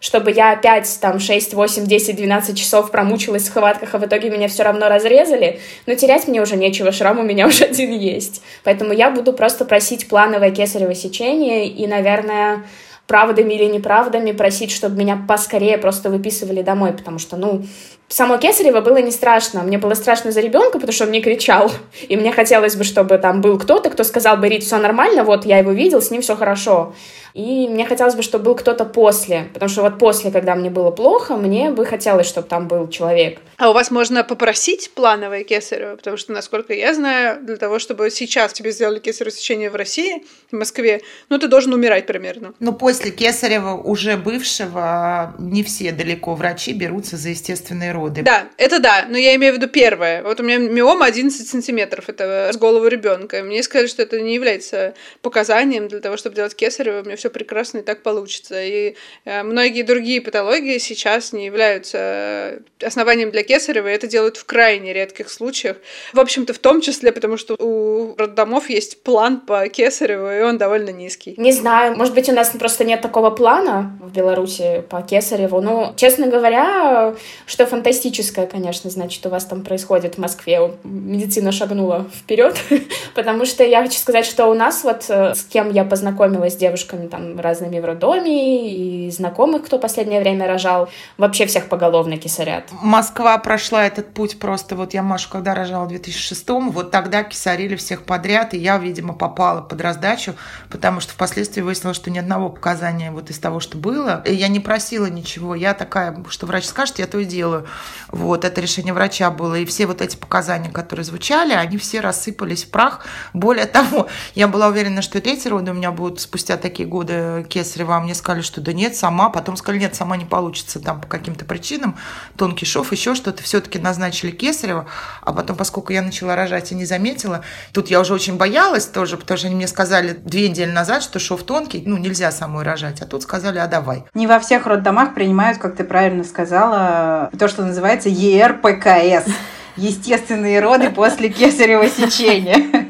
Чтобы 0.00 0.30
я 0.30 0.52
опять 0.52 0.98
там 1.00 1.18
6, 1.18 1.54
8, 1.54 1.86
10, 1.86 2.16
12 2.16 2.58
часов 2.58 2.90
промучилась 2.90 3.42
в 3.42 3.46
схватках, 3.46 3.94
а 3.94 3.98
в 3.98 4.04
итоге 4.04 4.30
меня 4.30 4.48
все 4.48 4.62
равно 4.62 4.88
разрезали, 4.88 5.60
но 5.86 5.94
терять 5.94 6.28
мне 6.28 6.40
уже 6.40 6.56
нечего, 6.56 6.92
шрам 6.92 7.18
у 7.18 7.22
меня 7.22 7.46
уже 7.48 7.64
один 7.64 7.92
есть. 7.92 8.42
Поэтому 8.64 8.92
я 8.92 9.10
буду 9.10 9.32
просто 9.32 9.64
просить 9.64 10.08
плановое 10.08 10.50
кесарево 10.50 10.94
сечение 10.94 11.68
и, 11.68 11.86
наверное, 11.86 12.64
правдами 13.06 13.54
или 13.54 13.64
неправдами 13.64 14.32
просить, 14.32 14.70
чтобы 14.70 14.98
меня 14.98 15.18
поскорее 15.26 15.78
просто 15.78 16.10
выписывали 16.10 16.62
домой, 16.62 16.92
потому 16.92 17.18
что, 17.18 17.36
ну, 17.36 17.64
само 18.08 18.38
Кесарево 18.38 18.80
было 18.80 18.98
не 18.98 19.10
страшно. 19.10 19.62
Мне 19.62 19.78
было 19.78 19.94
страшно 19.94 20.32
за 20.32 20.40
ребенка, 20.40 20.78
потому 20.78 20.92
что 20.92 21.04
он 21.04 21.10
мне 21.10 21.20
кричал. 21.20 21.70
И 22.08 22.16
мне 22.16 22.32
хотелось 22.32 22.76
бы, 22.76 22.84
чтобы 22.84 23.18
там 23.18 23.40
был 23.40 23.58
кто-то, 23.58 23.90
кто 23.90 24.04
сказал 24.04 24.36
бы, 24.36 24.48
Рит, 24.48 24.64
все 24.64 24.78
нормально, 24.78 25.24
вот 25.24 25.44
я 25.44 25.58
его 25.58 25.72
видел, 25.72 26.00
с 26.00 26.10
ним 26.10 26.22
все 26.22 26.36
хорошо. 26.36 26.94
И 27.34 27.68
мне 27.68 27.86
хотелось 27.86 28.14
бы, 28.14 28.22
чтобы 28.22 28.46
был 28.46 28.54
кто-то 28.56 28.84
после, 28.84 29.48
потому 29.54 29.68
что 29.68 29.82
вот 29.82 29.98
после, 29.98 30.30
когда 30.30 30.54
мне 30.54 30.70
было 30.70 30.90
плохо, 30.90 31.36
мне 31.36 31.70
бы 31.70 31.84
хотелось, 31.84 32.26
чтобы 32.26 32.48
там 32.48 32.66
был 32.66 32.88
человек. 32.88 33.38
А 33.58 33.70
у 33.70 33.74
вас 33.74 33.90
можно 33.90 34.24
попросить 34.24 34.90
плановое 34.92 35.44
кесарево? 35.44 35.96
Потому 35.96 36.16
что, 36.16 36.32
насколько 36.32 36.72
я 36.72 36.94
знаю, 36.94 37.40
для 37.44 37.56
того, 37.56 37.78
чтобы 37.78 38.10
сейчас 38.10 38.52
тебе 38.52 38.72
сделали 38.72 38.98
кесарево 38.98 39.34
сечение 39.34 39.70
в 39.70 39.76
России, 39.76 40.24
в 40.50 40.56
Москве, 40.56 41.02
ну, 41.28 41.38
ты 41.38 41.48
должен 41.48 41.72
умирать 41.72 42.06
примерно. 42.06 42.54
Но 42.60 42.72
после 42.72 43.10
кесарева 43.10 43.74
уже 43.74 44.16
бывшего 44.16 45.34
не 45.38 45.62
все 45.62 45.92
далеко 45.92 46.34
врачи 46.34 46.72
берутся 46.72 47.16
за 47.16 47.28
естественные 47.28 47.92
роды. 47.98 48.22
Да, 48.22 48.48
это 48.56 48.80
да, 48.80 49.06
но 49.08 49.18
я 49.18 49.34
имею 49.34 49.52
в 49.54 49.56
виду 49.56 49.68
первое. 49.68 50.22
Вот 50.22 50.40
у 50.40 50.42
меня 50.42 50.58
миома 50.58 51.06
11 51.06 51.46
сантиметров, 51.46 52.08
это 52.08 52.50
с 52.52 52.56
голову 52.56 52.86
ребенка. 52.86 53.42
Мне 53.42 53.62
сказали, 53.62 53.88
что 53.88 54.02
это 54.02 54.20
не 54.20 54.34
является 54.34 54.94
показанием 55.22 55.88
для 55.88 56.00
того, 56.00 56.16
чтобы 56.16 56.36
делать 56.36 56.54
кесарево. 56.54 57.02
У 57.02 57.04
меня 57.04 57.16
все 57.16 57.30
прекрасно 57.30 57.78
и 57.78 57.82
так 57.82 58.02
получится. 58.02 58.62
И 58.62 58.94
э, 59.24 59.42
многие 59.42 59.82
другие 59.82 60.20
патологии 60.20 60.78
сейчас 60.78 61.32
не 61.32 61.46
являются 61.46 61.98
э, 61.98 62.60
основанием 62.82 63.30
для 63.30 63.42
кесарева, 63.42 63.88
и 63.88 63.92
это 63.92 64.06
делают 64.06 64.36
в 64.36 64.44
крайне 64.44 64.92
редких 64.92 65.30
случаях. 65.30 65.76
В 66.12 66.20
общем-то, 66.20 66.52
в 66.52 66.58
том 66.58 66.80
числе, 66.80 67.12
потому 67.12 67.36
что 67.36 67.54
у 67.58 68.14
роддомов 68.16 68.70
есть 68.70 69.02
план 69.02 69.40
по 69.40 69.68
кесареву, 69.68 70.30
и 70.30 70.40
он 70.40 70.58
довольно 70.58 70.90
низкий. 70.90 71.34
Не 71.36 71.52
знаю, 71.52 71.96
может 71.96 72.14
быть, 72.14 72.28
у 72.28 72.32
нас 72.32 72.50
просто 72.50 72.84
нет 72.84 73.00
такого 73.00 73.30
плана 73.30 73.98
в 74.00 74.12
Беларуси 74.12 74.84
по 74.88 75.02
кесареву. 75.02 75.60
Но, 75.60 75.94
честно 75.96 76.26
говоря, 76.26 77.14
что 77.46 77.66
фантазия 77.66 77.87
фантастическое, 77.88 78.46
конечно, 78.46 78.90
значит, 78.90 79.24
у 79.24 79.30
вас 79.30 79.46
там 79.46 79.62
происходит 79.62 80.16
в 80.16 80.18
Москве. 80.18 80.72
Медицина 80.84 81.52
шагнула 81.52 82.06
вперед, 82.14 82.56
потому 83.14 83.46
что 83.46 83.64
я 83.64 83.82
хочу 83.82 83.98
сказать, 83.98 84.26
что 84.26 84.46
у 84.46 84.54
нас 84.54 84.84
вот 84.84 85.06
э, 85.08 85.34
с 85.34 85.44
кем 85.44 85.72
я 85.72 85.84
познакомилась 85.84 86.52
с 86.52 86.56
девушками 86.56 87.08
там 87.08 87.40
разными 87.40 87.80
в 87.80 87.84
роддоме 87.86 89.06
и 89.06 89.10
знакомых, 89.10 89.64
кто 89.64 89.78
последнее 89.78 90.20
время 90.20 90.46
рожал, 90.46 90.90
вообще 91.16 91.46
всех 91.46 91.68
поголовно 91.68 92.18
кисарят. 92.18 92.64
Москва 92.82 93.38
прошла 93.38 93.86
этот 93.86 94.12
путь 94.12 94.38
просто. 94.38 94.76
Вот 94.76 94.92
я 94.92 95.02
Машу, 95.02 95.30
когда 95.30 95.54
рожала 95.54 95.86
в 95.86 95.88
2006 95.88 96.48
вот 96.48 96.90
тогда 96.90 97.24
кисарили 97.24 97.76
всех 97.76 98.04
подряд, 98.04 98.52
и 98.52 98.58
я, 98.58 98.76
видимо, 98.76 99.14
попала 99.14 99.62
под 99.62 99.80
раздачу, 99.80 100.34
потому 100.70 101.00
что 101.00 101.14
впоследствии 101.14 101.62
выяснилось, 101.62 101.96
что 101.96 102.10
ни 102.10 102.18
одного 102.18 102.50
показания 102.50 103.10
вот 103.10 103.30
из 103.30 103.38
того, 103.38 103.60
что 103.60 103.78
было. 103.78 104.22
Я 104.26 104.48
не 104.48 104.60
просила 104.60 105.06
ничего. 105.06 105.54
Я 105.54 105.72
такая, 105.72 106.22
что 106.28 106.46
врач 106.46 106.64
скажет, 106.64 106.98
я 106.98 107.06
то 107.06 107.18
и 107.18 107.24
делаю. 107.24 107.66
Вот, 108.10 108.44
это 108.44 108.60
решение 108.60 108.92
врача 108.92 109.30
было. 109.30 109.54
И 109.56 109.64
все 109.64 109.86
вот 109.86 110.00
эти 110.00 110.16
показания, 110.16 110.70
которые 110.70 111.04
звучали, 111.04 111.52
они 111.52 111.76
все 111.78 112.00
рассыпались 112.00 112.64
в 112.64 112.70
прах. 112.70 113.04
Более 113.32 113.66
того, 113.66 114.08
я 114.34 114.48
была 114.48 114.68
уверена, 114.68 115.02
что 115.02 115.20
третьи 115.20 115.48
роды 115.48 115.70
у 115.70 115.74
меня 115.74 115.90
будут 115.90 116.20
спустя 116.20 116.56
такие 116.56 116.88
годы 116.88 117.46
кесарева. 117.48 118.00
Мне 118.00 118.14
сказали, 118.14 118.42
что 118.42 118.60
да 118.60 118.72
нет, 118.72 118.96
сама. 118.96 119.28
Потом 119.30 119.56
сказали, 119.56 119.80
нет, 119.80 119.94
сама 119.94 120.16
не 120.16 120.24
получится 120.24 120.80
там 120.80 121.00
по 121.00 121.06
каким-то 121.06 121.44
причинам. 121.44 121.96
Тонкий 122.36 122.66
шов, 122.66 122.92
еще 122.92 123.14
что-то. 123.14 123.42
Все-таки 123.42 123.78
назначили 123.78 124.30
кесарева. 124.30 124.86
А 125.22 125.32
потом, 125.32 125.56
поскольку 125.56 125.92
я 125.92 126.02
начала 126.02 126.36
рожать 126.36 126.72
и 126.72 126.74
не 126.74 126.84
заметила, 126.84 127.44
тут 127.72 127.88
я 127.88 128.00
уже 128.00 128.14
очень 128.14 128.36
боялась 128.36 128.86
тоже, 128.86 129.16
потому 129.16 129.38
что 129.38 129.46
они 129.48 129.56
мне 129.56 129.68
сказали 129.68 130.12
две 130.12 130.48
недели 130.48 130.70
назад, 130.70 131.02
что 131.02 131.18
шов 131.18 131.42
тонкий, 131.42 131.82
ну, 131.84 131.96
нельзя 131.96 132.30
самой 132.30 132.64
рожать. 132.64 133.02
А 133.02 133.06
тут 133.06 133.22
сказали, 133.22 133.58
а 133.58 133.66
давай. 133.66 134.04
Не 134.14 134.26
во 134.26 134.38
всех 134.38 134.66
роддомах 134.66 135.14
принимают, 135.14 135.58
как 135.58 135.76
ты 135.76 135.84
правильно 135.84 136.24
сказала, 136.24 137.30
то, 137.38 137.48
что 137.48 137.64
называется 137.68 138.08
ЕРПКС. 138.08 139.30
Естественные 139.76 140.60
роды 140.60 140.90
после 140.90 141.28
кесарево 141.28 141.88
сечения. 141.88 142.88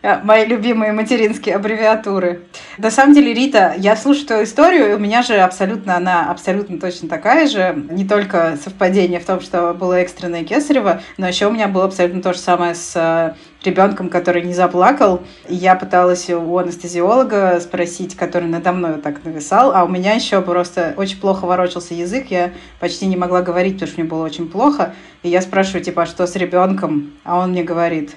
Мои 0.00 0.46
любимые 0.46 0.92
материнские 0.92 1.56
аббревиатуры. 1.56 2.42
На 2.78 2.88
самом 2.88 3.14
деле, 3.14 3.34
Рита, 3.34 3.74
я 3.76 3.96
слушаю 3.96 4.26
твою 4.26 4.44
историю, 4.44 4.90
и 4.90 4.94
у 4.94 4.98
меня 4.98 5.22
же 5.22 5.34
абсолютно 5.38 5.96
она 5.96 6.30
абсолютно 6.30 6.78
точно 6.78 7.08
такая 7.08 7.48
же. 7.48 7.84
Не 7.90 8.06
только 8.06 8.56
совпадение 8.62 9.18
в 9.18 9.26
том, 9.26 9.40
что 9.40 9.74
было 9.74 9.94
экстренное 9.94 10.44
кесарево, 10.44 11.02
но 11.16 11.26
еще 11.26 11.48
у 11.48 11.50
меня 11.50 11.66
было 11.66 11.86
абсолютно 11.86 12.22
то 12.22 12.32
же 12.32 12.38
самое 12.38 12.76
с 12.76 12.92
э, 12.94 13.34
ребенком, 13.64 14.08
который 14.08 14.42
не 14.42 14.54
заплакал. 14.54 15.24
И 15.48 15.56
я 15.56 15.74
пыталась 15.74 16.30
у 16.30 16.58
анестезиолога 16.58 17.58
спросить, 17.60 18.16
который 18.16 18.48
надо 18.48 18.70
мной 18.70 18.92
вот 18.92 19.02
так 19.02 19.24
нависал, 19.24 19.72
а 19.74 19.82
у 19.82 19.88
меня 19.88 20.12
еще 20.12 20.40
просто 20.42 20.94
очень 20.96 21.18
плохо 21.18 21.44
ворочался 21.44 21.94
язык, 21.94 22.26
я 22.30 22.52
почти 22.78 23.06
не 23.06 23.16
могла 23.16 23.42
говорить, 23.42 23.74
потому 23.74 23.90
что 23.90 24.00
мне 24.00 24.08
было 24.08 24.24
очень 24.24 24.48
плохо. 24.48 24.94
И 25.24 25.28
я 25.28 25.42
спрашиваю, 25.42 25.82
типа, 25.82 26.02
а 26.02 26.06
что 26.06 26.24
с 26.28 26.36
ребенком? 26.36 27.14
А 27.24 27.40
он 27.40 27.50
мне 27.50 27.64
говорит, 27.64 28.14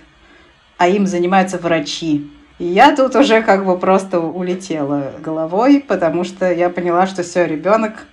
а 0.81 0.87
им 0.87 1.05
занимаются 1.05 1.59
врачи. 1.59 2.27
И 2.57 2.65
я 2.65 2.95
тут 2.95 3.15
уже 3.15 3.43
как 3.43 3.67
бы 3.67 3.77
просто 3.77 4.19
улетела 4.19 5.11
головой, 5.23 5.85
потому 5.87 6.23
что 6.23 6.51
я 6.51 6.71
поняла, 6.71 7.05
что 7.05 7.21
все, 7.21 7.45
ребенок 7.45 8.07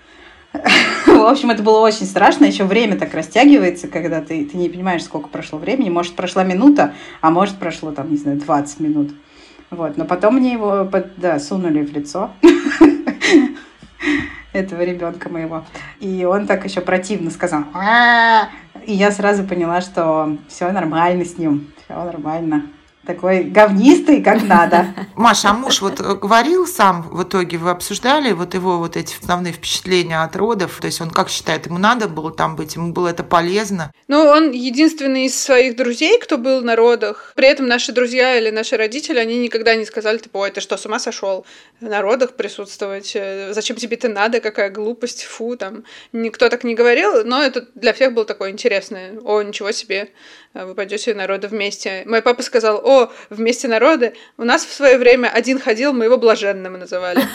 в 1.07 1.27
общем, 1.27 1.51
это 1.51 1.63
было 1.63 1.79
очень 1.79 2.05
страшно. 2.05 2.45
Еще 2.45 2.65
время 2.65 2.99
так 2.99 3.15
растягивается, 3.15 3.89
когда 3.89 4.21
ты, 4.21 4.45
ты 4.45 4.59
не 4.59 4.69
понимаешь, 4.69 5.03
сколько 5.03 5.29
прошло 5.29 5.59
времени. 5.59 5.89
Может, 5.89 6.15
прошла 6.15 6.45
минута, 6.45 6.93
а 7.23 7.31
может, 7.31 7.57
прошло, 7.57 7.91
там, 7.93 8.11
не 8.11 8.19
знаю, 8.19 8.37
20 8.37 8.81
минут. 8.81 9.15
Вот. 9.71 9.97
Но 9.97 10.05
потом 10.05 10.35
мне 10.35 10.53
его 10.53 10.87
да, 11.17 11.39
сунули 11.39 11.83
в 11.83 11.93
лицо 11.95 12.33
этого 14.53 14.83
ребенка 14.83 15.31
моего. 15.31 15.65
И 16.01 16.27
он 16.27 16.47
так 16.47 16.67
еще 16.67 16.83
противно 16.83 17.31
сказал. 17.31 17.65
И 18.85 18.93
я 18.93 19.11
сразу 19.11 19.45
поняла, 19.45 19.81
что 19.81 20.37
все 20.49 20.71
нормально 20.71 21.25
с 21.25 21.39
ним. 21.39 21.73
Все 21.89 22.05
нормально 22.05 22.65
такой 23.09 23.45
говнистый, 23.45 24.23
как 24.23 24.43
надо. 24.43 24.89
Маша, 25.17 25.49
а 25.49 25.53
муж 25.55 25.81
вот 25.81 25.99
э, 25.99 26.15
говорил 26.15 26.67
сам 26.67 27.09
в 27.09 27.23
итоге, 27.23 27.57
вы 27.57 27.71
обсуждали 27.71 28.33
вот 28.33 28.53
его 28.53 28.77
вот 28.77 28.99
эти 28.99 29.17
основные 29.19 29.55
впечатления 29.55 30.23
от 30.23 30.37
родов? 30.37 30.79
То 30.79 30.89
есть 30.89 31.01
он 31.01 31.11
как 31.11 31.31
считает, 31.31 31.65
ему 31.65 31.79
надо 31.79 32.07
было 32.07 32.31
там 32.31 32.55
быть, 32.55 32.75
ему 32.75 32.93
было 32.93 33.09
это 33.09 33.25
полезно? 33.25 33.91
Ну, 34.09 34.27
он 34.27 34.51
единственный 34.51 35.25
из 35.25 35.43
своих 35.43 35.75
друзей, 35.75 36.21
кто 36.21 36.37
был 36.37 36.61
на 36.61 36.77
родах. 36.77 37.33
При 37.35 37.49
этом 37.49 37.67
наши 37.67 37.93
друзья 37.93 38.37
или 38.37 38.51
наши 38.51 38.77
родители, 38.77 39.19
они 39.19 39.39
никогда 39.39 39.75
не 39.75 39.87
сказали, 39.87 40.19
типа, 40.19 40.37
ой, 40.37 40.51
ты 40.51 40.61
что, 40.61 40.77
с 40.77 40.85
ума 40.85 40.99
сошел 40.99 41.47
на 41.81 42.03
родах 42.03 42.35
присутствовать? 42.35 43.13
Э, 43.17 43.55
зачем 43.55 43.79
тебе 43.79 43.97
это 43.97 44.11
надо? 44.11 44.41
Какая 44.41 44.69
глупость, 44.69 45.25
фу, 45.25 45.57
там. 45.57 45.85
Никто 46.13 46.51
так 46.51 46.63
не 46.63 46.75
говорил, 46.75 47.25
но 47.25 47.43
это 47.43 47.69
для 47.75 47.95
всех 47.95 48.13
было 48.13 48.27
такое 48.27 48.51
интересное. 48.51 49.19
О, 49.25 49.41
ничего 49.41 49.73
себе, 49.73 50.11
вы 50.53 50.75
пойдете 50.75 51.15
на 51.15 51.27
роды 51.27 51.49
вместе. 51.49 52.03
Мой 52.05 52.21
папа 52.21 52.43
сказал, 52.43 52.81
о, 52.85 52.98
вместе 53.31 53.69
народы. 53.69 54.15
У 54.37 54.45
нас 54.45 54.65
в 54.65 54.73
свое 54.73 54.99
время 54.99 55.29
один 55.29 55.59
ходил, 55.59 55.93
мы 55.93 56.05
его 56.05 56.17
блаженным 56.17 56.75
называли. 56.75 57.23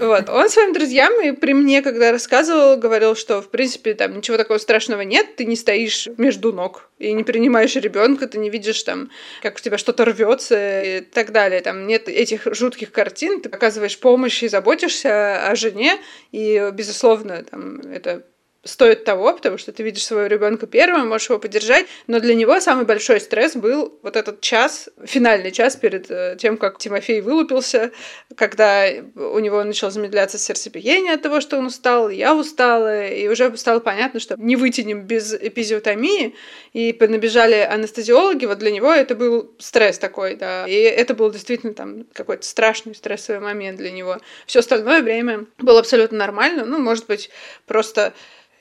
Вот. 0.00 0.28
Он 0.28 0.48
своим 0.48 0.72
друзьям 0.72 1.12
и 1.24 1.32
при 1.32 1.54
мне, 1.54 1.82
когда 1.82 2.12
рассказывал, 2.12 2.76
говорил, 2.76 3.16
что, 3.16 3.42
в 3.42 3.48
принципе, 3.48 3.94
там 3.94 4.16
ничего 4.16 4.36
такого 4.36 4.58
страшного 4.58 5.00
нет, 5.00 5.34
ты 5.34 5.44
не 5.44 5.56
стоишь 5.56 6.08
между 6.18 6.52
ног 6.52 6.88
и 6.98 7.12
не 7.12 7.24
принимаешь 7.24 7.74
ребенка, 7.74 8.28
ты 8.28 8.38
не 8.38 8.48
видишь 8.48 8.82
там, 8.84 9.10
как 9.42 9.56
у 9.56 9.60
тебя 9.60 9.76
что-то 9.76 10.04
рвется 10.04 10.82
и 10.82 11.00
так 11.00 11.32
далее. 11.32 11.60
Там 11.62 11.86
нет 11.86 12.08
этих 12.08 12.46
жутких 12.54 12.92
картин, 12.92 13.40
ты 13.40 13.48
оказываешь 13.48 13.98
помощь 13.98 14.42
и 14.42 14.48
заботишься 14.48 15.48
о 15.48 15.56
жене, 15.56 15.98
и, 16.30 16.70
безусловно, 16.72 17.42
там, 17.42 17.80
это 17.80 18.24
стоит 18.64 19.04
того, 19.04 19.32
потому 19.32 19.56
что 19.56 19.72
ты 19.72 19.82
видишь 19.82 20.04
своего 20.04 20.26
ребенка 20.26 20.66
первым, 20.66 21.08
можешь 21.08 21.28
его 21.28 21.38
поддержать, 21.38 21.86
но 22.06 22.18
для 22.18 22.34
него 22.34 22.58
самый 22.60 22.84
большой 22.84 23.20
стресс 23.20 23.54
был 23.54 23.98
вот 24.02 24.16
этот 24.16 24.40
час, 24.40 24.88
финальный 25.04 25.52
час 25.52 25.76
перед 25.76 26.10
э, 26.10 26.36
тем, 26.38 26.56
как 26.56 26.78
Тимофей 26.78 27.20
вылупился, 27.20 27.92
когда 28.34 28.86
у 29.14 29.38
него 29.38 29.62
начало 29.62 29.92
замедляться 29.92 30.38
сердцебиение 30.38 31.14
от 31.14 31.22
того, 31.22 31.40
что 31.40 31.56
он 31.56 31.66
устал, 31.66 32.08
я 32.08 32.34
устала, 32.34 33.06
и 33.06 33.28
уже 33.28 33.56
стало 33.56 33.78
понятно, 33.78 34.18
что 34.18 34.34
не 34.36 34.56
вытянем 34.56 35.02
без 35.02 35.34
эпизиотомии, 35.34 36.34
и 36.72 36.96
набежали 37.00 37.54
анестезиологи, 37.56 38.44
вот 38.44 38.58
для 38.58 38.70
него 38.70 38.92
это 38.92 39.14
был 39.14 39.54
стресс 39.58 39.98
такой, 39.98 40.34
да, 40.34 40.66
и 40.66 40.74
это 40.74 41.14
был 41.14 41.30
действительно 41.30 41.74
там 41.74 42.04
какой-то 42.12 42.44
страшный 42.44 42.94
стрессовый 42.94 43.40
момент 43.40 43.78
для 43.78 43.90
него. 43.90 44.18
Все 44.46 44.58
остальное 44.58 45.02
время 45.02 45.46
было 45.58 45.78
абсолютно 45.78 46.18
нормально, 46.18 46.64
ну, 46.64 46.78
может 46.78 47.06
быть, 47.06 47.30
просто 47.66 48.12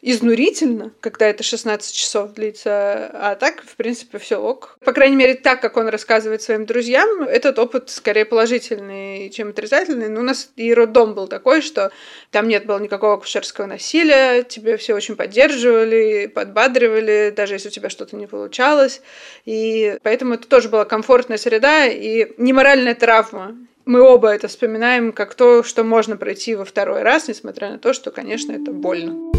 изнурительно, 0.02 0.92
когда 1.00 1.28
это 1.28 1.44
16 1.44 1.94
часов 1.94 2.34
длится, 2.34 3.10
а 3.14 3.36
так, 3.36 3.64
в 3.64 3.76
принципе, 3.76 4.18
все 4.20 4.38
ок. 4.38 4.78
По 4.84 4.94
крайней 4.94 5.16
мере, 5.16 5.36
так, 5.36 5.62
как 5.62 5.78
он 5.78 5.88
рассказывает 5.88 6.42
своим 6.42 6.66
друзьям, 6.66 7.24
этот 7.24 7.60
опыт 7.60 7.90
скорее 7.90 8.26
положительный, 8.26 9.30
чем 9.30 9.50
отрицательный. 9.50 10.10
Но 10.10 10.22
у 10.22 10.24
нас 10.24 10.52
и 10.56 10.74
роддом 10.74 11.14
был 11.14 11.28
такой, 11.28 11.62
что 11.62 11.92
там 12.32 12.48
нет 12.48 12.66
было 12.66 12.80
никакого 12.80 13.16
акушерского 13.16 13.66
насилия, 13.66 14.44
тебе 14.44 14.78
все 14.78 14.94
очень 14.94 15.16
поддерживали, 15.16 16.28
подбадривали, 16.28 17.34
даже 17.36 17.56
если 17.56 17.70
у 17.70 17.72
тебя 17.72 17.90
что-то 17.90 18.16
не 18.16 18.28
получалось. 18.28 19.02
И 19.46 19.98
поэтому 20.04 20.36
это 20.36 20.48
тоже 20.48 20.70
была 20.70 20.86
комфортная 20.86 21.38
среда 21.38 21.86
и 21.88 22.34
не 22.38 22.54
моральная 22.54 22.96
травма 22.96 23.58
мы 23.88 24.02
оба 24.02 24.30
это 24.30 24.50
вспоминаем 24.50 25.14
как 25.14 25.34
то, 25.34 25.64
что 25.64 25.84
можно 25.84 26.18
пройти 26.18 26.56
во 26.56 26.66
второй 26.66 27.04
раз, 27.04 27.30
несмотря 27.30 27.72
на 27.72 27.80
то, 27.80 27.94
что, 27.94 28.12
конечно, 28.12 28.52
это 28.52 28.72
больно. 28.72 29.37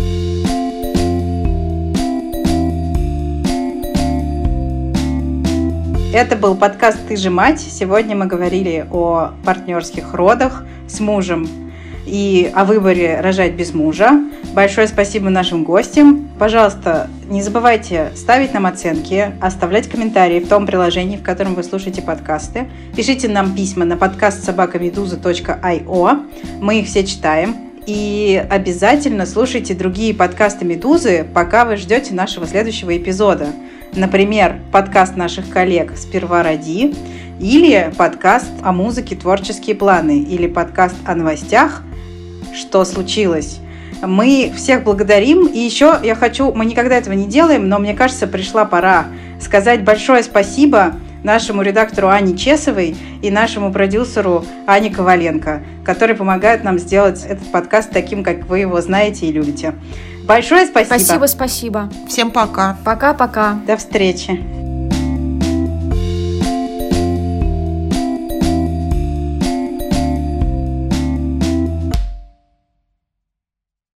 Это 6.10 6.36
был 6.36 6.56
подкаст 6.56 6.98
«Ты 7.06 7.16
же 7.16 7.28
мать». 7.28 7.60
Сегодня 7.60 8.16
мы 8.16 8.24
говорили 8.24 8.86
о 8.90 9.32
партнерских 9.44 10.14
родах 10.14 10.64
с 10.88 11.00
мужем 11.00 11.46
и 12.06 12.50
о 12.54 12.64
выборе 12.64 13.20
рожать 13.20 13.52
без 13.52 13.74
мужа. 13.74 14.18
Большое 14.54 14.88
спасибо 14.88 15.28
нашим 15.28 15.64
гостям. 15.64 16.30
Пожалуйста, 16.38 17.10
не 17.28 17.42
забывайте 17.42 18.10
ставить 18.16 18.54
нам 18.54 18.64
оценки, 18.64 19.32
оставлять 19.42 19.86
комментарии 19.86 20.40
в 20.40 20.48
том 20.48 20.66
приложении, 20.66 21.18
в 21.18 21.22
котором 21.22 21.54
вы 21.54 21.62
слушаете 21.62 22.00
подкасты. 22.00 22.68
Пишите 22.96 23.28
нам 23.28 23.54
письма 23.54 23.84
на 23.84 23.98
подкаст 23.98 24.42
собакамедуза.io. 24.44 26.26
Мы 26.62 26.80
их 26.80 26.86
все 26.86 27.04
читаем. 27.04 27.54
И 27.84 28.42
обязательно 28.50 29.26
слушайте 29.26 29.74
другие 29.74 30.14
подкасты 30.14 30.64
«Медузы», 30.64 31.26
пока 31.32 31.64
вы 31.64 31.76
ждете 31.76 32.12
нашего 32.12 32.46
следующего 32.46 32.96
эпизода. 32.96 33.48
Например, 33.98 34.60
подкаст 34.70 35.16
наших 35.16 35.50
коллег 35.50 35.94
«Сперва 35.96 36.44
ради» 36.44 36.94
или 37.40 37.92
подкаст 37.98 38.48
о 38.62 38.70
музыке 38.70 39.16
«Творческие 39.16 39.74
планы» 39.74 40.20
или 40.20 40.46
подкаст 40.46 40.94
о 41.04 41.16
новостях 41.16 41.82
«Что 42.54 42.84
случилось?». 42.84 43.58
Мы 44.00 44.52
всех 44.54 44.84
благодарим. 44.84 45.46
И 45.48 45.58
еще 45.58 45.98
я 46.04 46.14
хочу, 46.14 46.52
мы 46.52 46.64
никогда 46.64 46.96
этого 46.96 47.14
не 47.14 47.26
делаем, 47.26 47.68
но 47.68 47.80
мне 47.80 47.92
кажется, 47.92 48.28
пришла 48.28 48.64
пора 48.64 49.06
сказать 49.40 49.82
большое 49.82 50.22
спасибо 50.22 50.94
нашему 51.22 51.62
редактору 51.62 52.08
Ане 52.08 52.36
Чесовой 52.36 52.96
и 53.22 53.30
нашему 53.30 53.72
продюсеру 53.72 54.44
Ане 54.66 54.90
Коваленко, 54.90 55.62
которые 55.84 56.16
помогают 56.16 56.64
нам 56.64 56.78
сделать 56.78 57.24
этот 57.24 57.50
подкаст 57.50 57.90
таким, 57.90 58.22
как 58.22 58.46
вы 58.46 58.60
его 58.60 58.80
знаете 58.80 59.26
и 59.26 59.32
любите. 59.32 59.74
Большое 60.26 60.66
спасибо. 60.66 60.98
Спасибо, 60.98 61.26
спасибо. 61.26 61.90
Всем 62.06 62.30
пока. 62.30 62.76
Пока-пока. 62.84 63.54
До 63.66 63.76
встречи. 63.76 64.67